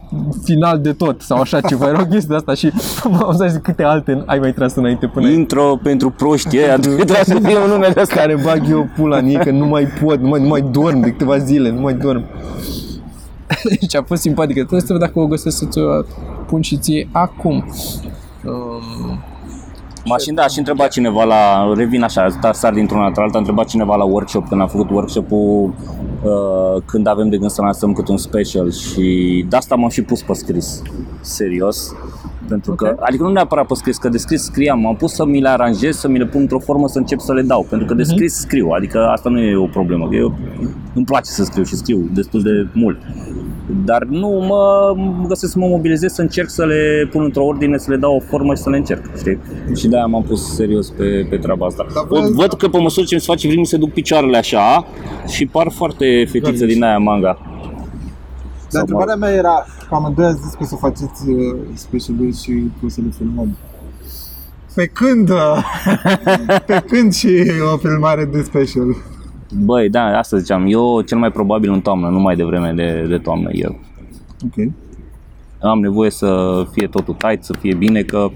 final 0.45 0.81
de 0.81 0.93
tot 0.93 1.21
sau 1.21 1.41
așa 1.41 1.61
ceva, 1.61 1.89
era 1.89 2.01
o 2.01 2.05
chestie 2.05 2.29
de 2.29 2.35
asta 2.35 2.55
și 2.55 2.73
am 3.27 3.35
să 3.37 3.47
zic 3.49 3.63
câte 3.63 3.83
alte 3.83 4.23
ai 4.27 4.39
mai 4.39 4.53
tras 4.53 4.75
înainte 4.75 5.07
până 5.07 5.27
aici. 5.27 5.37
Intro 5.37 5.79
pentru 5.83 6.11
proști 6.11 6.59
ăia, 6.59 6.79
trebuie 6.79 7.07
să 7.25 7.39
fie 7.43 7.59
un 7.59 7.71
nume 7.71 7.91
de 7.95 8.01
ăsta. 8.01 8.15
care 8.15 8.37
bag 8.45 8.71
eu 8.71 8.89
pula 8.97 9.17
în 9.17 9.27
ei, 9.27 9.39
că 9.39 9.51
nu 9.51 9.67
mai 9.67 9.85
pot, 9.85 10.21
nu 10.21 10.29
mai, 10.29 10.41
nu 10.41 10.49
mai 10.49 10.61
dorm 10.61 11.01
de 11.01 11.11
câteva 11.11 11.39
zile, 11.39 11.71
nu 11.71 11.81
mai 11.81 11.95
dorm. 11.95 12.25
și 13.89 13.97
a 14.01 14.03
fost 14.03 14.21
simpatică. 14.21 14.59
Trebuie 14.59 14.81
să 14.81 14.93
văd 14.93 15.01
dacă 15.01 15.19
o 15.19 15.27
găsesc 15.27 15.57
să-ți 15.57 15.79
o 15.79 16.03
pun 16.47 16.61
și 16.61 16.77
ție 16.77 17.09
acum. 17.13 17.65
Um, 18.45 19.19
Mașini, 20.09 20.37
da, 20.37 20.47
și 20.47 20.59
întreba 20.59 20.87
cineva 20.87 21.25
la, 21.25 21.73
revin 21.75 22.03
așa, 22.03 22.29
dar 22.41 22.55
sar 22.55 22.73
dintr-una 22.73 23.07
într-alta, 23.07 23.35
a 23.35 23.39
întrebat 23.39 23.67
cineva 23.67 23.97
la 23.97 24.05
workshop, 24.05 24.49
când 24.49 24.61
am 24.61 24.69
făcut 24.69 24.91
workshop-ul, 24.91 25.75
uh, 26.23 26.83
când 26.85 27.07
avem 27.07 27.29
de 27.29 27.37
gând 27.39 27.51
să 27.51 27.63
lansăm 27.63 27.93
cât 27.93 28.09
un 28.09 28.17
special 28.17 28.71
și 28.71 29.45
de 29.49 29.57
asta 29.57 29.75
m-am 29.75 29.89
și 29.89 30.03
pus 30.03 30.23
pe 30.23 30.33
scris, 30.33 30.83
serios. 31.21 31.95
Pentru 32.49 32.75
că, 32.75 32.87
Ok. 32.93 33.07
adică 33.07 33.23
nu 33.23 33.31
neapărat 33.31 33.67
pe 33.67 33.75
scris, 33.75 33.97
că 33.97 34.09
de 34.09 34.19
scris 34.19 34.43
scriam, 34.43 34.81
m-am 34.81 34.97
pus 34.97 35.13
să 35.13 35.25
mi 35.25 35.41
le 35.41 35.49
aranjez, 35.49 35.97
să 35.97 36.09
mi 36.09 36.19
le 36.19 36.27
pun 36.27 36.41
într-o 36.41 36.59
formă 36.59 36.89
să 36.89 36.99
încep 36.99 37.19
să 37.21 37.33
le 37.33 37.43
dau, 37.43 37.67
pentru 37.69 37.87
că 37.87 37.95
de 37.95 38.03
scris 38.03 38.35
scriu, 38.35 38.69
adică 38.69 39.07
asta 39.07 39.29
nu 39.29 39.39
e 39.41 39.57
o 39.57 39.67
problemă, 39.67 40.09
eu 40.13 40.35
îmi 40.95 41.05
place 41.05 41.31
să 41.31 41.45
scriu 41.45 41.63
și 41.65 41.75
scriu 41.75 42.09
destul 42.15 42.43
de 42.43 42.69
mult. 42.73 42.99
Dar 43.85 44.03
nu 44.03 44.29
mă 44.29 44.95
găsesc 45.29 45.53
să 45.53 45.59
mă 45.59 45.67
mobilizez 45.67 46.13
să 46.13 46.21
încerc 46.21 46.49
să 46.51 46.65
le 46.65 47.09
pun 47.13 47.23
într-o 47.23 47.45
ordine, 47.45 47.79
să 47.79 47.91
le 47.91 47.97
dau 47.97 48.15
o 48.15 48.21
formă 48.21 48.55
și 48.55 48.63
să 48.63 48.71
le 48.71 48.77
încerc, 48.77 49.17
știi? 49.19 49.39
Și 49.77 49.89
de-aia 49.89 50.07
m-am 50.07 50.23
pus 50.23 50.55
serios 50.55 50.89
pe, 50.91 51.27
pe 51.31 51.37
treaba 51.37 51.67
asta. 51.67 51.87
Dar 51.95 52.03
O, 52.03 52.07
vreau- 52.09 52.31
văd 52.33 52.53
că 52.55 52.69
pe 52.69 52.79
măsură 52.79 53.07
ce 53.07 53.15
îmi 53.15 53.23
se 53.23 53.31
face 53.33 53.49
vreme 53.49 53.65
se 53.65 53.77
duc 53.77 53.93
picioarele 53.93 54.37
așa 54.37 54.87
și 55.27 55.47
par 55.47 55.71
foarte 55.71 56.27
fetiță 56.31 56.65
din 56.65 56.83
aia 56.83 56.99
manga. 56.99 57.39
Dar 57.43 58.69
Sau 58.69 58.81
întrebarea 58.81 59.15
mea 59.15 59.31
era, 59.31 59.67
că 59.89 59.95
amândoi 59.95 60.25
ați 60.25 60.43
zis 60.43 60.51
că 60.53 60.59
o 60.61 60.65
să 60.67 60.77
faceți 60.77 61.29
uh, 61.29 61.57
specialul 61.75 62.35
și 62.35 62.51
că 62.81 62.87
o 62.87 62.89
să 62.89 63.01
le 63.05 63.11
filmăm. 63.17 63.57
Pe 64.75 64.87
când? 64.87 65.31
uh, 65.31 65.65
pe 66.67 66.83
când 66.87 67.15
și 67.15 67.43
o 67.75 67.77
filmare 67.77 68.25
de 68.25 68.43
special? 68.43 68.97
Băi, 69.55 69.89
da, 69.89 70.19
asta 70.19 70.37
ziceam, 70.37 70.67
eu 70.69 71.01
cel 71.01 71.19
mai 71.19 71.31
probabil 71.31 71.73
în 71.73 71.81
toamnă, 71.81 72.09
nu 72.09 72.19
mai 72.19 72.37
devreme 72.37 72.73
de, 72.77 73.07
de 73.09 73.19
toamnă 73.19 73.49
eu. 73.53 73.79
Ok. 74.45 74.73
Am 75.61 75.81
nevoie 75.81 76.11
să 76.11 76.63
fie 76.73 76.87
totul 76.87 77.15
tight, 77.15 77.45
să 77.45 77.55
fie 77.59 77.75
bine, 77.75 78.03
că 78.03 78.29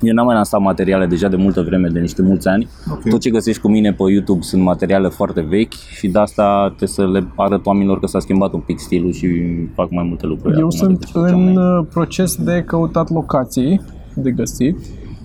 eu 0.00 0.14
n-am 0.14 0.26
mai 0.26 0.34
lansat 0.34 0.60
materiale 0.60 1.06
deja 1.06 1.28
de 1.28 1.36
multă 1.36 1.62
vreme, 1.62 1.88
de 1.88 2.00
niște 2.00 2.22
mulți 2.22 2.48
ani. 2.48 2.68
Ok. 2.90 3.08
Tot 3.08 3.20
ce 3.20 3.30
găsești 3.30 3.60
cu 3.60 3.68
mine 3.68 3.92
pe 3.92 4.02
YouTube 4.10 4.40
sunt 4.40 4.62
materiale 4.62 5.08
foarte 5.08 5.40
vechi 5.40 5.72
și 5.72 6.08
de 6.08 6.18
asta 6.18 6.66
trebuie 6.66 6.88
să 6.88 7.06
le 7.06 7.26
arăt 7.36 7.66
oamenilor 7.66 8.00
că 8.00 8.06
s-a 8.06 8.18
schimbat 8.18 8.52
un 8.52 8.60
pic 8.60 8.78
stilul 8.78 9.12
și 9.12 9.28
fac 9.74 9.90
mai 9.90 10.04
multe 10.08 10.26
lucruri. 10.26 10.58
eu 10.58 10.66
acum 10.66 10.78
sunt 10.78 10.98
decât 10.98 11.06
ce 11.06 11.18
făceam 11.18 11.40
în 11.40 11.46
înainte. 11.46 11.78
uh, 11.78 11.86
proces 11.92 12.36
de 12.36 12.62
căutat 12.66 13.10
locații 13.10 13.80
de 14.14 14.30
găsit 14.30 14.78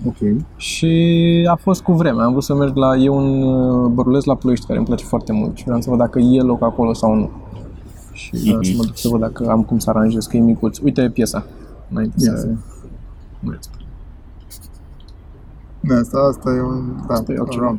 Ok. 0.06 0.16
și 0.56 1.46
a 1.50 1.54
fost 1.54 1.82
cu 1.82 1.92
vreme. 1.92 2.22
Am 2.22 2.30
vrut 2.30 2.42
să 2.42 2.54
merg 2.54 2.76
la... 2.76 2.96
E 2.96 3.08
un 3.08 3.42
uh, 3.42 3.90
băruleț 3.90 4.24
la 4.24 4.34
Ploiești 4.34 4.66
care 4.66 4.78
îmi 4.78 4.86
place 4.86 5.04
foarte 5.04 5.32
mult 5.32 5.56
și 5.56 5.64
vreau 5.64 5.80
să 5.80 5.90
văd 5.90 5.98
dacă 5.98 6.18
e 6.18 6.40
loc 6.40 6.62
acolo 6.62 6.92
sau 6.92 7.14
nu. 7.14 7.30
Și 8.12 8.30
vreau 8.36 8.62
să 8.62 8.72
mă 8.76 8.84
duc 8.84 8.96
să 8.96 9.08
văd 9.08 9.20
dacă 9.20 9.46
am 9.50 9.62
cum 9.62 9.78
să 9.78 9.90
aranjez, 9.90 10.26
că 10.26 10.36
e 10.36 10.40
micuț. 10.40 10.78
Uite 10.78 11.10
piesa. 11.10 11.44
Înainte 11.90 12.14
Ia 12.18 12.32
să... 12.34 12.40
să- 12.40 12.48
Nu 13.40 13.52
este. 13.58 13.68
Da, 15.80 15.94
asta, 15.96 16.18
asta 16.28 16.50
e 16.50 16.60
un... 16.60 16.96
Da, 17.08 17.14
Asta 17.14 17.32
e 17.32 17.36
altceva. 17.38 17.64
round. 17.64 17.78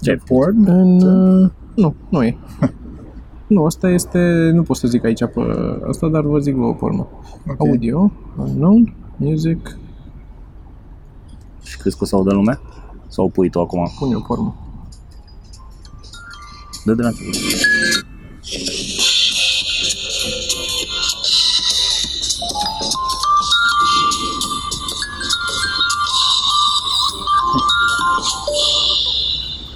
Ce 0.00 0.10
ai 0.10 0.20
Porn? 0.26 0.64
În, 0.66 1.00
uh, 1.02 1.50
nu, 1.74 1.94
nu 2.08 2.22
e. 2.22 2.36
nu, 3.46 3.64
asta 3.64 3.88
este, 3.88 4.50
nu 4.54 4.62
pot 4.62 4.76
să 4.76 4.88
zic 4.88 5.04
aici 5.04 5.24
pe 5.24 5.40
asta, 5.88 6.08
dar 6.08 6.22
vă 6.22 6.38
zic 6.38 6.54
vă 6.54 6.72
pe 6.74 6.84
urmă. 6.84 7.06
Ok. 7.48 7.68
Audio, 7.68 8.12
unknown, 8.36 8.94
music, 9.16 9.76
și 11.64 11.76
crezi 11.78 11.96
că 11.96 12.04
o 12.04 12.06
să 12.06 12.16
audă 12.16 12.32
lumea? 12.32 12.60
Sau 13.08 13.28
pui 13.28 13.50
tu 13.50 13.60
acum? 13.60 13.92
Pune-o 13.98 14.20
formă. 14.20 14.56
Dă 16.84 16.94
de 16.94 17.02
la 17.02 17.08
început. 17.08 17.34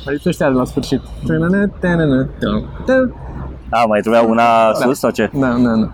Păi, 0.04 0.14
Aici 0.14 0.26
ăștia 0.26 0.50
de 0.50 0.56
la 0.56 0.64
sfârșit. 0.64 1.00
Da, 3.70 3.84
mai 3.84 4.00
trebuia 4.00 4.22
una 4.22 4.66
da. 4.66 4.72
sus 4.74 4.86
da. 4.86 4.92
sau 4.92 5.10
ce? 5.10 5.30
Da, 5.32 5.48
da, 5.48 5.56
da. 5.56 5.92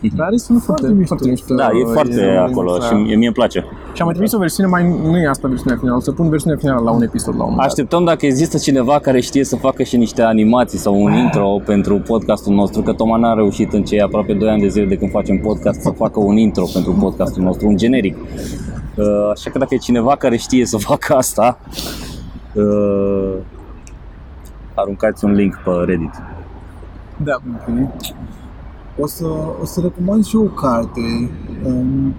Mhm. 0.00 0.16
Dar 0.16 0.28
sunt 0.36 0.62
foarte, 0.62 1.02
foarte 1.06 1.28
mișto. 1.28 1.54
Da, 1.54 1.68
e 1.72 1.84
foarte 1.92 2.26
acolo 2.48 2.80
și 2.80 2.94
mie 2.94 3.14
îmi 3.14 3.32
place. 3.32 3.64
Și 3.94 4.00
am 4.00 4.06
mai 4.06 4.14
trimis 4.14 4.32
o 4.32 4.38
versiune 4.38 4.68
mai, 4.68 4.96
nu 5.10 5.18
e 5.18 5.28
asta 5.28 5.48
versiunea 5.48 5.76
finală, 5.78 5.96
o 5.96 6.00
să 6.00 6.12
pun 6.12 6.28
versiunea 6.28 6.58
finală 6.58 6.80
la 6.80 6.90
un 6.90 7.02
episod 7.02 7.34
la 7.36 7.42
un 7.44 7.50
moment 7.50 7.60
dat. 7.60 7.66
Așteptăm 7.66 8.04
dacă 8.04 8.26
există 8.26 8.58
cineva 8.58 8.98
care 8.98 9.20
știe 9.20 9.44
să 9.44 9.56
facă 9.56 9.82
și 9.82 9.96
niște 9.96 10.22
animații 10.22 10.78
sau 10.78 11.02
un 11.02 11.12
intro 11.12 11.60
pentru 11.64 11.98
podcastul 11.98 12.54
nostru, 12.54 12.82
că 12.82 12.92
Toma 12.92 13.16
n-a 13.16 13.34
reușit 13.34 13.72
în 13.72 13.82
cei 13.84 14.00
aproape 14.00 14.32
2 14.32 14.48
ani 14.48 14.60
de 14.60 14.68
zile 14.68 14.84
de 14.86 14.96
când 14.96 15.10
facem 15.10 15.38
podcast 15.38 15.80
să 15.80 15.90
facă 15.90 16.20
un 16.20 16.36
intro 16.36 16.64
pentru 16.72 16.92
podcastul 17.00 17.42
nostru, 17.42 17.68
un 17.68 17.76
generic. 17.76 18.16
Uh, 18.16 19.30
Așa 19.32 19.50
că 19.50 19.58
dacă 19.58 19.74
e 19.74 19.78
cineva 19.78 20.16
care 20.16 20.36
știe 20.36 20.66
să 20.66 20.76
facă 20.76 21.14
asta, 21.14 21.58
uh, 22.54 23.34
aruncați 24.74 25.24
un 25.24 25.32
link 25.32 25.60
pe 25.64 25.70
Reddit. 25.84 26.22
Da. 27.16 27.36
O 28.98 29.06
să, 29.06 29.26
o 29.62 29.64
să 29.64 29.80
recomand 29.80 30.24
și 30.24 30.36
eu 30.36 30.42
o 30.42 30.60
carte. 30.60 31.30
Um, 31.66 32.14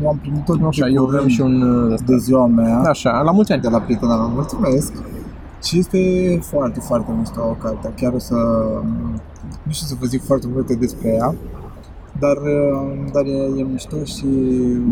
Nu 0.00 0.08
am 0.08 0.18
primit-o 0.20 0.54
de 0.54 0.64
Așa, 0.66 0.88
eu 0.88 1.04
vreau 1.04 1.26
și 1.26 1.40
un... 1.40 1.62
uh, 1.62 1.92
ăsta. 1.92 2.04
de 2.06 2.16
ziua 2.16 2.46
mea. 2.46 2.78
Așa, 2.78 3.20
la 3.20 3.30
mulți 3.30 3.52
ani. 3.52 3.62
de 3.62 3.68
la 3.68 3.80
prietena 3.80 4.16
mea, 4.16 4.26
mulțumesc. 4.26 4.92
Și 5.62 5.78
este 5.78 5.98
foarte, 6.42 6.80
foarte 6.80 7.12
mișto 7.18 7.40
o 7.40 7.56
carte. 7.62 7.92
Chiar 7.96 8.12
o 8.12 8.18
să... 8.18 8.34
Nu 9.62 9.72
știu 9.72 9.86
să 9.86 9.94
vă 10.00 10.06
zic 10.06 10.24
foarte 10.24 10.46
multe 10.52 10.74
despre 10.74 11.08
ea, 11.08 11.34
dar, 12.18 12.36
uh, 12.36 13.10
dar 13.12 13.24
e, 13.24 13.60
e 13.60 13.62
mișto 13.62 14.04
și... 14.04 14.26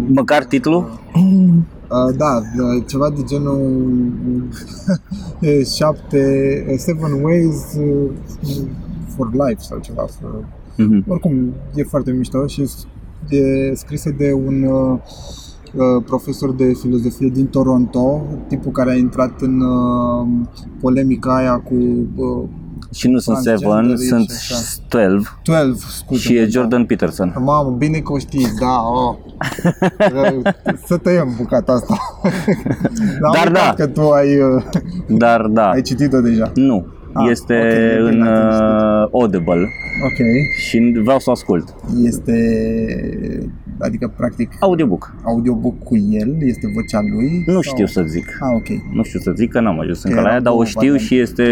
Măcar 0.08 0.44
titlul? 0.44 1.00
Uh, 1.14 2.16
da, 2.16 2.36
uh, 2.36 2.84
ceva 2.86 3.10
de 3.10 3.22
genul 3.22 3.60
e, 5.40 5.64
șapte, 5.64 6.22
uh, 6.68 6.74
seven 6.78 7.12
ways 7.22 7.76
uh, 7.78 8.10
for 9.16 9.30
life 9.32 9.60
sau 9.60 9.78
ceva. 9.78 10.04
For, 10.20 10.44
Mhm. 10.76 11.04
oricum, 11.08 11.52
e 11.74 11.82
foarte 11.82 12.12
mișto 12.12 12.46
și 12.46 12.62
e 13.28 13.74
scrisă 13.74 14.14
de 14.18 14.32
un 14.32 14.62
uh, 14.62 14.98
uh, 15.74 16.02
profesor 16.06 16.54
de 16.54 16.72
filozofie 16.80 17.28
din 17.28 17.46
Toronto, 17.46 18.26
tipul 18.48 18.72
care 18.72 18.90
a 18.90 18.94
intrat 18.96 19.40
în 19.40 19.60
uh, 19.60 20.26
polemica 20.80 21.36
aia 21.36 21.58
cu 21.58 21.74
uh, 22.16 22.48
Și 22.90 23.08
nu 23.08 23.18
sunt 23.18 23.38
Transgenderii 23.42 24.06
7, 24.06 24.06
sunt 24.06 24.30
și 24.30 24.52
așa. 24.52 24.64
12 24.88 25.28
12, 25.44 25.86
scuze. 25.96 26.20
și 26.20 26.36
e 26.36 26.46
Jordan 26.46 26.84
Peterson. 26.84 27.34
Mamă, 27.44 27.74
bine 27.78 27.98
că 27.98 28.12
o 28.12 28.18
știți, 28.18 28.54
da, 28.60 28.82
oh. 28.82 29.16
Să 30.86 30.96
tăiem 30.96 31.34
bucata 31.36 31.72
asta. 31.72 31.96
Dar 33.20 33.30
Dar 33.32 33.52
da. 33.52 33.60
da. 33.60 33.74
că 33.76 33.86
tu 33.86 34.10
ai, 34.10 34.40
uh, 34.40 34.62
Dar 35.08 35.46
da, 35.46 35.68
ai 35.68 35.82
citit-o 35.82 36.20
deja. 36.20 36.52
nu. 36.54 36.86
Ah, 37.12 37.26
Este 37.30 37.54
ok, 38.00 38.04
în 38.06 38.10
bine, 38.10 38.28
atunci 38.28 38.60
uh, 38.60 39.08
Audible 39.20 39.68
Ok. 40.04 40.18
și 40.58 40.92
vreau 41.02 41.18
să 41.18 41.28
o 41.28 41.32
ascult. 41.32 41.74
Este, 42.04 42.36
adică, 43.78 44.12
practic, 44.16 44.50
Audiobook. 44.60 45.14
audiobook 45.24 45.78
cu 45.84 45.96
el, 46.10 46.36
este 46.40 46.66
vocea 46.74 47.00
lui? 47.16 47.42
Nu 47.46 47.52
sau- 47.52 47.60
știu 47.62 47.86
să 47.86 48.02
zic. 48.02 48.26
Ah, 48.40 48.54
ok. 48.56 48.94
Nu 48.94 49.02
știu 49.02 49.18
să 49.20 49.32
zic 49.34 49.50
că 49.50 49.60
n-am 49.60 49.80
ajuns 49.80 50.02
încă 50.02 50.18
era 50.18 50.26
la 50.28 50.32
ea, 50.34 50.40
dar 50.40 50.52
o 50.52 50.54
două 50.54 50.64
știu 50.64 50.80
variante. 50.80 51.04
și 51.04 51.18
este 51.18 51.44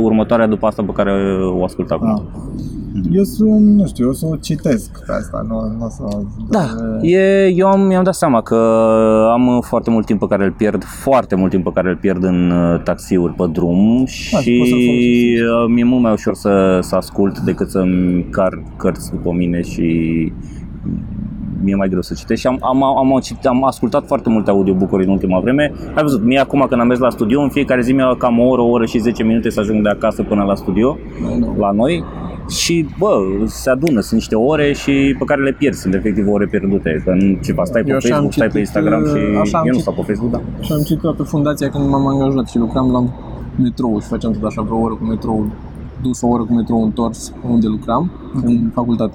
următoarea 0.00 0.46
după 0.46 0.66
asta 0.66 0.82
pe 0.82 0.92
care 0.92 1.12
o 1.42 1.64
ascult 1.64 1.90
acum. 1.90 2.08
Ah. 2.10 2.22
Eu 3.12 3.22
sunt, 3.22 3.76
nu 3.76 3.86
știu, 3.86 4.06
eu 4.06 4.12
să 4.12 4.26
o 4.26 4.36
citesc 4.36 5.04
pe 5.06 5.12
asta, 5.12 5.44
nu, 5.48 5.76
nu 5.78 5.84
o 5.84 5.88
să... 5.88 6.18
Da, 6.50 6.64
e, 7.02 7.46
eu 7.46 7.66
am, 7.66 7.80
mi-am 7.80 8.04
dat 8.04 8.14
seama 8.14 8.40
că 8.40 8.56
am 9.32 9.60
foarte 9.60 9.90
mult 9.90 10.06
timp 10.06 10.18
pe 10.20 10.26
care 10.28 10.44
îl 10.44 10.52
pierd, 10.52 10.84
foarte 10.84 11.34
mult 11.34 11.50
timp 11.50 11.64
pe 11.64 11.70
care 11.74 11.88
îl 11.88 11.96
pierd 11.96 12.24
în 12.24 12.50
uh, 12.50 12.82
taxiuri 12.82 13.32
pe 13.32 13.44
drum 13.52 14.04
și 14.06 14.32
Da, 14.32 14.38
și 14.38 14.56
poți 14.58 14.70
să-l 14.70 14.78
folosești. 14.84 15.40
uh, 15.40 15.66
mi-e 15.68 15.84
mult 15.84 16.02
mai 16.02 16.12
ușor 16.12 16.34
să, 16.34 16.78
să 16.82 16.96
ascult 16.96 17.38
decât 17.38 17.70
să-mi 17.70 18.26
car 18.30 18.62
cărți 18.76 19.10
după 19.10 19.32
mine 19.32 19.62
și 19.62 19.86
mi-e 21.62 21.74
mai 21.74 21.88
greu 21.88 22.00
să 22.02 22.14
citesc 22.14 22.40
și 22.40 22.46
am, 22.46 22.58
am, 22.60 22.82
am, 22.82 23.12
am, 23.12 23.20
citit, 23.20 23.46
am 23.46 23.64
ascultat 23.64 24.06
foarte 24.06 24.28
multe 24.28 24.50
audiobook-uri 24.50 25.04
în 25.04 25.10
ultima 25.10 25.40
vreme. 25.40 25.72
Ai 25.94 26.02
văzut, 26.02 26.22
mie 26.22 26.38
acum 26.38 26.66
când 26.68 26.80
am 26.80 26.86
mers 26.86 27.00
la 27.00 27.10
studio, 27.10 27.40
în 27.40 27.48
fiecare 27.48 27.80
zi 27.80 27.92
mi-a 27.92 28.14
cam 28.18 28.38
o 28.38 28.42
oră, 28.42 28.60
o 28.60 28.68
oră 28.68 28.84
și 28.84 28.98
10 28.98 29.22
minute 29.22 29.50
să 29.50 29.60
ajung 29.60 29.82
de 29.82 29.88
acasă 29.88 30.22
până 30.22 30.42
la 30.44 30.54
studio, 30.54 30.98
la 31.58 31.70
noi. 31.70 32.04
Și, 32.48 32.86
bă, 32.98 33.20
se 33.46 33.70
adună, 33.70 34.00
sunt 34.00 34.12
niște 34.20 34.34
ore 34.34 34.72
și 34.72 35.14
pe 35.18 35.24
care 35.24 35.42
le 35.42 35.52
pierd, 35.52 35.74
sunt 35.74 35.94
efectiv 35.94 36.28
ore 36.28 36.46
pierdute. 36.46 37.02
Că 37.04 37.14
nu 37.14 37.38
ceva, 37.42 37.64
stai 37.64 37.82
pe 37.82 37.90
Eu 37.90 37.96
așa 37.96 38.16
am 38.16 38.28
Facebook, 38.28 38.32
stai 38.32 38.48
pe 38.48 38.58
citit, 38.58 38.66
Instagram 38.66 39.04
și 39.04 39.22
uh, 39.32 39.40
așa 39.40 39.58
am 39.58 39.66
eu 39.66 39.72
nu 39.72 39.78
citit. 39.78 39.80
stau 39.80 39.94
pe 39.94 40.12
Facebook, 40.12 40.30
da. 40.30 40.40
Și 40.60 40.72
am 40.72 40.82
citit 40.82 41.00
toată 41.00 41.22
fundația 41.22 41.68
când 41.68 41.88
m-am 41.88 42.06
angajat 42.06 42.48
și 42.48 42.58
lucram 42.58 42.90
la 42.90 43.00
metrou 43.62 44.00
și 44.00 44.06
făceam 44.06 44.32
tot 44.32 44.44
așa 44.44 44.62
vreo 44.62 44.78
oră 44.78 44.94
cu 44.94 45.04
metrou, 45.04 45.50
dus 46.02 46.20
o 46.22 46.26
oră 46.26 46.42
cu 46.42 46.52
metrou 46.52 46.82
întors 46.84 47.32
unde 47.48 47.66
lucram, 47.66 48.10
în 48.44 48.70
facultate. 48.74 49.14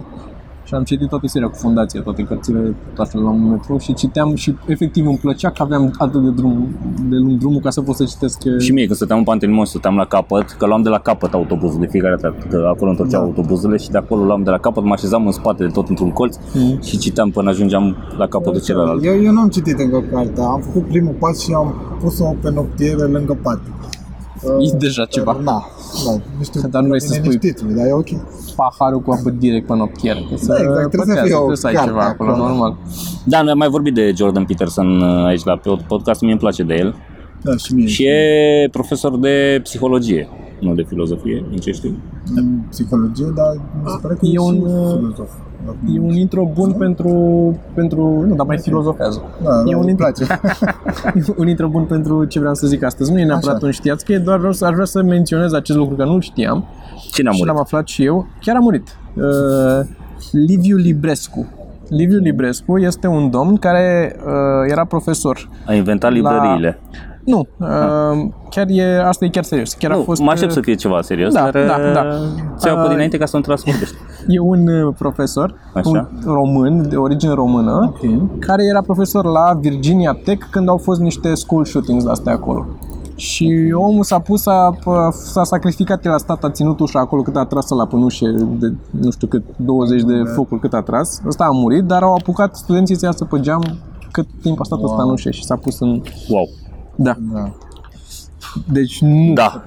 Și 0.74 0.80
am 0.80 0.86
citit 0.86 1.08
toată 1.10 1.28
seria 1.28 1.48
cu 1.48 1.56
fundația, 1.56 2.02
toate 2.02 2.24
cărțile, 2.24 2.76
toate 2.96 3.18
la 3.18 3.30
un 3.30 3.50
metrou 3.50 3.80
și 3.80 3.94
citeam 3.94 4.36
și 4.36 4.56
efectiv 4.66 5.06
îmi 5.08 5.18
plăcea 5.18 5.50
că 5.52 5.62
aveam 5.64 5.94
atât 5.98 6.24
de, 6.24 6.30
drum, 6.30 6.76
de 7.10 7.16
lung 7.16 7.38
drumul 7.40 7.60
ca 7.62 7.70
să 7.70 7.82
pot 7.82 7.96
să 7.96 8.04
citesc. 8.04 8.42
uh, 8.46 8.60
Și 8.62 8.72
mie 8.72 8.84
când 8.86 8.96
stăteam 8.96 9.18
în 9.20 9.24
Pantelimon, 9.26 9.66
stăteam 9.66 9.96
la 9.96 10.06
capăt, 10.06 10.50
că 10.58 10.66
luam 10.66 10.82
de 10.82 10.90
la 10.90 11.00
capăt 11.00 11.34
autobuzul 11.34 11.80
de 11.80 11.88
fiecare 11.88 12.16
dată, 12.22 12.36
că 12.50 12.68
acolo 12.76 12.90
întorceau 12.90 13.22
Da. 13.22 13.28
autobuzele 13.28 13.78
și 13.78 13.90
de 13.90 13.98
acolo 13.98 14.24
luam 14.24 14.44
de 14.44 14.50
la 14.50 14.58
capăt, 14.58 14.84
mă 14.84 14.94
așezam 14.94 15.26
în 15.26 15.32
spate 15.32 15.64
de 15.64 15.70
tot 15.70 15.90
într-un 15.90 16.12
colț 16.12 16.36
Mm. 16.54 16.80
și 16.82 16.98
citeam 16.98 17.30
până 17.30 17.50
ajungeam 17.50 17.96
la 18.18 18.28
capătul 18.28 18.62
celălalt. 18.62 19.06
Eu, 19.06 19.22
eu 19.22 19.32
n-am 19.32 19.50
citit 19.50 19.80
încă 19.80 20.04
cartea, 20.12 20.44
am 20.46 20.62
făcut 20.62 20.88
primul 20.88 21.16
pas 21.20 21.40
și 21.40 21.52
am 21.56 21.74
pus-o 22.02 22.36
pe 22.42 22.52
noptiere 22.52 23.04
lângă 23.04 23.38
pat. 23.42 23.60
E 24.60 24.78
deja 24.78 25.06
ceva. 25.06 25.32
Dar, 25.34 25.42
na, 25.42 25.66
da, 26.06 26.12
nu 26.38 26.44
știu, 26.44 26.62
Dar 26.70 26.82
nu 26.82 26.88
vrei 26.88 27.02
să 27.02 27.08
bine 27.08 27.24
spui- 27.24 27.34
nici 27.34 27.42
titlul, 27.56 27.76
dar 27.76 27.86
e 27.86 27.92
ok. 27.94 28.08
Paharul 28.56 29.00
cu 29.02 29.12
apă 29.12 29.30
direct 29.30 29.68
pe 29.68 29.74
noptieră. 29.76 30.20
Că 30.30 30.36
să 30.38 30.46
Da, 30.48 30.54
exact, 30.60 30.90
trebuie 30.90 30.92
să 30.92 30.98
pătează, 30.98 31.26
fie 31.26 31.34
o 31.34 31.38
trebuie 31.38 31.58
să 31.58 31.68
ai 31.68 31.74
carte 31.74 31.90
ceva 31.90 32.04
acolo, 32.06 32.30
acolo. 32.32 32.48
normal. 32.48 32.78
Da, 33.26 33.42
noi 33.42 33.52
am 33.52 33.58
mai 33.58 33.70
vorbit 33.70 33.94
de 33.94 34.14
Jordan 34.16 34.46
Peterson 34.46 35.02
uh, 35.02 35.26
aici 35.26 35.44
la 35.44 35.58
pod- 35.58 35.86
podcast, 35.88 36.22
mie 36.22 36.32
îmi 36.32 36.40
place 36.40 36.64
de 36.64 36.74
el. 36.74 36.96
Da, 37.42 37.56
și 37.58 37.74
mie. 37.74 37.86
Și 37.88 38.04
e 38.06 38.68
profesor 38.72 39.18
de 39.18 39.60
psihologie, 39.64 40.28
nu 40.60 40.74
de 40.74 40.84
filozofie, 40.88 41.46
din 41.50 41.60
ce 41.60 41.72
știu. 41.72 41.96
în 42.36 42.60
psihologie, 42.70 43.26
dar 43.36 43.52
mi 43.84 43.90
se 43.90 43.98
pare 44.02 44.14
că 44.14 44.26
E 44.26 44.30
e, 44.34 44.40
un, 44.40 44.54
și 44.56 44.62
uh, 44.62 44.96
filozof. 44.98 45.30
E 45.94 46.00
un 46.00 46.14
intro 46.14 46.50
bun 46.54 46.72
pentru, 46.72 47.12
pentru 47.74 48.26
nu, 48.28 48.36
dar 48.36 48.46
mai 48.46 48.58
filozofează. 48.58 49.22
Da, 49.44 49.50
e 49.66 49.72
da, 49.72 49.78
un 49.78 49.82
îmi 49.82 49.90
intro, 49.90 50.06
place. 50.06 50.40
un 51.42 51.48
intro 51.48 51.68
bun 51.68 51.84
pentru 51.84 52.26
ce 52.26 52.40
vreau 52.40 52.54
să 52.54 52.68
zic 52.68 52.84
astăzi. 52.84 53.12
Nu 53.12 53.20
e 53.20 53.24
neapărat 53.26 53.56
Așa. 53.56 53.66
un 53.66 53.72
știați, 53.72 54.06
că 54.06 54.12
e 54.12 54.18
doar 54.18 54.38
vreau 54.38 54.54
să, 54.54 54.66
aș 54.66 54.74
vrea 54.74 54.86
să 54.86 55.02
menționez 55.02 55.54
acest 55.54 55.78
lucru, 55.78 55.96
că 55.96 56.04
nu-l 56.04 56.22
știam 56.22 56.66
Cine 57.12 57.30
a 57.30 57.32
și 57.32 57.38
murit? 57.38 57.54
l-am 57.54 57.62
aflat 57.62 57.88
și 57.88 58.06
eu. 58.06 58.28
Chiar 58.40 58.56
a 58.56 58.60
murit. 58.60 58.98
Uh, 59.16 59.86
Liviu 60.32 60.78
Librescu. 60.78 61.48
Liviu 61.90 62.18
Librescu 62.20 62.78
este 62.78 63.08
un 63.08 63.30
domn 63.30 63.58
care 63.58 64.16
uh, 64.26 64.72
era 64.72 64.86
profesor. 64.86 65.50
A 65.66 65.74
inventat 65.74 66.12
librăriile. 66.12 66.80
Nu, 67.26 67.48
uh, 67.58 68.30
chiar 68.50 68.66
e, 68.70 69.04
asta 69.08 69.26
e 69.26 69.30
chiar 69.30 69.44
serios. 69.44 69.74
Chiar 69.74 69.92
a 69.92 69.96
Nu, 69.96 70.02
fost, 70.02 70.22
mă 70.22 70.32
aștept 70.32 70.52
uh, 70.52 70.58
să 70.58 70.62
fie 70.64 70.76
ceva 70.76 71.02
serios, 71.02 71.34
da, 71.34 71.50
dar 71.52 71.66
da, 71.66 71.78
da. 71.94 72.04
ți 72.58 72.68
iau 72.68 72.76
pe 72.76 72.82
Uh, 72.84 72.90
dinainte 72.90 73.18
ca 73.18 73.26
să 73.26 73.36
nu 73.36 73.42
transformești. 73.42 73.96
E 74.28 74.40
un 74.40 74.68
uh, 74.68 74.94
profesor, 74.98 75.56
Așa. 75.74 75.90
un 75.90 76.08
român, 76.26 76.90
de 76.90 76.96
origine 76.96 77.34
română, 77.34 77.94
care 78.40 78.64
era 78.64 78.82
profesor 78.82 79.26
la 79.26 79.58
Virginia 79.60 80.20
Tech 80.24 80.48
când 80.52 80.70
au 80.70 80.78
fost 80.78 81.00
niște 81.00 81.34
school 81.34 81.66
shootings 81.66 82.06
astea 82.06 82.34
acolo. 82.34 82.66
Și 83.16 83.74
omul 83.76 84.04
s-a 84.04 84.20
pus, 84.20 84.46
a, 84.46 84.78
s-a 85.12 85.44
sacrificat 85.44 86.06
el 86.06 86.12
la 86.12 86.18
stat, 86.18 86.44
a 86.44 86.50
ținut 86.50 86.80
ușa 86.80 87.00
acolo 87.00 87.22
cât 87.22 87.36
a 87.36 87.46
tras 87.46 87.70
la 87.70 87.86
pănușe, 87.86 88.32
de 88.60 88.74
nu 88.90 89.12
știu 89.12 89.28
cât, 89.28 89.44
20 89.56 90.02
de 90.02 90.14
focuri 90.36 90.62
cât 90.62 90.74
a 90.74 90.82
tras. 90.82 91.22
Ăsta 91.28 91.44
a 91.44 91.52
murit, 91.52 91.84
dar 91.84 92.04
au 92.04 92.14
apucat 92.14 92.56
studenții 92.56 92.96
să 92.96 93.06
iasă 93.06 93.26
pe 93.26 93.40
geam 93.40 93.64
cât 94.12 94.28
timp 94.42 94.60
a 94.60 94.64
stat 94.64 94.84
ăsta 94.84 95.04
în 95.04 95.10
ușă 95.10 95.32
și 95.32 95.44
s-a 95.44 95.56
pus 95.56 95.80
în... 95.80 96.02
Wow. 96.30 96.50
Da. 96.96 97.16
Da. 97.34 97.52
Deci 98.72 99.02
nu, 99.02 99.34
Da. 99.34 99.64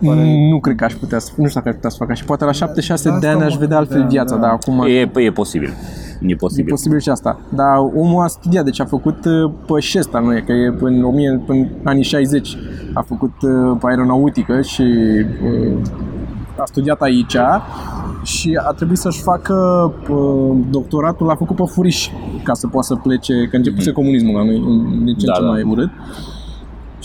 nu 0.51 0.61
cred 0.61 0.77
că 0.77 0.85
aș 0.85 0.93
putea 0.95 1.19
să, 1.19 1.33
nu 1.37 1.47
știu 1.47 1.61
dacă 1.61 1.69
aș 1.69 1.75
putea 1.75 1.91
să 1.91 1.97
fac 1.99 2.11
așa. 2.11 2.25
Poate 2.27 2.45
la 2.45 2.53
76 2.53 3.09
Da, 3.11 3.19
de 3.19 3.27
ani 3.27 3.35
asta 3.35 3.47
aș 3.47 3.53
mă 3.53 3.59
vedea 3.61 3.77
altfel 3.77 3.99
gândeam, 3.99 4.25
viața, 4.25 4.35
da. 4.35 4.41
dar 4.41 4.51
acum... 4.51 4.85
E, 4.89 5.11
e 5.25 5.31
posibil. 5.33 5.69
E 5.69 6.33
E 6.33 6.35
posibil. 6.37 6.71
posibil 6.71 6.99
și 6.99 7.09
asta. 7.09 7.41
Dar 7.49 7.77
omul 7.79 8.23
a 8.23 8.27
studiat, 8.27 8.65
deci 8.65 8.81
a 8.81 8.85
făcut 8.85 9.25
uh, 9.25 9.53
pe 9.67 9.81
șesta, 9.81 10.19
nu 10.19 10.37
e, 10.37 10.41
că 10.47 10.53
e 10.53 10.75
în, 10.81 11.05
1000, 11.05 11.43
în 11.47 11.69
anii 11.85 12.03
60 12.03 12.57
a 12.95 13.01
făcut 13.03 13.33
uh, 13.43 13.77
pe 13.81 13.87
aeronautică 13.89 14.61
și 14.63 14.83
uh, 14.83 15.79
a 16.59 16.65
studiat 16.65 17.01
aici 17.01 17.37
și 18.23 18.59
a 18.67 18.71
trebuit 18.73 18.99
să-și 18.99 19.23
facă 19.23 19.55
uh, 20.11 20.57
doctoratul, 20.71 21.27
l-a 21.27 21.35
făcut 21.35 21.57
pe 21.57 21.63
furiș 21.67 22.09
ca 22.43 22.55
să 22.55 22.67
poată 22.67 22.87
să 22.87 22.95
plece, 22.95 23.35
că 23.51 23.57
începuse 23.57 23.93
comunismul 23.93 24.35
la 24.35 24.45
noi, 24.45 24.57
în 24.67 25.05
din 25.05 25.17
ce 25.17 25.27
în 25.27 25.33
Da, 25.33 25.33
ce 25.33 25.41
da. 25.43 25.47
mai 25.49 25.63
urât. 25.63 25.91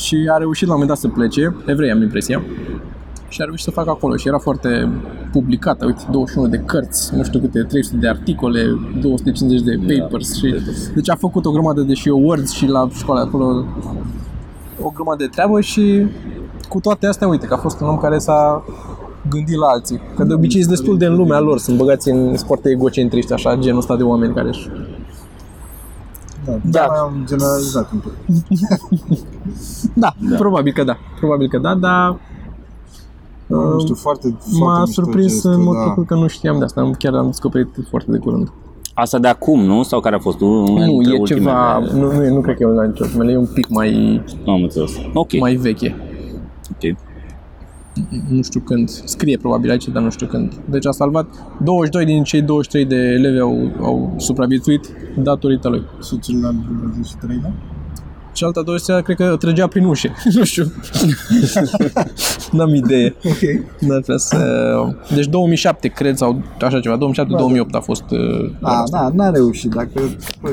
Și 0.01 0.29
a 0.31 0.37
reușit 0.37 0.67
la 0.67 0.73
un 0.73 0.79
moment 0.79 0.99
dat 1.01 1.11
să 1.11 1.17
plece, 1.17 1.55
evrei 1.65 1.91
am 1.91 2.01
impresia, 2.01 2.43
și 3.27 3.41
a 3.41 3.45
reușit 3.45 3.65
să 3.65 3.71
facă 3.71 3.89
acolo 3.89 4.15
și 4.15 4.27
era 4.27 4.37
foarte 4.37 4.89
publicată, 5.31 5.85
uite, 5.85 6.01
21 6.11 6.47
de 6.47 6.57
cărți, 6.57 7.15
nu 7.15 7.23
știu 7.23 7.39
câte, 7.39 7.63
300 7.63 7.95
de 7.97 8.07
articole, 8.07 8.63
250 9.01 9.61
de 9.61 9.99
papers 9.99 10.35
și... 10.35 10.55
Deci 10.95 11.09
a 11.09 11.15
făcut 11.15 11.45
o 11.45 11.51
grămadă 11.51 11.81
de 11.81 11.93
și 11.93 12.09
awards 12.09 12.51
și 12.51 12.65
la 12.67 12.89
școală 12.93 13.19
acolo 13.19 13.65
o 14.81 14.89
grămadă 14.95 15.23
de 15.23 15.29
treabă 15.31 15.61
și 15.61 16.05
cu 16.69 16.79
toate 16.79 17.07
astea, 17.07 17.27
uite, 17.27 17.45
că 17.45 17.53
a 17.53 17.57
fost 17.57 17.81
un 17.81 17.87
om 17.87 17.97
care 17.97 18.17
s-a 18.17 18.63
gândit 19.29 19.57
la 19.57 19.67
alții. 19.67 19.99
Că 20.15 20.23
de 20.23 20.33
obicei 20.33 20.61
sunt 20.61 20.73
destul 20.75 20.97
de 20.97 21.05
în 21.05 21.15
lumea 21.15 21.39
lor, 21.39 21.59
sunt 21.59 21.77
băgați 21.77 22.09
în 22.09 22.25
sunt 22.25 22.39
foarte 22.39 22.69
egocentriști, 22.69 23.33
așa, 23.33 23.55
genul 23.55 23.79
ăsta 23.79 23.95
de 23.95 24.03
oameni 24.03 24.33
care 24.33 24.47
își... 24.47 24.69
Da, 26.45 26.51
Da. 26.51 26.59
da. 26.63 26.85
Mai 26.87 26.97
am 26.99 27.23
generalizat 27.27 27.91
un 27.91 27.99
pic. 27.99 28.11
Da, 29.93 30.13
da, 30.29 30.35
probabil 30.35 30.73
că 30.73 30.83
da, 30.83 30.97
probabil 31.19 31.47
că 31.49 31.57
da, 31.57 31.75
dar 31.75 32.19
Nu 33.47 33.79
știu, 33.79 33.95
foarte, 33.95 34.35
foarte 34.39 34.57
m-a 34.59 34.79
mișto 34.83 35.01
surprins 35.01 35.31
gestul, 35.31 35.51
în 35.51 35.63
mod 35.63 35.75
da. 35.75 35.81
faptul 35.83 36.05
că 36.05 36.15
nu 36.15 36.27
știam 36.27 36.57
de 36.57 36.63
asta, 36.63 36.91
chiar 36.97 37.13
am 37.13 37.25
descoperit 37.25 37.67
foarte 37.89 38.11
de 38.11 38.17
curând. 38.17 38.51
Asta 38.93 39.19
de 39.19 39.27
acum, 39.27 39.59
nu? 39.65 39.83
Sau 39.83 39.99
care 39.99 40.15
a 40.15 40.19
fost? 40.19 40.41
Una 40.41 40.85
Nu, 40.85 40.91
dintre 41.01 41.13
e 41.15 41.21
ceva, 41.23 41.77
ultimele? 41.77 42.05
nu, 42.05 42.17
nu, 42.17 42.23
e- 42.23 42.29
nu 42.29 42.41
cred 42.41 42.55
că 42.57 42.63
e 42.63 42.65
una 42.65 42.83
dintre 42.83 43.03
ultimele, 43.03 43.31
e 43.31 43.37
un 43.37 43.47
pic 43.53 43.67
mai, 43.69 44.21
Am 44.47 44.61
înțeles. 44.61 44.91
Ok. 45.13 45.39
mai 45.39 45.55
veche. 45.55 45.95
Ok. 47.97 48.29
nu 48.29 48.41
știu 48.41 48.59
când, 48.59 48.89
scrie 48.89 49.37
probabil 49.37 49.69
aici, 49.69 49.87
dar 49.87 50.03
nu 50.03 50.09
știu 50.09 50.27
când. 50.27 50.61
Deci 50.69 50.85
a 50.85 50.91
salvat 50.91 51.27
22 51.63 52.05
din 52.05 52.23
cei 52.23 52.41
23 52.41 52.85
de 52.85 52.95
elevi 52.95 53.39
au, 53.39 53.71
au 53.81 54.13
supraviețuit 54.17 54.89
datorită 55.17 55.69
lui. 55.69 55.83
Și 56.03 56.19
celălalt 56.19 56.55
23, 56.55 57.37
da? 57.37 57.51
Cealaltă 58.41 58.61
23 58.61 59.03
cred 59.03 59.17
că 59.17 59.35
trăgea 59.35 59.67
prin 59.67 59.85
ușe, 59.85 60.13
nu 60.37 60.43
știu. 60.43 60.71
N-am 62.57 62.75
idee. 62.75 63.15
Ok. 63.23 63.41
N-ar 63.79 64.01
vrea 64.01 64.17
să... 64.17 64.37
Deci 65.15 65.25
2007, 65.25 65.87
cred, 65.87 66.15
sau 66.15 66.41
așa 66.61 66.79
ceva, 66.79 66.97
2007-2008 66.97 66.99
a 67.71 67.79
fost... 67.79 68.03
uh, 68.09 68.51
A, 68.61 68.83
da, 68.91 69.09
n-a 69.13 69.29
reușit, 69.29 69.69
dacă 69.69 69.91
bă, 70.41 70.49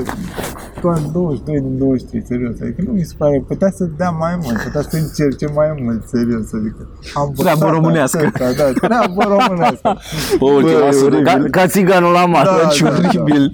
doar 0.81 0.99
22 1.13 1.59
din 1.59 1.77
23, 1.77 2.23
serios, 2.27 2.55
adică 2.61 2.81
nu 2.87 2.91
mi 2.91 3.03
se 3.03 3.13
pare, 3.17 3.43
putea 3.47 3.71
să 3.75 3.87
dea 3.97 4.09
mai 4.09 4.39
mult, 4.43 4.57
putea 4.63 4.81
să 4.81 4.97
încerce 5.03 5.45
mai 5.55 5.67
mult, 5.83 6.01
serios, 6.07 6.53
adică 6.53 6.87
am 7.13 7.33
Treabă 7.37 7.65
învățat 7.65 7.69
românească. 7.75 8.31
atâta, 8.35 8.53
Da, 8.57 8.87
treabă 8.87 9.23
românească. 9.37 9.97
Bă, 10.39 10.45
ultima 10.45 10.87
e 10.87 10.91
sună 10.91 11.21
ca, 11.21 11.31
oribil. 11.33 11.49
ca 11.49 11.67
țiganul 11.67 12.11
la 12.11 12.25
masă. 12.25 12.51
Da, 12.63 12.67
Ce 12.67 12.83
da, 12.83 12.89
da. 12.89 12.95
oribil. 13.07 13.49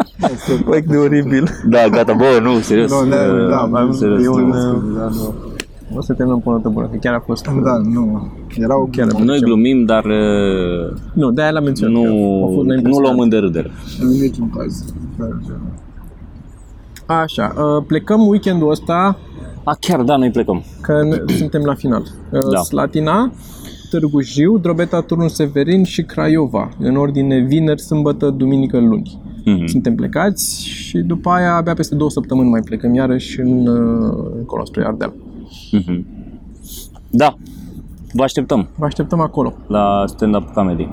Băi, 0.65 0.81
de 0.81 0.97
oribil. 0.97 1.49
Da, 1.69 1.88
gata, 1.89 2.13
bă, 2.13 2.39
nu, 2.41 2.59
serios. 2.59 2.91
Nu, 2.91 3.05
da, 3.09 3.15
uh, 3.15 3.49
da, 3.49 3.55
mai 3.57 3.83
mult, 3.83 3.97
serios, 3.97 4.24
e 4.26 4.30
un, 4.30 4.51
serios. 4.53 4.73
uh, 4.73 4.97
da, 4.97 5.07
nu. 5.07 5.34
O 5.97 6.01
să 6.01 6.13
terminăm 6.13 6.39
cu 6.39 6.49
o 6.49 6.51
notă 6.51 6.69
bună, 6.69 6.88
că 6.88 6.97
chiar 7.01 7.13
a 7.13 7.19
fost... 7.26 7.45
Da, 7.45 7.78
nu, 7.93 8.32
erau 8.57 8.89
Chiar 8.91 9.07
Noi 9.11 9.39
glumim, 9.39 9.86
dar 9.86 10.05
uh, 10.05 10.97
Nu, 11.13 11.32
de-aia 11.32 11.51
l-am 11.51 11.63
menționat. 11.63 11.93
nu, 11.95 12.01
că 12.01 12.09
a 12.09 12.53
fost- 12.53 12.65
ne-a 12.65 12.73
nu 12.73 12.73
impresionat. 12.76 13.01
luăm 13.01 13.19
în 13.19 13.30
derâdere. 13.30 13.71
în 14.01 14.07
niciun 14.07 14.49
caz. 14.49 14.86
Așa, 17.05 17.53
uh, 17.57 17.84
plecăm 17.88 18.28
weekendul 18.28 18.69
ăsta 18.71 19.17
A, 19.63 19.78
chiar, 19.80 20.01
da, 20.01 20.15
noi 20.15 20.32
plecăm. 20.32 20.63
că 20.82 21.03
ne, 21.03 21.34
suntem 21.39 21.61
la 21.63 21.73
final. 21.73 22.01
Uh, 22.32 22.39
Da. 22.51 22.59
Slatina, 22.61 23.32
Târgu 23.89 24.21
Jiu, 24.21 24.57
Drobeta, 24.57 25.01
Turnul 25.01 25.30
Severin 25.30 25.84
și 25.84 26.03
Craiova, 26.03 26.69
în 26.80 26.95
ordine 26.95 27.39
vineri, 27.39 27.82
sâmbătă, 27.82 28.30
duminică, 28.30 28.80
luni. 28.80 29.21
Mhm. 29.45 29.65
Suntem 29.65 29.95
plecați 29.95 30.67
și 30.67 30.97
după 30.97 31.29
aia 31.29 31.55
abia 31.55 31.73
peste 31.73 31.95
două 31.95 32.09
săptămâni 32.09 32.49
mai 32.49 32.61
plecăm 32.61 32.93
iarăși 32.93 33.39
în, 33.41 33.67
uh, 33.67 34.31
încolo 34.37 34.65
spre 34.65 34.85
Ardeal. 34.85 35.13
Mhm. 35.71 36.05
Da, 37.09 37.37
vă 38.13 38.23
așteptăm 38.23 38.67
Vă 38.77 38.85
așteptăm 38.85 39.19
acolo. 39.19 39.53
la 39.67 40.03
stand-up 40.07 40.53
comedy. 40.53 40.89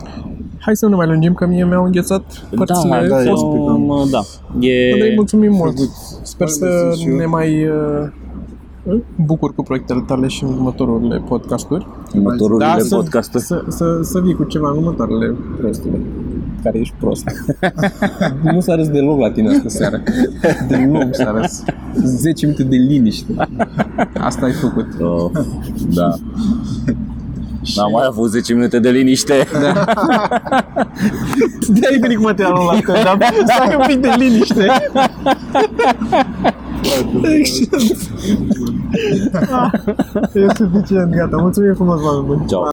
Hai 0.59 0.76
să 0.76 0.86
nu 0.86 0.96
mai 0.96 1.07
lungim, 1.07 1.34
că 1.34 1.46
mie 1.46 1.64
mi-au 1.64 1.84
înghețat 1.84 2.46
părțile 2.57 3.07
da, 3.09 3.16
fost. 3.30 3.42
um, 3.42 4.07
da. 4.11 4.20
Andrei, 4.53 5.11
E, 5.11 5.14
mulțumim 5.14 5.53
mult. 5.53 5.78
Sper 6.22 6.46
Hai, 6.46 6.57
să 6.57 6.82
mersi 6.84 7.00
și 7.00 7.09
eu. 7.09 7.16
ne 7.16 7.26
mai 7.26 7.66
uh, 7.66 8.92
bucur 9.16 9.55
cu 9.55 9.62
proiectele 9.62 10.00
tale 10.07 10.26
și 10.26 10.44
în 10.44 10.48
următorurile 10.53 11.18
podcasturi. 11.28 11.86
următorurile 12.14 12.64
Da, 12.76 12.78
să, 12.78 12.94
podcasturi. 12.96 13.42
să, 13.44 13.64
să, 13.68 13.98
să 14.03 14.20
vii 14.20 14.34
cu 14.34 14.44
ceva 14.44 14.70
în 14.70 14.76
următoarele 14.76 15.34
prostule. 15.61 16.00
Care 16.63 16.79
ești 16.79 16.95
prost. 16.99 17.25
nu 18.43 18.61
s-a 18.61 18.75
râs 18.75 18.89
deloc 18.89 19.21
la 19.21 19.31
tine 19.31 19.49
astă 19.49 19.69
seară. 19.69 20.03
Deloc 20.69 21.15
s-a 21.15 21.31
râs. 21.41 21.63
10 22.05 22.47
minute 22.47 22.65
de 22.65 22.77
liniște. 22.77 23.35
Asta 24.21 24.47
ai 24.47 24.53
făcut. 24.53 24.87
Oh, 25.01 25.31
da. 25.95 26.15
N-am 27.77 27.91
mai 27.93 28.05
avut 28.07 28.31
10 28.31 28.55
minute 28.55 28.79
de 28.79 28.91
liniște. 28.91 29.47
De-ai 31.69 31.99
venit 32.01 32.17
cu 32.17 32.23
materialul 32.23 32.61
ăla, 32.61 32.81
că 32.81 32.93
dar 32.93 33.19
stai 33.47 33.75
un 33.75 33.85
pic 33.87 34.01
de 34.01 34.15
liniște. 34.19 34.67
Excelent. 37.23 38.09
e 40.35 40.47
suficient, 40.55 41.15
gata. 41.15 41.37
Mulțumim 41.37 41.75
frumos, 41.75 42.03
oameni 42.03 42.27
buni. 42.27 42.47
Ciao. 42.47 42.69